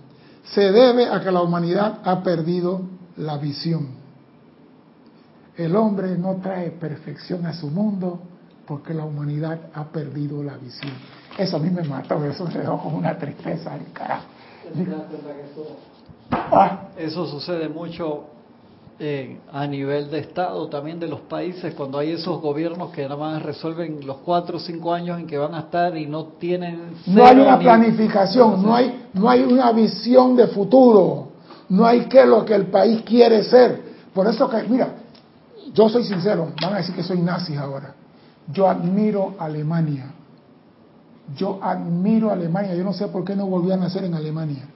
Se 0.44 0.72
debe 0.72 1.08
a 1.08 1.22
que 1.22 1.32
la 1.32 1.42
humanidad 1.42 2.02
ha 2.04 2.22
perdido 2.22 2.82
la 3.16 3.38
visión. 3.38 3.88
El 5.56 5.76
hombre 5.76 6.16
no 6.18 6.36
trae 6.36 6.70
perfección 6.72 7.46
a 7.48 7.54
su 7.54 7.70
mundo 7.70 8.22
porque 8.68 8.94
la 8.94 9.06
humanidad 9.06 9.72
ha 9.74 9.86
perdido 9.86 10.44
la 10.44 10.58
visión. 10.58 10.94
Eso 11.38 11.58
a 11.58 11.60
mí 11.60 11.70
me 11.70 11.84
mató, 11.84 12.24
eso 12.26 12.46
me 12.46 12.54
dejó 12.54 12.78
como 12.80 12.98
una 12.98 13.18
tristeza 13.18 13.72
carajo. 13.94 14.26
Ah. 16.32 16.90
Eso 16.98 17.26
sucede 17.28 17.70
mucho 17.70 18.26
eh, 19.00 19.38
a 19.54 19.68
nivel 19.68 20.10
de 20.10 20.20
Estado, 20.20 20.68
también 20.68 21.00
de 21.00 21.08
los 21.08 21.22
países, 21.22 21.74
cuando 21.76 22.00
hay 22.00 22.14
esos 22.14 22.42
gobiernos 22.42 22.90
que 22.92 23.04
nada 23.04 23.16
más 23.16 23.44
resuelven 23.44 24.06
los 24.06 24.18
cuatro 24.18 24.58
o 24.58 24.60
cinco 24.60 24.92
años 24.94 25.20
en 25.20 25.28
que 25.28 25.38
van 25.38 25.54
a 25.54 25.60
estar 25.60 25.96
y 25.96 26.08
no 26.08 26.26
tienen... 26.40 26.96
No 27.06 27.26
hay 27.26 27.38
una 27.38 27.60
planificación, 27.60 28.64
no 28.64 28.76
hay, 28.76 29.10
no 29.14 29.30
hay 29.30 29.44
una 29.44 29.72
visión 29.72 30.36
de 30.36 30.48
futuro, 30.48 31.30
no 31.70 31.86
hay 31.86 32.06
qué 32.06 32.22
es 32.22 32.28
lo 32.28 32.44
que 32.44 32.56
el 32.56 32.66
país 32.68 33.04
quiere 33.04 33.44
ser. 33.44 33.82
Por 34.14 34.26
eso 34.28 34.50
que, 34.50 34.64
mira, 34.64 34.96
yo 35.74 35.88
soy 35.90 36.04
sincero, 36.04 36.48
van 36.60 36.74
a 36.74 36.78
decir 36.78 36.96
que 36.96 37.04
soy 37.04 37.20
nazi 37.20 37.56
ahora. 37.56 37.94
Yo 38.52 38.68
admiro 38.68 39.36
a 39.38 39.46
Alemania. 39.46 40.06
Yo 41.36 41.60
admiro 41.62 42.30
a 42.30 42.34
Alemania. 42.34 42.76
Yo 42.76 42.84
no 42.84 42.94
sé 42.94 43.08
por 43.08 43.24
qué 43.26 43.36
no 43.36 43.48
volvió 43.48 43.74
a 43.74 43.78
nacer 43.78 44.04
en 44.06 44.14
Alemania. 44.14 44.68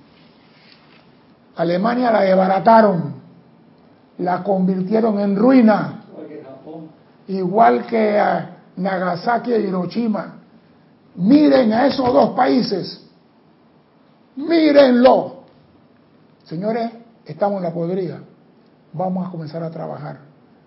Alemania 1.56 2.12
la 2.12 2.22
desbarataron. 2.22 3.22
La 4.18 4.44
convirtieron 4.44 5.20
en 5.20 5.36
ruina. 5.36 6.04
Igual 7.28 7.86
que 7.86 8.20
a 8.20 8.58
Nagasaki 8.76 9.54
e 9.54 9.62
Hiroshima. 9.62 10.36
Miren 11.16 11.74
a 11.74 11.88
esos 11.88 12.12
dos 12.14 12.32
países. 12.32 13.06
Mírenlo. 14.36 15.42
Señores, 16.44 16.92
estamos 17.26 17.58
en 17.58 17.64
la 17.64 17.74
podrida. 17.74 18.20
Vamos 18.94 19.28
a 19.28 19.32
comenzar 19.32 19.64
a 19.64 19.72
trabajar. 19.72 20.20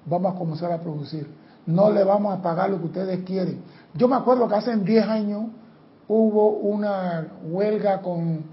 Vamos 0.07 0.35
a 0.35 0.39
comenzar 0.39 0.73
a 0.73 0.79
producir. 0.79 1.29
No 1.67 1.91
le 1.91 2.05
vamos 2.05 2.37
a 2.37 2.43
pagar 2.43 2.71
lo 2.71 2.79
que 2.79 2.87
ustedes 2.87 3.21
quieren. 3.25 3.63
Yo 3.95 4.09
me 4.09 4.17
acuerdo 4.17 4.49
que 4.49 4.55
hace 4.55 4.75
10 4.77 5.09
años 5.09 5.45
hubo 6.09 6.51
una 6.51 7.27
huelga 7.45 8.01
con 8.01 8.45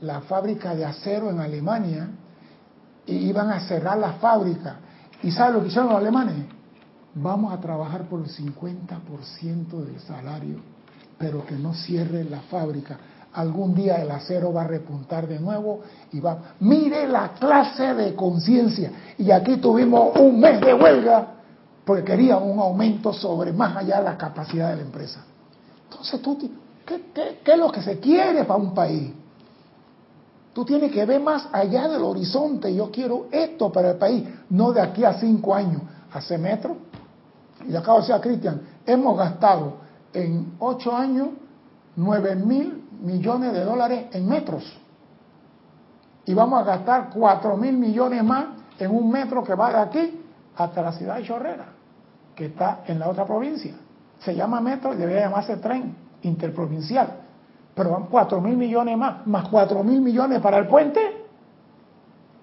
la 0.00 0.20
fábrica 0.22 0.74
de 0.74 0.84
acero 0.84 1.30
en 1.30 1.40
Alemania 1.40 2.08
y 3.06 3.14
iban 3.14 3.50
a 3.50 3.60
cerrar 3.60 3.98
la 3.98 4.14
fábrica. 4.14 4.76
¿Y 5.22 5.30
sabe 5.30 5.54
lo 5.54 5.62
que 5.62 5.68
hicieron 5.68 5.90
los 5.90 5.98
alemanes? 5.98 6.46
Vamos 7.14 7.52
a 7.52 7.60
trabajar 7.60 8.02
por 8.08 8.20
el 8.20 8.28
50% 8.28 9.84
del 9.84 10.00
salario, 10.00 10.56
pero 11.18 11.44
que 11.46 11.54
no 11.54 11.74
cierre 11.74 12.24
la 12.24 12.40
fábrica. 12.40 12.98
Algún 13.34 13.74
día 13.74 13.96
el 13.96 14.10
acero 14.10 14.52
va 14.52 14.62
a 14.62 14.66
repuntar 14.66 15.26
de 15.26 15.38
nuevo 15.38 15.80
y 16.12 16.20
va. 16.20 16.54
Mire 16.60 17.08
la 17.08 17.32
clase 17.32 17.94
de 17.94 18.14
conciencia. 18.14 18.90
Y 19.16 19.30
aquí 19.30 19.56
tuvimos 19.56 20.16
un 20.18 20.40
mes 20.40 20.60
de 20.60 20.74
huelga 20.74 21.28
porque 21.84 22.04
querían 22.04 22.42
un 22.42 22.58
aumento 22.58 23.12
sobre 23.12 23.52
más 23.52 23.76
allá 23.76 23.98
de 23.98 24.04
la 24.04 24.18
capacidad 24.18 24.70
de 24.70 24.76
la 24.76 24.82
empresa. 24.82 25.24
Entonces, 25.88 26.20
¿tú, 26.20 26.38
qué, 27.14 27.52
es 27.52 27.58
lo 27.58 27.70
que 27.70 27.82
se 27.82 27.98
quiere 27.98 28.44
para 28.44 28.60
un 28.60 28.74
país? 28.74 29.12
Tú 30.52 30.64
tienes 30.64 30.92
que 30.92 31.04
ver 31.06 31.20
más 31.20 31.48
allá 31.52 31.88
del 31.88 32.02
horizonte. 32.02 32.74
Yo 32.74 32.90
quiero 32.90 33.26
esto 33.30 33.72
para 33.72 33.92
el 33.92 33.96
país, 33.96 34.28
no 34.50 34.72
de 34.72 34.80
aquí 34.80 35.04
a 35.04 35.14
cinco 35.14 35.54
años. 35.54 35.82
Hace 36.12 36.36
metro. 36.36 36.76
Y 37.66 37.74
acabo 37.74 37.98
de 37.98 38.02
decir 38.02 38.14
a 38.14 38.20
Cristian, 38.20 38.62
hemos 38.84 39.16
gastado 39.16 39.74
en 40.12 40.54
ocho 40.58 40.94
años 40.94 41.28
nueve 41.96 42.34
mil 42.34 42.84
millones 43.00 43.52
de 43.52 43.64
dólares 43.64 44.06
en 44.12 44.28
metros. 44.28 44.64
Y 46.26 46.34
vamos 46.34 46.60
a 46.60 46.64
gastar 46.64 47.10
cuatro 47.14 47.56
mil 47.56 47.76
millones 47.76 48.22
más 48.22 48.46
en 48.78 48.90
un 48.90 49.10
metro 49.10 49.42
que 49.42 49.54
va 49.54 49.70
de 49.70 49.78
aquí 49.78 50.20
hasta 50.56 50.82
la 50.82 50.92
ciudad 50.92 51.16
de 51.16 51.24
Chorrera, 51.24 51.66
que 52.34 52.46
está 52.46 52.82
en 52.86 52.98
la 52.98 53.08
otra 53.08 53.24
provincia. 53.24 53.74
Se 54.18 54.34
llama 54.34 54.60
metro 54.60 54.92
y 54.92 54.96
debería 54.96 55.22
llamarse 55.22 55.56
tren 55.56 56.01
interprovincial 56.22 57.22
pero 57.74 57.90
van 57.90 58.06
4 58.06 58.40
mil 58.40 58.56
millones 58.56 58.96
más, 58.96 59.26
más 59.26 59.48
4 59.48 59.82
mil 59.82 60.00
millones 60.00 60.40
para 60.40 60.58
el 60.58 60.66
puente, 60.66 61.00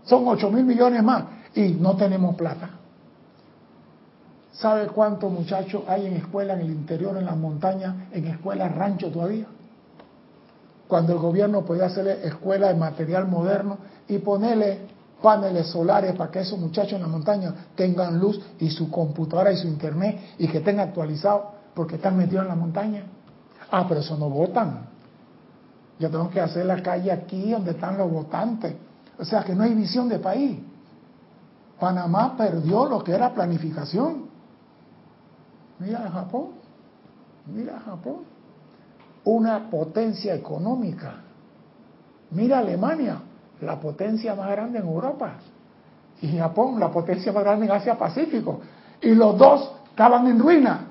son 0.04 0.28
8 0.28 0.50
mil 0.50 0.66
millones 0.66 1.04
más 1.04 1.24
y 1.54 1.70
no 1.74 1.96
tenemos 1.96 2.36
plata. 2.36 2.70
¿Sabe 4.52 4.88
cuántos 4.88 5.32
muchachos 5.32 5.84
hay 5.88 6.08
en 6.08 6.18
escuela 6.18 6.54
en 6.54 6.62
el 6.62 6.72
interior, 6.72 7.16
en 7.18 7.26
las 7.26 7.38
montañas, 7.38 7.96
en 8.12 8.26
escuelas 8.26 8.76
rancho 8.76 9.10
todavía? 9.12 9.46
Cuando 10.88 11.14
el 11.14 11.20
gobierno 11.20 11.64
podía 11.64 11.86
hacerle 11.86 12.26
escuela 12.28 12.70
de 12.70 12.74
material 12.74 13.28
moderno 13.28 13.78
y 14.08 14.18
ponerle 14.18 14.80
paneles 15.22 15.68
solares 15.68 16.14
para 16.16 16.32
que 16.32 16.40
esos 16.40 16.58
muchachos 16.58 16.94
en 16.94 17.02
la 17.02 17.08
montaña 17.08 17.54
tengan 17.76 18.20
luz 18.20 18.42
y 18.60 18.70
su 18.72 18.90
computadora 18.90 19.52
y 19.52 19.58
su 19.58 19.68
internet 19.68 20.20
y 20.40 20.48
que 20.48 20.58
estén 20.58 20.80
actualizados 20.80 21.44
porque 21.76 21.96
están 21.96 22.18
metidos 22.18 22.44
en 22.44 22.50
la 22.50 22.56
montaña. 22.56 23.04
Ah, 23.72 23.86
pero 23.88 24.00
eso 24.00 24.18
no 24.18 24.30
votan. 24.30 24.88
Yo 26.00 26.10
tengo 26.10 26.30
que 26.30 26.40
hacer 26.40 26.66
la 26.66 26.82
calle 26.82 27.12
aquí 27.12 27.52
donde 27.52 27.72
están 27.72 27.98
los 27.98 28.10
votantes. 28.10 28.76
O 29.18 29.26
sea 29.26 29.44
que 29.44 29.54
no 29.54 29.64
hay 29.64 29.74
visión 29.74 30.08
de 30.08 30.18
país. 30.18 30.60
Panamá 31.80 32.36
perdió 32.38 32.86
lo 32.86 33.04
que 33.04 33.12
era 33.12 33.34
planificación. 33.34 34.30
Mira 35.80 36.10
Japón, 36.10 36.48
mira 37.46 37.80
Japón, 37.80 38.18
una 39.24 39.70
potencia 39.70 40.36
económica. 40.36 41.16
Mira 42.32 42.60
Alemania, 42.60 43.22
la 43.62 43.80
potencia 43.80 44.36
más 44.36 44.50
grande 44.52 44.80
en 44.80 44.88
Europa. 44.88 45.34
Y 46.22 46.38
Japón, 46.38 46.80
la 46.80 46.92
potencia 46.92 47.32
más 47.32 47.44
grande 47.44 47.66
en 47.66 47.72
Asia 47.72 47.98
Pacífico. 47.98 48.60
Y 49.02 49.16
los 49.16 49.38
dos 49.38 49.72
estaban 49.90 50.28
en 50.28 50.40
ruina. 50.40 50.89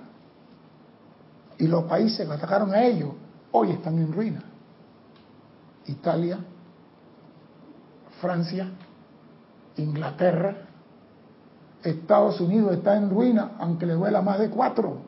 Y 1.58 1.66
los 1.66 1.84
países 1.84 2.26
que 2.26 2.32
atacaron 2.32 2.72
a 2.72 2.82
ellos 2.82 3.10
hoy 3.52 3.72
están 3.72 3.98
en 3.98 4.12
ruina. 4.12 4.42
Italia, 5.86 6.38
Francia, 8.20 8.70
Inglaterra, 9.76 10.56
Estados 11.82 12.40
Unidos 12.40 12.72
está 12.72 12.96
en 12.96 13.10
ruina, 13.10 13.52
aunque 13.58 13.86
le 13.86 13.94
duela 13.94 14.22
más 14.22 14.38
de 14.38 14.50
cuatro. 14.50 14.98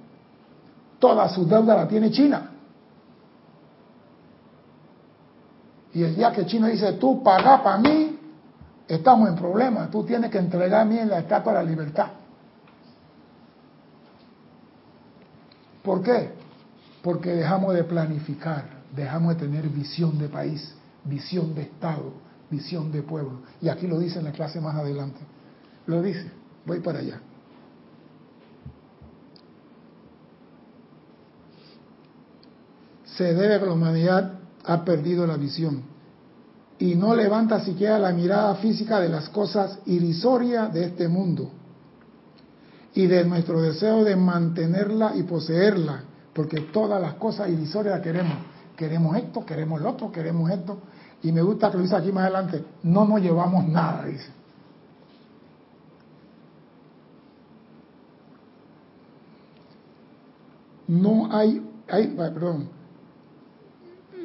Toda 0.98 1.28
su 1.28 1.46
deuda 1.46 1.76
la 1.76 1.88
tiene 1.88 2.11
China. 2.11 2.51
Y 5.92 6.05
el 6.05 6.14
día 6.14 6.32
que 6.32 6.46
China 6.46 6.68
dice, 6.68 6.92
tú 6.94 7.22
paga 7.22 7.62
para 7.62 7.78
mí, 7.78 8.18
estamos 8.86 9.28
en 9.28 9.34
problemas. 9.34 9.90
Tú 9.90 10.05
tienes 10.05 10.30
que 10.30 10.38
entregar 10.38 10.82
a 10.82 10.84
mí 10.84 10.98
en 10.98 11.09
la 11.09 11.18
estatua 11.18 11.53
de 11.53 11.64
la 11.64 11.64
libertad. 11.68 12.07
¿Por 15.82 16.03
qué? 16.03 16.39
Porque 17.03 17.30
dejamos 17.30 17.74
de 17.74 17.84
planificar 17.84 18.80
dejamos 18.94 19.34
de 19.34 19.46
tener 19.46 19.68
visión 19.68 20.18
de 20.18 20.28
país, 20.28 20.74
visión 21.05 21.55
de 21.55 21.62
Estado, 21.62 22.12
visión 22.51 22.90
de 22.90 23.03
pueblo. 23.03 23.42
Y 23.61 23.68
aquí 23.68 23.86
lo 23.86 23.98
dice 23.98 24.18
en 24.18 24.24
la 24.24 24.32
clase 24.32 24.61
más 24.61 24.76
adelante. 24.76 25.20
Lo 25.86 26.03
dice, 26.03 26.30
voy 26.66 26.80
para 26.80 27.01
allá. 27.01 27.20
Se 33.16 33.34
debe 33.34 33.61
que 33.61 33.66
la 33.66 33.72
humanidad 33.72 34.34
ha 34.64 34.84
perdido 34.84 35.26
la 35.26 35.36
visión 35.36 35.82
y 36.78 36.94
no 36.94 37.14
levanta 37.14 37.62
siquiera 37.62 37.98
la 37.98 38.12
mirada 38.12 38.55
física 38.57 38.98
de 39.01 39.11
las 39.11 39.28
cosas 39.28 39.78
irrisorias 39.84 40.72
de 40.72 40.84
este 40.84 41.07
mundo 41.07 41.51
y 42.94 43.07
de 43.07 43.24
nuestro 43.24 43.61
deseo 43.61 44.05
de 44.05 44.16
mantenerla 44.16 45.14
y 45.16 45.24
poseerla, 45.24 46.05
porque 46.34 46.60
todas 46.60 47.00
las 47.00 47.14
cosas 47.14 47.48
irrisorias 47.48 47.94
las 47.94 48.02
queremos 48.02 48.34
queremos 48.80 49.14
esto, 49.18 49.44
queremos 49.44 49.78
lo 49.82 49.90
otro, 49.90 50.10
queremos 50.10 50.50
esto. 50.50 50.78
Y 51.22 51.32
me 51.32 51.42
gusta 51.42 51.70
que 51.70 51.76
lo 51.76 51.82
dice 51.82 51.96
aquí 51.96 52.10
más 52.10 52.22
adelante, 52.22 52.64
no 52.82 53.04
nos 53.04 53.20
llevamos 53.20 53.68
nada, 53.68 54.06
dice. 54.06 54.30
No 60.88 61.28
hay, 61.30 61.62
hay 61.88 62.06
perdón, 62.06 62.70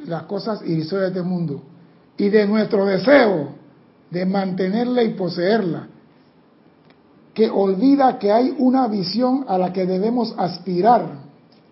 las 0.06 0.22
cosas 0.22 0.62
irrisorias 0.62 1.12
de 1.12 1.20
este 1.20 1.28
mundo. 1.28 1.62
Y 2.16 2.30
de 2.30 2.46
nuestro 2.46 2.86
deseo 2.86 3.50
de 4.10 4.24
mantenerla 4.24 5.02
y 5.02 5.12
poseerla, 5.12 5.88
que 7.34 7.50
olvida 7.50 8.18
que 8.18 8.32
hay 8.32 8.56
una 8.58 8.88
visión 8.88 9.44
a 9.48 9.58
la 9.58 9.70
que 9.74 9.84
debemos 9.84 10.34
aspirar. 10.38 11.25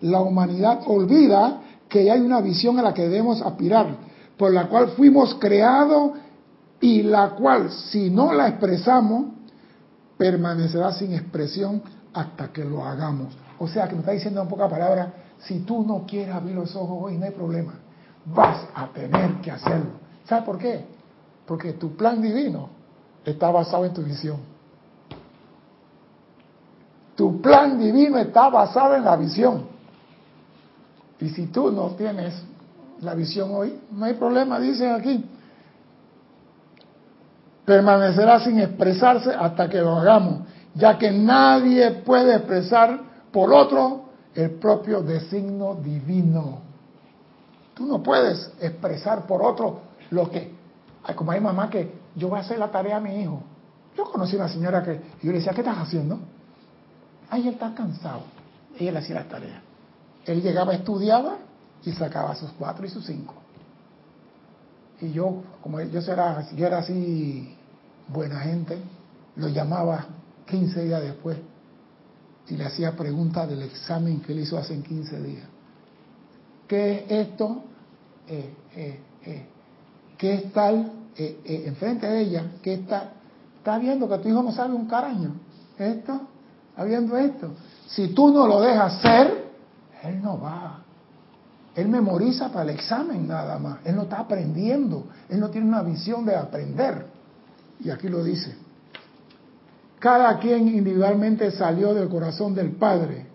La 0.05 0.21
humanidad 0.21 0.81
olvida 0.85 1.61
que 1.89 2.11
hay 2.11 2.19
una 2.21 2.39
visión 2.39 2.77
a 2.77 2.83
la 2.83 2.93
que 2.93 3.01
debemos 3.01 3.41
aspirar, 3.41 3.87
por 4.37 4.53
la 4.53 4.67
cual 4.67 4.89
fuimos 4.89 5.33
creados 5.35 6.11
y 6.79 7.01
la 7.01 7.31
cual, 7.31 7.71
si 7.71 8.11
no 8.11 8.31
la 8.31 8.49
expresamos, 8.49 9.25
permanecerá 10.15 10.91
sin 10.91 11.13
expresión 11.13 11.81
hasta 12.13 12.49
que 12.53 12.63
lo 12.63 12.85
hagamos. 12.85 13.35
O 13.57 13.67
sea, 13.67 13.87
que 13.87 13.95
me 13.95 14.01
está 14.01 14.11
diciendo 14.11 14.43
en 14.43 14.47
pocas 14.47 14.69
palabras, 14.69 15.09
si 15.39 15.61
tú 15.61 15.83
no 15.83 16.05
quieres 16.05 16.35
abrir 16.35 16.55
los 16.55 16.75
ojos 16.75 16.97
hoy, 17.01 17.17
no 17.17 17.25
hay 17.25 17.31
problema. 17.31 17.73
Vas 18.25 18.67
a 18.75 18.85
tener 18.89 19.41
que 19.41 19.49
hacerlo. 19.49 19.91
¿Sabes 20.25 20.45
por 20.45 20.59
qué? 20.59 20.85
Porque 21.47 21.73
tu 21.73 21.95
plan 21.95 22.21
divino 22.21 22.69
está 23.25 23.49
basado 23.49 23.85
en 23.85 23.93
tu 23.93 24.03
visión. 24.03 24.37
Tu 27.15 27.41
plan 27.41 27.79
divino 27.79 28.19
está 28.19 28.49
basado 28.49 28.95
en 28.95 29.03
la 29.03 29.15
visión. 29.15 29.74
Y 31.19 31.29
si 31.29 31.47
tú 31.47 31.71
no 31.71 31.91
tienes 31.91 32.33
la 33.01 33.13
visión 33.13 33.51
hoy, 33.53 33.79
no 33.91 34.05
hay 34.05 34.13
problema, 34.13 34.59
dicen 34.59 34.91
aquí. 34.91 35.25
Permanecerá 37.65 38.39
sin 38.39 38.59
expresarse 38.59 39.31
hasta 39.33 39.69
que 39.69 39.79
lo 39.79 39.95
hagamos, 39.95 40.41
ya 40.75 40.97
que 40.97 41.11
nadie 41.11 41.91
puede 41.91 42.35
expresar 42.35 42.99
por 43.31 43.51
otro 43.51 44.05
el 44.33 44.51
propio 44.51 45.01
designio 45.01 45.75
divino. 45.75 46.59
Tú 47.73 47.85
no 47.85 48.03
puedes 48.03 48.51
expresar 48.61 49.25
por 49.25 49.41
otro 49.41 49.81
lo 50.11 50.29
que, 50.29 50.53
como 51.15 51.31
hay 51.31 51.41
mamá 51.41 51.69
que 51.69 51.91
yo 52.15 52.29
voy 52.29 52.39
a 52.39 52.41
hacer 52.41 52.59
la 52.59 52.71
tarea 52.71 52.97
a 52.97 52.99
mi 52.99 53.21
hijo. 53.21 53.41
Yo 53.97 54.05
conocí 54.05 54.35
una 54.35 54.49
señora 54.49 54.83
que 54.83 55.01
yo 55.21 55.31
le 55.31 55.37
decía, 55.39 55.53
¿qué 55.53 55.61
estás 55.61 55.77
haciendo? 55.77 56.19
Ay, 57.29 57.47
él 57.47 57.53
está 57.53 57.73
cansado. 57.73 58.21
Ella 58.77 58.91
le 58.91 58.99
hacía 58.99 59.15
la 59.15 59.23
tarea. 59.23 59.61
Él 60.25 60.41
llegaba, 60.41 60.73
estudiaba 60.73 61.37
y 61.83 61.91
sacaba 61.91 62.35
sus 62.35 62.51
cuatro 62.51 62.85
y 62.85 62.89
sus 62.89 63.05
cinco. 63.05 63.35
Y 65.01 65.11
yo, 65.11 65.43
como 65.61 65.81
yo 65.81 65.99
era, 65.99 66.49
yo 66.51 66.65
era 66.65 66.79
así 66.79 67.55
buena 68.07 68.39
gente, 68.39 68.77
lo 69.35 69.47
llamaba 69.49 70.05
15 70.47 70.85
días 70.85 71.01
después 71.01 71.37
y 72.47 72.55
le 72.55 72.65
hacía 72.65 72.95
preguntas 72.95 73.49
del 73.49 73.63
examen 73.63 74.21
que 74.21 74.31
él 74.31 74.39
hizo 74.39 74.57
hace 74.57 74.79
15 74.79 75.21
días. 75.21 75.47
¿Qué 76.67 77.05
es 77.07 77.11
esto? 77.27 77.63
Eh, 78.27 78.53
eh, 78.75 78.99
eh, 79.25 79.45
¿Qué 80.17 80.33
es 80.33 80.53
tal? 80.53 80.91
enfrente 81.17 82.05
de 82.07 82.21
ella, 82.21 82.51
¿qué 82.61 82.73
está? 82.73 83.13
Está 83.57 83.77
viendo 83.77 84.09
que 84.09 84.17
tu 84.17 84.27
hijo 84.27 84.43
no 84.43 84.51
sabe 84.51 84.73
un 84.73 84.85
caraño. 84.85 85.31
¿Esto? 85.79 86.19
¿Está 86.71 86.83
viendo 86.83 87.15
esto? 87.15 87.51
Si 87.87 88.09
tú 88.09 88.33
no 88.33 88.45
lo 88.45 88.59
dejas 88.59 89.01
ser, 89.01 89.44
Él 90.09 90.21
no 90.21 90.39
va. 90.39 90.83
Él 91.75 91.89
memoriza 91.89 92.49
para 92.49 92.63
el 92.63 92.69
examen 92.69 93.27
nada 93.27 93.59
más. 93.59 93.79
Él 93.83 93.95
no 93.95 94.03
está 94.03 94.19
aprendiendo. 94.19 95.07
Él 95.29 95.39
no 95.39 95.49
tiene 95.49 95.67
una 95.67 95.83
visión 95.83 96.25
de 96.25 96.35
aprender. 96.35 97.05
Y 97.79 97.89
aquí 97.89 98.07
lo 98.07 98.23
dice. 98.23 98.55
Cada 99.99 100.37
quien 100.39 100.67
individualmente 100.67 101.51
salió 101.51 101.93
del 101.93 102.09
corazón 102.09 102.53
del 102.53 102.71
Padre, 102.71 103.25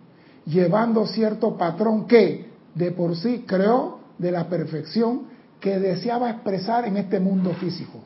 llevando 0.47 1.07
cierto 1.07 1.57
patrón 1.57 2.07
que 2.07 2.51
de 2.75 2.93
por 2.93 3.17
sí 3.17 3.45
creó 3.47 3.99
de 4.19 4.31
la 4.31 4.49
perfección 4.49 5.23
que 5.59 5.79
deseaba 5.79 6.31
expresar 6.31 6.87
en 6.87 6.97
este 6.97 7.21
mundo 7.21 7.53
físico. 7.55 7.99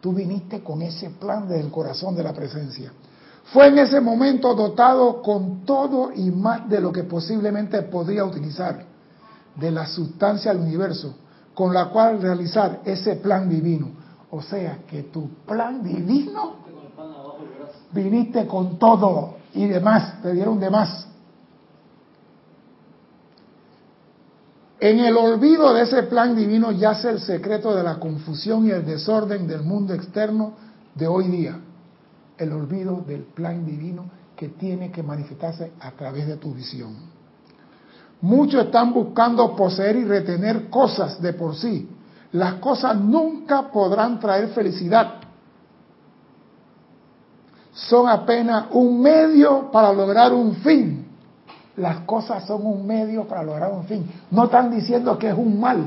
Tú 0.00 0.12
viniste 0.12 0.62
con 0.62 0.82
ese 0.82 1.10
plan 1.10 1.48
del 1.48 1.70
corazón 1.70 2.16
de 2.16 2.22
la 2.22 2.32
presencia. 2.32 2.92
Fue 3.44 3.66
en 3.66 3.78
ese 3.78 4.00
momento 4.00 4.54
dotado 4.54 5.20
con 5.20 5.64
todo 5.64 6.12
y 6.14 6.30
más 6.30 6.68
de 6.68 6.80
lo 6.80 6.92
que 6.92 7.04
posiblemente 7.04 7.82
podría 7.82 8.24
utilizar 8.24 8.84
de 9.56 9.70
la 9.70 9.86
sustancia 9.86 10.52
del 10.52 10.62
universo, 10.62 11.14
con 11.54 11.74
la 11.74 11.86
cual 11.90 12.22
realizar 12.22 12.80
ese 12.84 13.16
plan 13.16 13.48
divino. 13.48 13.88
O 14.30 14.40
sea 14.40 14.78
que 14.86 15.04
tu 15.04 15.28
plan 15.44 15.82
divino 15.82 16.56
viniste 17.92 18.46
con 18.46 18.78
todo 18.78 19.34
y 19.54 19.66
demás, 19.66 20.22
te 20.22 20.32
dieron 20.32 20.58
de 20.58 20.70
más. 20.70 21.06
En 24.80 24.98
el 24.98 25.16
olvido 25.16 25.72
de 25.74 25.82
ese 25.82 26.02
plan 26.04 26.34
divino 26.34 26.72
yace 26.72 27.10
el 27.10 27.20
secreto 27.20 27.74
de 27.74 27.82
la 27.82 28.00
confusión 28.00 28.66
y 28.66 28.70
el 28.70 28.84
desorden 28.84 29.46
del 29.46 29.62
mundo 29.62 29.94
externo 29.94 30.54
de 30.94 31.06
hoy 31.06 31.28
día. 31.28 31.60
El 32.42 32.52
olvido 32.52 33.02
del 33.06 33.22
plan 33.22 33.64
divino 33.64 34.04
que 34.36 34.48
tiene 34.48 34.90
que 34.90 35.02
manifestarse 35.02 35.72
a 35.80 35.90
través 35.92 36.26
de 36.26 36.36
tu 36.36 36.52
visión. 36.54 36.96
Muchos 38.20 38.66
están 38.66 38.92
buscando 38.92 39.54
poseer 39.56 39.96
y 39.96 40.04
retener 40.04 40.68
cosas 40.70 41.20
de 41.20 41.32
por 41.32 41.54
sí. 41.56 41.88
Las 42.32 42.54
cosas 42.54 42.96
nunca 42.96 43.70
podrán 43.70 44.18
traer 44.18 44.48
felicidad. 44.48 45.14
Son 47.72 48.08
apenas 48.08 48.66
un 48.70 49.00
medio 49.00 49.70
para 49.70 49.92
lograr 49.92 50.32
un 50.32 50.54
fin 50.56 51.02
las 51.76 52.00
cosas 52.00 52.46
son 52.46 52.66
un 52.66 52.86
medio 52.86 53.26
para 53.26 53.42
lograr 53.42 53.72
un 53.72 53.84
fin. 53.84 54.10
No 54.30 54.44
están 54.44 54.70
diciendo 54.70 55.18
que 55.18 55.28
es 55.28 55.34
un 55.34 55.58
mal. 55.58 55.86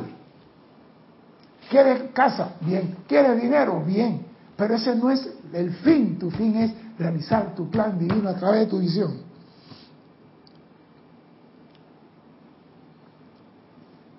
¿Quieres 1.69 2.11
casa? 2.13 2.53
Bien. 2.61 2.97
¿Quieres 3.07 3.41
dinero? 3.41 3.83
Bien. 3.85 4.25
Pero 4.55 4.75
ese 4.75 4.95
no 4.95 5.11
es 5.11 5.29
el 5.53 5.73
fin. 5.75 6.17
Tu 6.17 6.29
fin 6.31 6.55
es 6.57 6.71
realizar 6.97 7.55
tu 7.55 7.69
plan 7.69 7.97
divino 7.97 8.29
a 8.29 8.35
través 8.35 8.61
de 8.61 8.65
tu 8.67 8.79
visión. 8.79 9.25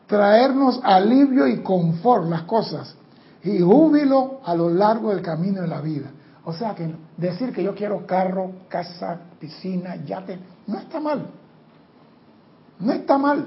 Traernos 0.06 0.80
alivio 0.84 1.48
y 1.48 1.62
confort 1.62 2.28
las 2.28 2.42
cosas 2.42 2.94
y 3.42 3.60
júbilo 3.60 4.40
a 4.44 4.54
lo 4.54 4.70
largo 4.70 5.10
del 5.10 5.22
camino 5.22 5.62
de 5.62 5.68
la 5.68 5.80
vida. 5.80 6.10
O 6.44 6.52
sea 6.52 6.74
que 6.74 6.94
decir 7.16 7.52
que 7.52 7.62
yo 7.62 7.74
quiero 7.74 8.06
carro, 8.06 8.52
casa, 8.68 9.18
piscina, 9.40 9.96
yate, 9.96 10.38
no 10.66 10.78
está 10.78 11.00
mal. 11.00 11.26
No 12.78 12.92
está 12.92 13.18
mal. 13.18 13.46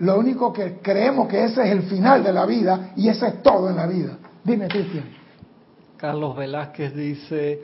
Lo 0.00 0.18
único 0.18 0.52
que 0.52 0.80
creemos 0.80 1.28
que 1.28 1.44
ese 1.44 1.62
es 1.62 1.70
el 1.70 1.82
final 1.82 2.24
de 2.24 2.32
la 2.32 2.46
vida 2.46 2.92
y 2.96 3.08
ese 3.08 3.28
es 3.28 3.42
todo 3.42 3.68
en 3.68 3.76
la 3.76 3.86
vida. 3.86 4.18
Dime, 4.42 4.66
Cristian. 4.66 5.19
Carlos 6.00 6.34
Velázquez 6.34 6.94
dice, 6.94 7.62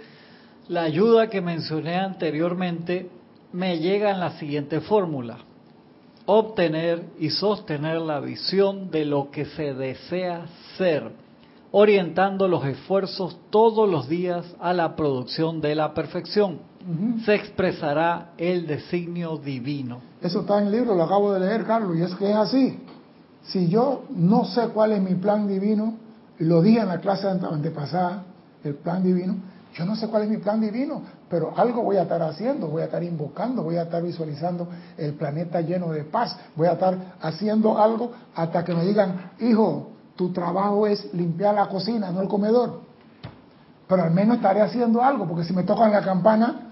la 0.68 0.82
ayuda 0.82 1.28
que 1.28 1.40
mencioné 1.40 1.96
anteriormente 1.96 3.08
me 3.52 3.78
llega 3.78 4.10
en 4.10 4.20
la 4.20 4.32
siguiente 4.38 4.82
fórmula. 4.82 5.38
Obtener 6.26 7.04
y 7.18 7.30
sostener 7.30 8.00
la 8.00 8.20
visión 8.20 8.90
de 8.90 9.06
lo 9.06 9.30
que 9.30 9.46
se 9.46 9.72
desea 9.72 10.46
ser, 10.76 11.12
orientando 11.70 12.46
los 12.46 12.66
esfuerzos 12.66 13.38
todos 13.48 13.88
los 13.88 14.06
días 14.06 14.44
a 14.60 14.74
la 14.74 14.96
producción 14.96 15.62
de 15.62 15.74
la 15.74 15.94
perfección 15.94 16.58
se 17.24 17.34
expresará 17.34 18.32
el 18.38 18.66
designio 18.66 19.38
divino. 19.38 20.00
Eso 20.22 20.42
está 20.42 20.60
en 20.60 20.66
el 20.66 20.72
libro, 20.72 20.94
lo 20.94 21.02
acabo 21.02 21.32
de 21.32 21.40
leer, 21.40 21.64
Carlos, 21.64 21.96
y 21.96 22.02
es 22.02 22.14
que 22.14 22.30
es 22.30 22.36
así. 22.36 22.78
Si 23.42 23.68
yo 23.68 24.04
no 24.10 24.44
sé 24.44 24.68
cuál 24.68 24.92
es 24.92 25.02
mi 25.02 25.14
plan 25.14 25.48
divino, 25.48 25.94
lo 26.38 26.62
dije 26.62 26.80
en 26.80 26.88
la 26.88 26.98
clase 26.98 27.28
antepasada, 27.28 28.24
el 28.64 28.74
plan 28.74 29.02
divino, 29.02 29.36
yo 29.74 29.84
no 29.84 29.94
sé 29.94 30.08
cuál 30.08 30.22
es 30.22 30.30
mi 30.30 30.38
plan 30.38 30.60
divino, 30.60 31.02
pero 31.28 31.52
algo 31.56 31.82
voy 31.82 31.96
a 31.96 32.02
estar 32.02 32.22
haciendo, 32.22 32.68
voy 32.68 32.82
a 32.82 32.86
estar 32.86 33.02
invocando, 33.02 33.62
voy 33.62 33.76
a 33.76 33.82
estar 33.82 34.02
visualizando 34.02 34.68
el 34.96 35.12
planeta 35.14 35.60
lleno 35.60 35.90
de 35.90 36.04
paz, 36.04 36.34
voy 36.56 36.66
a 36.66 36.72
estar 36.72 36.96
haciendo 37.20 37.76
algo 37.76 38.12
hasta 38.34 38.64
que 38.64 38.74
me 38.74 38.84
digan, 38.84 39.32
hijo, 39.38 39.90
tu 40.16 40.32
trabajo 40.32 40.86
es 40.86 41.12
limpiar 41.12 41.54
la 41.54 41.68
cocina, 41.68 42.10
no 42.10 42.22
el 42.22 42.28
comedor. 42.28 42.80
Pero 43.86 44.02
al 44.02 44.12
menos 44.12 44.36
estaré 44.36 44.62
haciendo 44.62 45.02
algo, 45.02 45.26
porque 45.26 45.44
si 45.44 45.52
me 45.52 45.62
tocan 45.62 45.92
la 45.92 46.00
campana, 46.00 46.70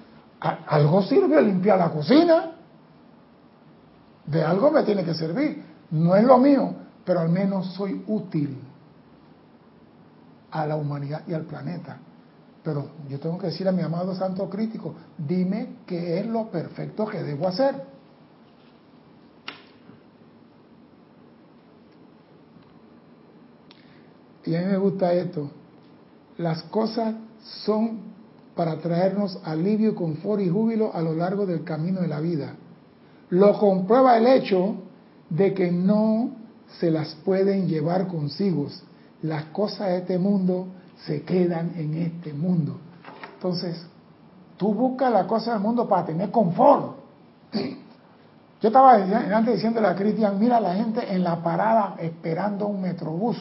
algo 0.67 1.03
sirve 1.03 1.43
limpiar 1.43 1.79
la 1.79 1.91
cocina. 1.91 2.53
De 4.27 4.43
algo 4.43 4.71
me 4.71 4.83
tiene 4.83 5.05
que 5.05 5.15
servir. 5.15 5.63
No 5.91 6.17
es 6.17 6.25
lo 6.25 6.39
mío, 6.39 6.73
pero 7.05 7.21
al 7.21 7.29
menos 7.29 7.67
soy 7.75 8.03
útil 8.07 8.59
a 10.55 10.67
la 10.67 10.77
humanidad 10.77 11.23
y 11.27 11.35
al 11.35 11.43
planeta. 11.43 11.99
Pero 12.63 12.89
yo 13.09 13.19
tengo 13.19 13.37
que 13.39 13.49
decir 13.49 13.69
a 13.69 13.73
mi 13.73 13.83
amado 13.83 14.15
santo 14.15 14.49
crítico, 14.49 14.95
dime 15.19 15.79
qué 15.85 16.21
es 16.21 16.27
lo 16.27 16.49
perfecto 16.49 17.07
que 17.07 17.23
debo 17.23 17.49
hacer. 17.49 17.83
Y 24.47 24.55
a 24.55 24.61
mí 24.61 24.67
me 24.67 24.77
gusta 24.77 25.13
esto. 25.13 25.51
Las 26.39 26.63
cosas 26.65 27.17
son 27.65 28.15
para 28.55 28.79
traernos 28.79 29.41
alivio, 29.43 29.97
confort 29.97 30.41
y 30.41 30.49
júbilo 30.49 30.95
a 30.95 31.03
lo 31.03 31.15
largo 31.15 31.47
del 31.47 31.65
camino 31.65 32.01
de 32.01 32.09
la 32.09 32.21
vida. 32.21 32.55
Lo 33.31 33.59
comprueba 33.59 34.17
el 34.17 34.27
hecho 34.29 34.77
de 35.31 35.53
que 35.53 35.73
no 35.73 36.31
se 36.79 36.93
las 36.93 37.17
pueden 37.25 37.67
llevar 37.67 38.07
consigo. 38.07 38.69
Las 39.25 39.47
cosas 39.47 39.89
de 39.89 39.97
este 39.99 40.19
mundo 40.19 40.67
se 41.07 41.23
quedan 41.23 41.73
en 41.77 41.95
este 41.95 42.35
mundo. 42.35 42.77
Entonces, 43.37 43.87
tú 44.59 44.75
buscas 44.75 45.11
las 45.11 45.25
cosas 45.25 45.55
del 45.55 45.63
mundo 45.63 45.89
para 45.89 46.05
tener 46.05 46.31
confort. 46.31 46.97
Yo 48.61 48.69
estaba 48.69 48.97
antes 48.97 49.55
diciendo 49.55 49.81
a 49.81 49.95
Cristian, 49.95 50.39
mira 50.39 50.61
la 50.61 50.75
gente 50.75 51.11
en 51.11 51.25
la 51.25 51.43
parada 51.43 51.97
esperando 52.01 52.67
un 52.67 52.83
metrobús. 52.83 53.39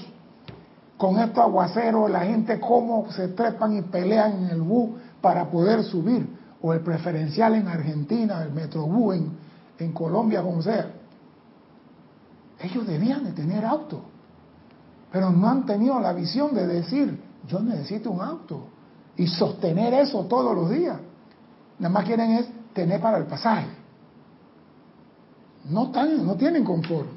Con 0.95 1.19
estos 1.19 1.43
aguaceros, 1.43 2.09
la 2.09 2.21
gente 2.21 2.61
cómo 2.61 3.11
se 3.11 3.27
trepan 3.29 3.75
y 3.75 3.81
pelean 3.81 4.45
en 4.45 4.49
el 4.51 4.61
bus 4.61 4.91
para 5.19 5.49
poder 5.49 5.83
subir, 5.83 6.25
o 6.61 6.71
el 6.71 6.79
preferencial 6.79 7.55
en 7.55 7.67
Argentina, 7.67 8.41
el 8.41 8.53
Metrobús 8.53 9.15
en, 9.15 9.31
en 9.79 9.91
Colombia, 9.91 10.41
como 10.41 10.61
sea. 10.61 10.91
Ellos 12.61 12.87
debían 12.87 13.25
de 13.25 13.33
tener 13.33 13.65
auto, 13.65 14.12
pero 15.13 15.29
no 15.29 15.47
han 15.47 15.63
tenido 15.63 15.99
la 15.99 16.11
visión 16.11 16.55
de 16.55 16.65
decir, 16.65 17.21
yo 17.47 17.59
necesito 17.59 18.09
un 18.09 18.19
auto, 18.19 18.65
y 19.15 19.27
sostener 19.27 19.93
eso 19.93 20.25
todos 20.25 20.55
los 20.55 20.71
días. 20.71 20.97
Nada 21.77 21.93
más 21.93 22.03
quieren 22.03 22.31
es 22.31 22.47
tener 22.73 22.99
para 22.99 23.19
el 23.19 23.25
pasaje. 23.25 23.67
No, 25.69 25.85
están, 25.85 26.25
no 26.25 26.33
tienen 26.33 26.65
confort. 26.65 27.09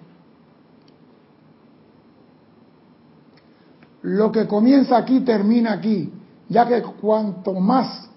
Lo 4.02 4.30
que 4.30 4.46
comienza 4.46 4.98
aquí 4.98 5.20
termina 5.20 5.72
aquí 5.72 6.12
ya 6.50 6.66
que 6.66 6.82
cuanto 6.82 7.54
más 7.54 8.10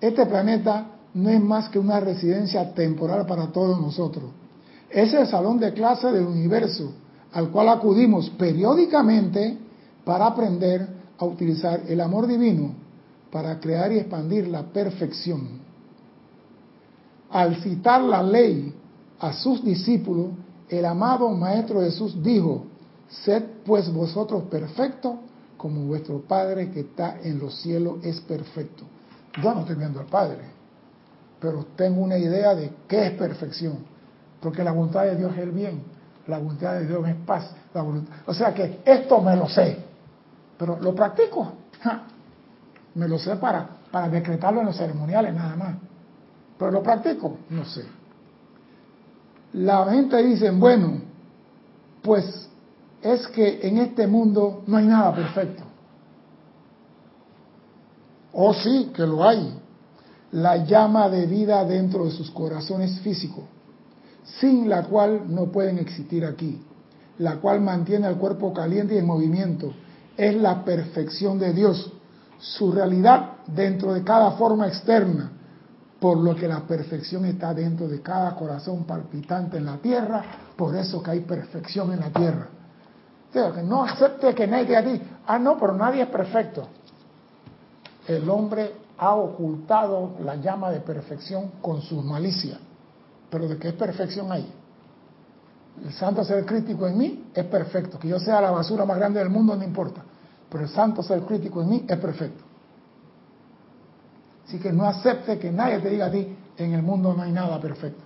este 0.00 0.26
planeta 0.26 0.86
no 1.14 1.30
es 1.30 1.40
más 1.40 1.68
que 1.68 1.78
una 1.78 2.00
residencia 2.00 2.74
temporal 2.74 3.24
para 3.24 3.52
todos 3.52 3.80
nosotros. 3.80 4.32
Es 4.90 5.14
el 5.14 5.28
salón 5.28 5.60
de 5.60 5.72
clase 5.72 6.10
del 6.10 6.26
universo 6.26 6.92
al 7.32 7.50
cual 7.50 7.68
acudimos 7.68 8.30
periódicamente 8.30 9.58
para 10.04 10.26
aprender 10.26 10.86
a 11.18 11.24
utilizar 11.24 11.82
el 11.88 12.00
amor 12.00 12.26
divino 12.26 12.82
para 13.32 13.58
crear 13.58 13.90
y 13.90 13.98
expandir 13.98 14.46
la 14.46 14.62
perfección. 14.62 15.62
Al 17.30 17.56
citar 17.62 18.02
la 18.02 18.22
ley 18.22 18.74
a 19.18 19.32
sus 19.32 19.64
discípulos, 19.64 20.26
el 20.68 20.84
amado 20.84 21.30
Maestro 21.30 21.80
Jesús 21.80 22.22
dijo, 22.22 22.66
sed 23.08 23.42
pues 23.64 23.90
vosotros 23.90 24.44
perfectos 24.44 25.14
como 25.56 25.86
vuestro 25.86 26.20
Padre 26.20 26.70
que 26.70 26.80
está 26.80 27.20
en 27.22 27.38
los 27.38 27.58
cielos 27.62 28.04
es 28.04 28.20
perfecto. 28.20 28.84
Yo 29.42 29.54
no 29.54 29.60
estoy 29.60 29.76
viendo 29.76 30.00
al 30.00 30.06
Padre, 30.06 30.42
pero 31.40 31.64
tengo 31.74 32.02
una 32.02 32.18
idea 32.18 32.54
de 32.54 32.70
qué 32.86 33.06
es 33.06 33.12
perfección, 33.12 33.78
porque 34.42 34.62
la 34.62 34.72
voluntad 34.72 35.04
de 35.04 35.16
Dios 35.16 35.32
es 35.32 35.38
el 35.38 35.52
bien, 35.52 35.80
la 36.26 36.38
voluntad 36.38 36.74
de 36.74 36.86
Dios 36.86 37.08
es 37.08 37.16
paz. 37.26 37.54
o 38.26 38.34
sea 38.34 38.54
que 38.54 38.80
esto 38.84 39.20
me 39.20 39.36
lo 39.36 39.48
sé, 39.48 39.78
pero 40.58 40.78
lo 40.80 40.94
practico. 40.94 41.52
Me 42.94 43.08
lo 43.08 43.18
sé 43.18 43.36
para, 43.36 43.66
para 43.90 44.08
decretarlo 44.08 44.60
en 44.60 44.66
los 44.66 44.76
ceremoniales 44.76 45.34
nada 45.34 45.56
más, 45.56 45.76
pero 46.58 46.70
lo 46.70 46.82
practico, 46.82 47.38
no 47.48 47.64
sé. 47.64 47.84
La 49.54 49.86
gente 49.90 50.22
dice, 50.22 50.50
bueno, 50.50 51.00
pues 52.02 52.48
es 53.02 53.26
que 53.28 53.66
en 53.66 53.78
este 53.78 54.06
mundo 54.06 54.62
no 54.66 54.76
hay 54.76 54.86
nada 54.86 55.14
perfecto. 55.14 55.64
Oh 58.32 58.54
sí, 58.54 58.90
que 58.94 59.06
lo 59.06 59.26
hay. 59.26 59.58
La 60.32 60.56
llama 60.56 61.08
de 61.08 61.26
vida 61.26 61.64
dentro 61.64 62.06
de 62.06 62.10
sus 62.10 62.30
corazones 62.30 62.98
físicos, 63.00 63.44
sin 64.24 64.68
la 64.68 64.84
cual 64.84 65.24
no 65.28 65.46
pueden 65.46 65.78
existir 65.78 66.24
aquí, 66.24 66.62
la 67.18 67.36
cual 67.36 67.60
mantiene 67.60 68.06
al 68.06 68.16
cuerpo 68.16 68.52
caliente 68.52 68.94
y 68.94 68.98
en 68.98 69.06
movimiento. 69.06 69.72
Es 70.16 70.34
la 70.36 70.64
perfección 70.64 71.38
de 71.38 71.52
Dios, 71.52 71.92
su 72.38 72.72
realidad 72.72 73.38
dentro 73.46 73.94
de 73.94 74.02
cada 74.02 74.32
forma 74.32 74.68
externa, 74.68 75.32
por 76.00 76.18
lo 76.18 76.34
que 76.34 76.48
la 76.48 76.60
perfección 76.66 77.24
está 77.24 77.54
dentro 77.54 77.88
de 77.88 78.00
cada 78.00 78.34
corazón 78.34 78.84
palpitante 78.84 79.56
en 79.56 79.66
la 79.66 79.76
tierra, 79.78 80.24
por 80.56 80.74
eso 80.76 81.02
que 81.02 81.12
hay 81.12 81.20
perfección 81.20 81.92
en 81.92 82.00
la 82.00 82.10
tierra. 82.10 82.48
que 83.32 83.62
no 83.62 83.84
acepte 83.84 84.34
que 84.34 84.46
nadie 84.46 84.76
a 84.76 84.84
ti, 84.84 85.00
ah 85.26 85.38
no, 85.38 85.58
pero 85.58 85.74
nadie 85.74 86.02
es 86.02 86.08
perfecto 86.08 86.68
el 88.06 88.28
hombre 88.28 88.74
ha 88.98 89.14
ocultado 89.14 90.16
la 90.24 90.36
llama 90.36 90.70
de 90.70 90.80
perfección 90.80 91.52
con 91.60 91.82
su 91.82 92.02
malicia. 92.02 92.58
Pero 93.32 93.48
¿de 93.48 93.56
qué 93.56 93.72
perfección 93.72 94.30
hay? 94.30 94.46
El 95.82 95.92
santo 95.94 96.22
ser 96.22 96.44
crítico 96.44 96.86
en 96.86 96.98
mí 96.98 97.24
es 97.34 97.46
perfecto. 97.46 97.98
Que 97.98 98.08
yo 98.08 98.20
sea 98.20 98.42
la 98.42 98.50
basura 98.50 98.84
más 98.84 98.98
grande 98.98 99.18
del 99.18 99.30
mundo 99.30 99.56
no 99.56 99.64
importa. 99.64 100.04
Pero 100.50 100.64
el 100.64 100.70
santo 100.70 101.02
ser 101.02 101.22
crítico 101.22 101.62
en 101.62 101.70
mí 101.70 101.86
es 101.88 101.98
perfecto. 101.98 102.44
Así 104.46 104.58
que 104.58 104.70
no 104.70 104.84
acepte 104.84 105.38
que 105.38 105.50
nadie 105.50 105.78
te 105.78 105.88
diga 105.88 106.06
a 106.06 106.10
ti, 106.10 106.28
en 106.58 106.74
el 106.74 106.82
mundo 106.82 107.14
no 107.14 107.22
hay 107.22 107.32
nada 107.32 107.58
perfecto. 107.58 108.04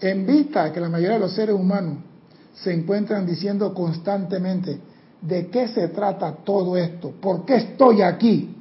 En 0.00 0.26
vista 0.26 0.72
que 0.72 0.80
la 0.80 0.88
mayoría 0.88 1.14
de 1.14 1.20
los 1.20 1.32
seres 1.32 1.54
humanos 1.54 1.98
se 2.52 2.74
encuentran 2.74 3.24
diciendo 3.24 3.72
constantemente, 3.72 4.80
¿De 5.20 5.48
qué 5.48 5.68
se 5.68 5.88
trata 5.88 6.32
todo 6.32 6.76
esto? 6.76 7.10
¿Por 7.10 7.44
qué 7.44 7.56
estoy 7.56 8.02
aquí? 8.02 8.54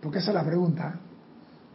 Porque 0.00 0.18
esa 0.18 0.30
es 0.30 0.34
la 0.34 0.44
pregunta. 0.44 1.00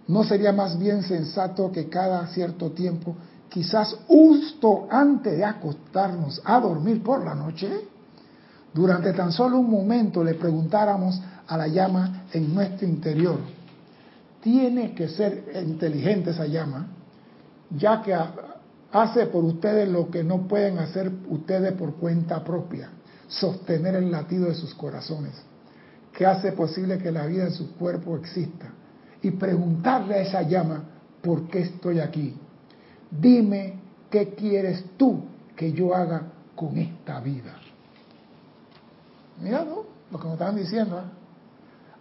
¿No 0.07 0.23
sería 0.23 0.51
más 0.51 0.77
bien 0.77 1.03
sensato 1.03 1.71
que 1.71 1.87
cada 1.89 2.27
cierto 2.27 2.71
tiempo, 2.71 3.15
quizás 3.49 3.95
justo 4.07 4.87
antes 4.89 5.37
de 5.37 5.45
acostarnos 5.45 6.41
a 6.43 6.59
dormir 6.59 7.03
por 7.03 7.23
la 7.23 7.35
noche, 7.35 7.69
durante 8.73 9.13
tan 9.13 9.31
solo 9.31 9.59
un 9.59 9.69
momento 9.69 10.23
le 10.23 10.35
preguntáramos 10.35 11.21
a 11.47 11.57
la 11.57 11.67
llama 11.67 12.23
en 12.31 12.53
nuestro 12.53 12.87
interior, 12.87 13.37
tiene 14.41 14.95
que 14.95 15.09
ser 15.09 15.51
inteligente 15.65 16.31
esa 16.31 16.45
llama, 16.45 16.87
ya 17.69 18.01
que 18.01 18.15
hace 18.91 19.25
por 19.27 19.43
ustedes 19.43 19.87
lo 19.89 20.09
que 20.09 20.23
no 20.23 20.47
pueden 20.47 20.79
hacer 20.79 21.11
ustedes 21.29 21.73
por 21.73 21.95
cuenta 21.95 22.43
propia 22.43 22.89
sostener 23.27 23.95
el 23.95 24.11
latido 24.11 24.47
de 24.47 24.55
sus 24.55 24.73
corazones, 24.73 25.33
que 26.13 26.25
hace 26.25 26.51
posible 26.51 26.97
que 26.97 27.11
la 27.11 27.25
vida 27.25 27.43
en 27.43 27.51
su 27.51 27.75
cuerpo 27.75 28.17
exista, 28.17 28.73
y 29.21 29.31
preguntarle 29.31 30.15
a 30.15 30.21
esa 30.21 30.41
llama, 30.41 30.83
¿por 31.21 31.47
qué 31.47 31.61
estoy 31.61 31.99
aquí? 31.99 32.35
Dime 33.09 33.75
qué 34.09 34.29
quieres 34.29 34.83
tú 34.97 35.23
que 35.55 35.71
yo 35.71 35.95
haga 35.95 36.23
con 36.55 36.77
esta 36.77 37.19
vida. 37.19 37.55
Mira, 39.41 39.63
¿no? 39.63 39.83
Lo 40.11 40.19
que 40.19 40.27
me 40.27 40.33
estaban 40.33 40.55
diciendo. 40.55 40.99
¿eh? 40.99 41.03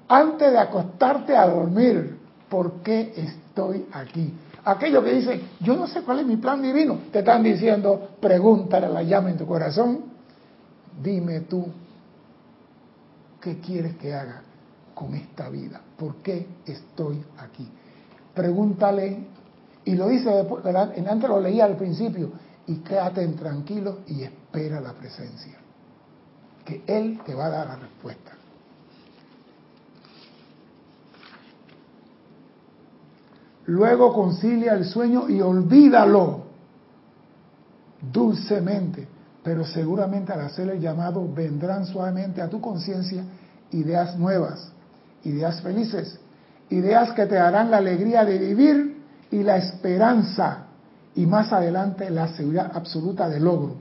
Antes 0.08 0.50
de 0.50 0.58
acostarte 0.58 1.36
a 1.36 1.46
dormir, 1.46 2.18
¿por 2.48 2.82
qué 2.82 3.12
estoy 3.16 3.86
aquí? 3.92 4.32
Aquello 4.64 5.02
que 5.02 5.12
dice, 5.14 5.40
yo 5.60 5.76
no 5.76 5.86
sé 5.86 6.02
cuál 6.02 6.20
es 6.20 6.26
mi 6.26 6.36
plan 6.36 6.60
divino, 6.60 6.98
te 7.12 7.20
están 7.20 7.42
diciendo, 7.42 8.10
pregúntale 8.20 8.86
a 8.86 8.90
la 8.90 9.02
llama 9.02 9.30
en 9.30 9.38
tu 9.38 9.46
corazón 9.46 10.10
dime 11.02 11.40
tú, 11.40 11.66
¿qué 13.40 13.58
quieres 13.58 13.96
que 13.96 14.14
haga 14.14 14.42
con 15.00 15.14
esta 15.14 15.48
vida? 15.48 15.80
¿Por 15.96 16.16
qué 16.16 16.46
estoy 16.66 17.24
aquí? 17.38 17.66
Pregúntale, 18.34 19.24
y 19.86 19.94
lo 19.94 20.08
dice 20.08 20.28
después, 20.28 20.62
antes 20.66 21.30
lo 21.30 21.40
leía 21.40 21.64
al 21.64 21.76
principio, 21.76 22.30
y 22.66 22.76
quédate 22.76 23.26
tranquilo 23.28 24.00
y 24.06 24.22
espera 24.22 24.78
la 24.80 24.92
presencia, 24.92 25.56
que 26.66 26.82
Él 26.86 27.20
te 27.24 27.34
va 27.34 27.46
a 27.46 27.50
dar 27.50 27.66
la 27.68 27.76
respuesta. 27.76 28.32
Luego 33.64 34.12
concilia 34.12 34.74
el 34.74 34.84
sueño 34.84 35.30
y 35.30 35.40
olvídalo 35.40 36.44
dulcemente 38.12 39.08
pero 39.42 39.64
seguramente 39.64 40.32
al 40.32 40.40
hacer 40.40 40.68
el 40.68 40.80
llamado 40.80 41.26
vendrán 41.32 41.86
suavemente 41.86 42.42
a 42.42 42.48
tu 42.48 42.60
conciencia 42.60 43.24
ideas 43.70 44.18
nuevas, 44.18 44.72
ideas 45.24 45.60
felices, 45.62 46.18
ideas 46.70 47.12
que 47.12 47.26
te 47.26 47.34
darán 47.34 47.70
la 47.70 47.78
alegría 47.78 48.24
de 48.24 48.38
vivir 48.38 49.02
y 49.30 49.42
la 49.42 49.56
esperanza 49.56 50.66
y 51.14 51.26
más 51.26 51.52
adelante 51.52 52.08
la 52.10 52.28
seguridad 52.28 52.70
absoluta 52.74 53.28
de 53.28 53.40
logro, 53.40 53.74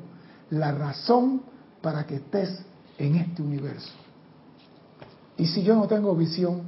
la 0.49 0.71
razón 0.71 1.41
para 1.81 2.05
que 2.05 2.15
estés 2.15 2.61
en 2.97 3.15
este 3.15 3.41
universo. 3.41 3.91
Y 5.37 5.45
si 5.45 5.63
yo 5.63 5.75
no 5.75 5.87
tengo 5.87 6.13
visión, 6.15 6.63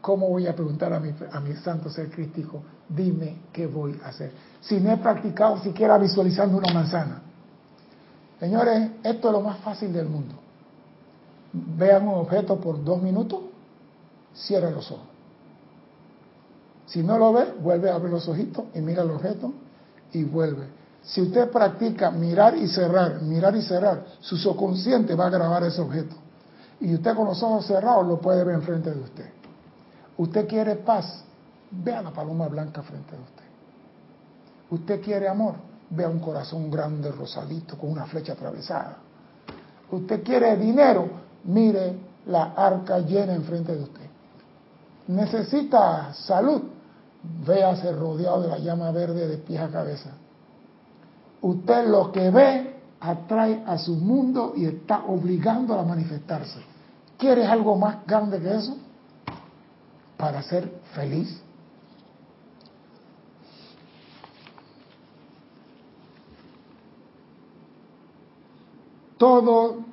¿cómo 0.00 0.28
voy 0.28 0.46
a 0.46 0.54
preguntar 0.54 0.92
a 0.92 1.00
mi, 1.00 1.14
a 1.32 1.40
mi 1.40 1.54
santo 1.54 1.88
ser 1.88 2.10
crístico, 2.10 2.62
dime 2.88 3.36
qué 3.52 3.66
voy 3.66 3.98
a 4.04 4.08
hacer? 4.08 4.32
Si 4.60 4.78
no 4.78 4.92
he 4.92 4.96
practicado 4.98 5.62
siquiera 5.62 5.96
visualizando 5.96 6.58
una 6.58 6.72
manzana. 6.72 7.22
Señores, 8.38 8.90
esto 9.02 9.28
es 9.28 9.32
lo 9.32 9.40
más 9.40 9.58
fácil 9.58 9.92
del 9.92 10.06
mundo. 10.06 10.34
Vean 11.52 12.08
un 12.08 12.14
objeto 12.14 12.60
por 12.60 12.82
dos 12.82 13.02
minutos, 13.02 13.40
cierra 14.34 14.70
los 14.70 14.90
ojos. 14.90 15.06
Si 16.86 17.02
no 17.02 17.18
lo 17.18 17.32
ve, 17.32 17.54
vuelve 17.60 17.90
a 17.90 17.94
abrir 17.94 18.10
los 18.10 18.26
ojitos 18.28 18.64
y 18.74 18.80
mira 18.80 19.02
el 19.02 19.10
objeto 19.10 19.52
y 20.12 20.24
vuelve. 20.24 20.66
Si 21.02 21.22
usted 21.22 21.50
practica 21.50 22.10
mirar 22.10 22.56
y 22.56 22.66
cerrar, 22.68 23.22
mirar 23.22 23.54
y 23.56 23.62
cerrar, 23.62 24.04
su 24.20 24.36
subconsciente 24.36 25.14
va 25.14 25.26
a 25.26 25.30
grabar 25.30 25.62
ese 25.64 25.80
objeto. 25.80 26.16
Y 26.80 26.94
usted 26.94 27.14
con 27.14 27.26
los 27.26 27.42
ojos 27.42 27.66
cerrados 27.66 28.06
lo 28.06 28.20
puede 28.20 28.42
ver 28.44 28.56
enfrente 28.56 28.90
de 28.90 29.00
usted. 29.00 29.30
Usted 30.16 30.48
quiere 30.48 30.76
paz, 30.76 31.22
vea 31.70 32.02
la 32.02 32.10
paloma 32.10 32.48
blanca 32.48 32.82
frente 32.82 33.16
de 33.16 33.22
usted. 33.22 33.44
Usted 34.70 35.00
quiere 35.00 35.28
amor, 35.28 35.54
vea 35.90 36.08
un 36.08 36.20
corazón 36.20 36.70
grande, 36.70 37.10
rosadito, 37.10 37.78
con 37.78 37.90
una 37.90 38.06
flecha 38.06 38.32
atravesada. 38.32 38.96
Usted 39.90 40.22
quiere 40.22 40.56
dinero, 40.56 41.08
mire 41.44 41.98
la 42.26 42.52
arca 42.54 42.98
llena 42.98 43.34
enfrente 43.34 43.74
de 43.74 43.82
usted. 43.82 44.09
Necesita 45.08 46.12
salud, 46.12 46.62
véase 47.44 47.92
rodeado 47.92 48.42
de 48.42 48.48
la 48.48 48.58
llama 48.58 48.90
verde 48.90 49.26
de 49.26 49.38
pies 49.38 49.60
a 49.60 49.68
cabeza. 49.68 50.10
Usted 51.42 51.88
lo 51.88 52.12
que 52.12 52.30
ve 52.30 52.76
atrae 53.00 53.64
a 53.66 53.78
su 53.78 53.96
mundo 53.96 54.52
y 54.56 54.66
está 54.66 55.04
obligando 55.06 55.78
a 55.78 55.82
manifestarse. 55.82 56.60
¿Quieres 57.16 57.48
algo 57.48 57.76
más 57.76 58.06
grande 58.06 58.40
que 58.40 58.54
eso? 58.54 58.76
Para 60.16 60.42
ser 60.42 60.70
feliz, 60.94 61.42
Todo 69.20 69.84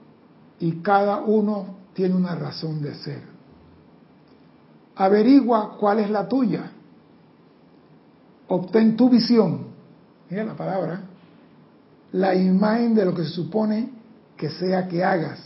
y 0.58 0.80
cada 0.82 1.18
uno 1.18 1.66
tiene 1.93 2.16
una 2.16 2.34
razón 2.34 2.82
de 2.82 2.95
ser. 2.95 3.37
Averigua 4.98 5.78
cuál 5.78 6.00
es 6.00 6.10
la 6.10 6.28
tuya. 6.28 6.72
Obtén 8.48 8.95
tu 8.95 9.10
visión. 9.10 9.68
Mira 10.30 10.43
la 10.43 10.56
palabra. 10.56 11.02
La 12.14 12.34
imagen 12.34 12.95
de 12.95 13.06
lo 13.06 13.14
que 13.14 13.24
se 13.24 13.30
supone 13.30 13.89
que 14.36 14.50
sea 14.50 14.88
que 14.88 15.04
hagas. 15.04 15.39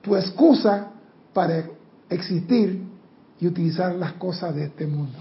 Tu 0.00 0.16
excusa 0.16 0.90
para 1.32 1.64
existir 2.08 2.82
y 3.38 3.46
utilizar 3.46 3.94
las 3.94 4.14
cosas 4.14 4.54
de 4.54 4.64
este 4.64 4.86
mundo. 4.86 5.18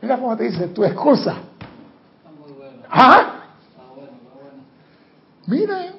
Mira 0.00 0.18
cómo 0.18 0.36
te 0.36 0.44
dice, 0.44 0.68
tu 0.68 0.84
excusa. 0.84 1.36
Está 2.18 2.30
muy 2.40 2.52
bueno. 2.52 2.82
¿Ah? 2.90 3.44
Está 3.68 3.82
bueno, 3.94 4.10
está 4.12 4.34
bueno. 4.42 4.64
Mira, 5.46 5.94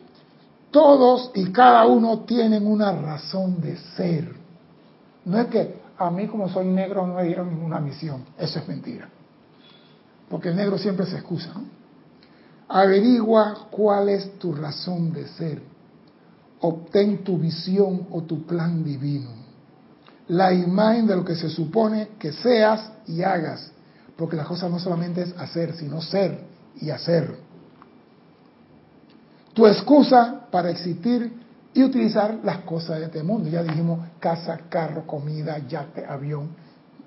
todos 0.72 1.32
y 1.36 1.52
cada 1.52 1.86
uno 1.86 2.20
tienen 2.22 2.66
una 2.68 2.92
razón 2.92 3.62
de 3.62 3.78
ser. 3.96 4.34
No 5.24 5.40
es 5.40 5.48
que 5.48 5.83
a 6.04 6.12
mí 6.12 6.28
como 6.28 6.49
soy 6.49 6.68
negro 6.68 7.06
no 7.08 7.16
me 7.16 7.24
dieron 7.24 7.49
ninguna 7.49 7.80
misión. 7.80 8.24
Eso 8.38 8.60
es 8.60 8.68
mentira. 8.68 9.10
Porque 10.30 10.49
el 10.49 10.56
negro 10.56 10.78
siempre 10.78 11.06
se 11.06 11.16
excusa. 11.16 11.54
Averigua 12.68 13.68
cuál 13.70 14.10
es 14.10 14.39
tu 14.39 14.54
razón 14.54 15.14
de 15.14 15.28
ser. 15.28 15.62
Obtén 16.62 17.24
tu 17.24 17.38
visión 17.38 18.08
o 18.12 18.24
tu 18.24 18.45
plan 18.45 18.84
divino. 18.84 19.30
La 20.30 20.54
imagen 20.54 21.06
de 21.06 21.16
lo 21.16 21.26
que 21.26 21.36
se 21.36 21.49
supone 21.49 22.10
que 22.18 22.32
seas 22.32 22.91
y 23.06 23.22
hagas. 23.22 23.72
Porque 24.16 24.36
la 24.36 24.45
cosa 24.45 24.70
no 24.70 24.80
solamente 24.80 25.24
es 25.24 25.36
hacer, 25.38 25.76
sino 25.76 26.01
ser 26.01 26.39
y 26.80 26.89
hacer. 26.89 27.38
Tu 29.54 29.68
excusa 29.68 30.47
para 30.49 30.70
existir 30.70 31.43
y 31.74 31.84
utilizar 31.84 32.40
las 32.44 32.60
cosas 32.60 33.00
de 33.00 33.06
este 33.06 33.24
mundo. 33.24 33.50
Ya 33.50 33.64
dijimos 33.64 34.00
casa, 34.20 34.58
carro, 34.70 35.06
comida, 35.08 35.58
yate, 35.68 36.06
avión, 36.06 36.50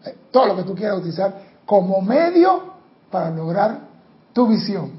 eh, 0.05 0.17
todo 0.31 0.47
lo 0.47 0.57
que 0.57 0.63
tú 0.65 0.75
quieras 0.75 0.99
utilizar 0.99 1.57
como 1.65 2.01
medio 2.01 2.75
para 3.11 3.31
lograr 3.31 3.81
tu 4.33 4.47
visión. 4.49 4.93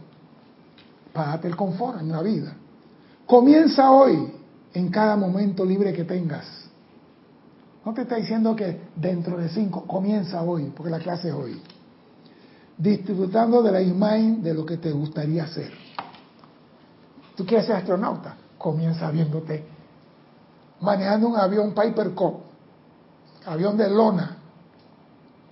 Págate 1.13 1.47
el 1.47 1.55
confort 1.55 1.99
en 1.99 2.11
la 2.11 2.21
vida. 2.21 2.53
Comienza 3.25 3.91
hoy 3.91 4.33
en 4.73 4.89
cada 4.89 5.15
momento 5.15 5.65
libre 5.65 5.93
que 5.93 6.03
tengas. 6.03 6.45
No 7.83 7.93
te 7.93 8.01
está 8.01 8.15
diciendo 8.15 8.55
que 8.55 8.81
dentro 8.95 9.37
de 9.37 9.49
cinco, 9.49 9.85
comienza 9.85 10.41
hoy, 10.41 10.71
porque 10.75 10.91
la 10.91 10.99
clase 10.99 11.29
es 11.29 11.33
hoy. 11.33 11.61
Disfrutando 12.77 13.63
de 13.63 13.71
la 13.71 13.81
imagen 13.81 14.43
de 14.43 14.53
lo 14.53 14.65
que 14.65 14.77
te 14.77 14.91
gustaría 14.91 15.45
hacer. 15.45 15.71
Tú 17.35 17.45
quieres 17.45 17.65
ser 17.65 17.77
astronauta, 17.77 18.35
comienza 18.57 19.09
viéndote 19.11 19.77
manejando 20.81 21.27
un 21.27 21.37
avión 21.37 21.73
Piper 21.73 22.13
Cop, 22.13 22.41
avión 23.45 23.77
de 23.77 23.89
lona. 23.89 24.37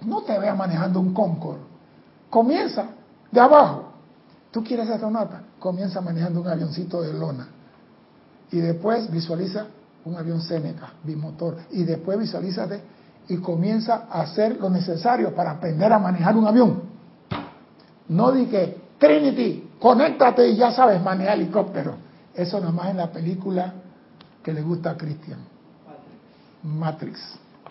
No 0.06 0.22
te 0.22 0.38
veas 0.38 0.58
manejando 0.58 1.00
un 1.00 1.14
Concorde. 1.14 1.62
Comienza 2.30 2.90
de 3.32 3.40
abajo. 3.40 3.86
Tú 4.52 4.64
quieres 4.64 4.86
ser 4.86 4.96
astronauta, 4.96 5.42
comienza 5.60 6.02
manejando 6.02 6.42
un 6.42 6.48
avioncito 6.48 7.02
de 7.02 7.14
lona. 7.14 7.48
Y 8.52 8.60
después 8.60 9.10
visualiza 9.12 9.68
un 10.06 10.16
avión 10.16 10.42
Seneca, 10.42 10.94
bimotor. 11.04 11.58
Y 11.72 11.84
después 11.84 12.18
visualízate 12.20 12.82
y 13.28 13.38
comienza 13.38 14.08
a 14.10 14.22
hacer 14.22 14.58
lo 14.60 14.70
necesario 14.70 15.34
para 15.34 15.52
aprender 15.52 15.92
a 15.92 16.00
manejar 16.00 16.38
un 16.38 16.48
avión. 16.48 16.84
No 18.10 18.32
di 18.32 18.46
que, 18.46 18.82
Trinity, 19.00 19.72
conéctate 19.80 20.48
y 20.50 20.56
ya 20.56 20.72
sabes 20.72 21.02
manejar 21.02 21.38
helicóptero. 21.38 22.05
Eso 22.36 22.60
nomás 22.60 22.90
en 22.90 22.98
la 22.98 23.12
película 23.12 23.74
que 24.44 24.54
le 24.54 24.62
gusta 24.62 24.92
a 24.92 24.98
Cristian. 24.98 25.40
Matrix. 26.64 27.20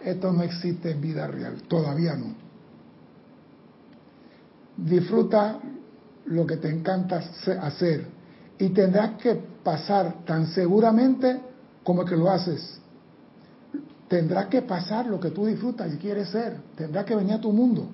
Esto 0.03 0.33
no 0.33 0.43
existe 0.43 0.91
en 0.91 1.01
vida 1.01 1.27
real, 1.27 1.63
todavía 1.69 2.15
no. 2.15 2.35
Disfruta 4.77 5.61
lo 6.27 6.47
que 6.47 6.57
te 6.57 6.69
encanta 6.69 7.23
hacer 7.61 8.07
y 8.59 8.71
tendrás 8.71 9.17
que 9.19 9.35
pasar 9.63 10.25
tan 10.25 10.47
seguramente 10.49 11.41
como 11.83 12.05
que 12.05 12.17
lo 12.17 12.31
haces. 12.31 12.81
Tendrás 14.09 14.47
que 14.47 14.63
pasar 14.63 15.07
lo 15.07 15.19
que 15.19 15.31
tú 15.31 15.47
disfrutas 15.47 15.93
y 15.93 15.97
quieres 15.97 16.29
ser. 16.29 16.59
Tendrás 16.77 17.05
que 17.05 17.15
venir 17.15 17.35
a 17.35 17.41
tu 17.41 17.53
mundo. 17.53 17.89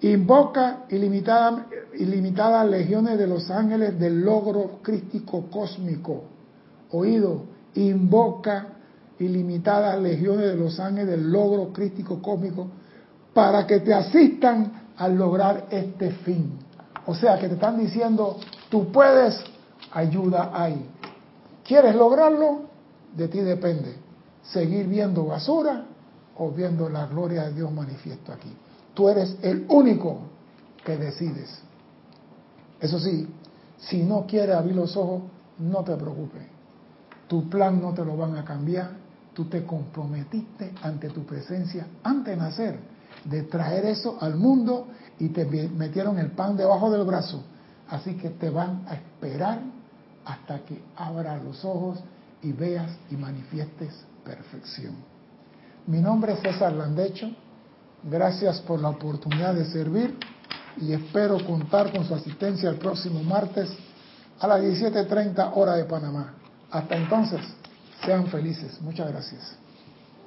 Invoca 0.00 0.84
ilimitada, 0.90 1.66
ilimitadas 1.94 2.68
legiones 2.68 3.18
de 3.18 3.26
los 3.26 3.50
ángeles 3.50 3.98
del 3.98 4.20
logro 4.20 4.80
crístico 4.82 5.46
cósmico. 5.50 6.24
Oído, 6.90 7.44
invoca 7.74 8.66
ilimitadas 9.18 10.00
legiones 10.00 10.46
de 10.48 10.56
los 10.56 10.78
ángeles 10.78 11.08
del 11.08 11.32
logro 11.32 11.72
crístico 11.72 12.20
cósmico 12.20 12.68
para 13.32 13.66
que 13.66 13.80
te 13.80 13.94
asistan 13.94 14.90
a 14.96 15.08
lograr 15.08 15.66
este 15.70 16.10
fin. 16.10 16.58
O 17.06 17.14
sea 17.14 17.38
que 17.38 17.48
te 17.48 17.54
están 17.54 17.78
diciendo, 17.78 18.38
tú 18.68 18.90
puedes, 18.92 19.38
ayuda 19.92 20.50
ahí. 20.52 20.90
¿Quieres 21.64 21.94
lograrlo? 21.94 22.62
De 23.16 23.28
ti 23.28 23.40
depende. 23.40 23.94
Seguir 24.42 24.86
viendo 24.86 25.24
basura 25.26 25.86
o 26.36 26.50
viendo 26.50 26.88
la 26.88 27.06
gloria 27.06 27.44
de 27.44 27.54
Dios 27.54 27.72
manifiesto 27.72 28.32
aquí. 28.32 28.52
Tú 28.96 29.08
eres 29.08 29.36
el 29.42 29.64
único 29.68 30.22
que 30.84 30.96
decides. 30.96 31.60
Eso 32.80 32.98
sí, 32.98 33.28
si 33.78 34.02
no 34.02 34.26
quieres 34.26 34.56
abrir 34.56 34.74
los 34.74 34.96
ojos, 34.96 35.22
no 35.60 35.84
te 35.84 35.94
preocupes. 35.94 36.42
Tu 37.28 37.48
plan 37.48 37.80
no 37.80 37.94
te 37.94 38.04
lo 38.04 38.16
van 38.16 38.36
a 38.36 38.44
cambiar. 38.44 38.90
Tú 39.32 39.44
te 39.44 39.64
comprometiste 39.64 40.72
ante 40.82 41.10
tu 41.10 41.24
presencia 41.24 41.86
antes 42.02 42.34
de 42.34 42.42
nacer 42.42 42.96
de 43.24 43.42
traer 43.42 43.86
eso 43.86 44.18
al 44.20 44.36
mundo 44.36 44.88
y 45.18 45.28
te 45.28 45.44
metieron 45.44 46.18
el 46.18 46.30
pan 46.32 46.56
debajo 46.56 46.90
del 46.90 47.04
brazo. 47.04 47.42
Así 47.88 48.14
que 48.14 48.30
te 48.30 48.50
van 48.50 48.84
a 48.88 48.94
esperar 48.94 49.60
hasta 50.24 50.60
que 50.60 50.82
abras 50.96 51.42
los 51.42 51.64
ojos 51.64 52.00
y 52.42 52.52
veas 52.52 52.90
y 53.10 53.16
manifiestes 53.16 53.92
perfección. 54.24 54.94
Mi 55.86 56.00
nombre 56.00 56.32
es 56.32 56.40
César 56.40 56.72
Landecho. 56.72 57.30
Gracias 58.08 58.60
por 58.60 58.80
la 58.80 58.90
oportunidad 58.90 59.54
de 59.54 59.64
servir 59.64 60.16
y 60.76 60.92
espero 60.92 61.44
contar 61.44 61.90
con 61.92 62.06
su 62.06 62.14
asistencia 62.14 62.70
el 62.70 62.76
próximo 62.76 63.22
martes 63.22 63.68
a 64.38 64.46
las 64.46 64.60
17.30 64.60 65.52
hora 65.54 65.74
de 65.74 65.84
Panamá. 65.84 66.34
Hasta 66.70 66.96
entonces, 66.96 67.40
sean 68.04 68.28
felices. 68.28 68.80
Muchas 68.80 69.08
gracias. 69.08 69.56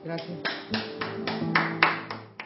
Gracias. 0.03 0.39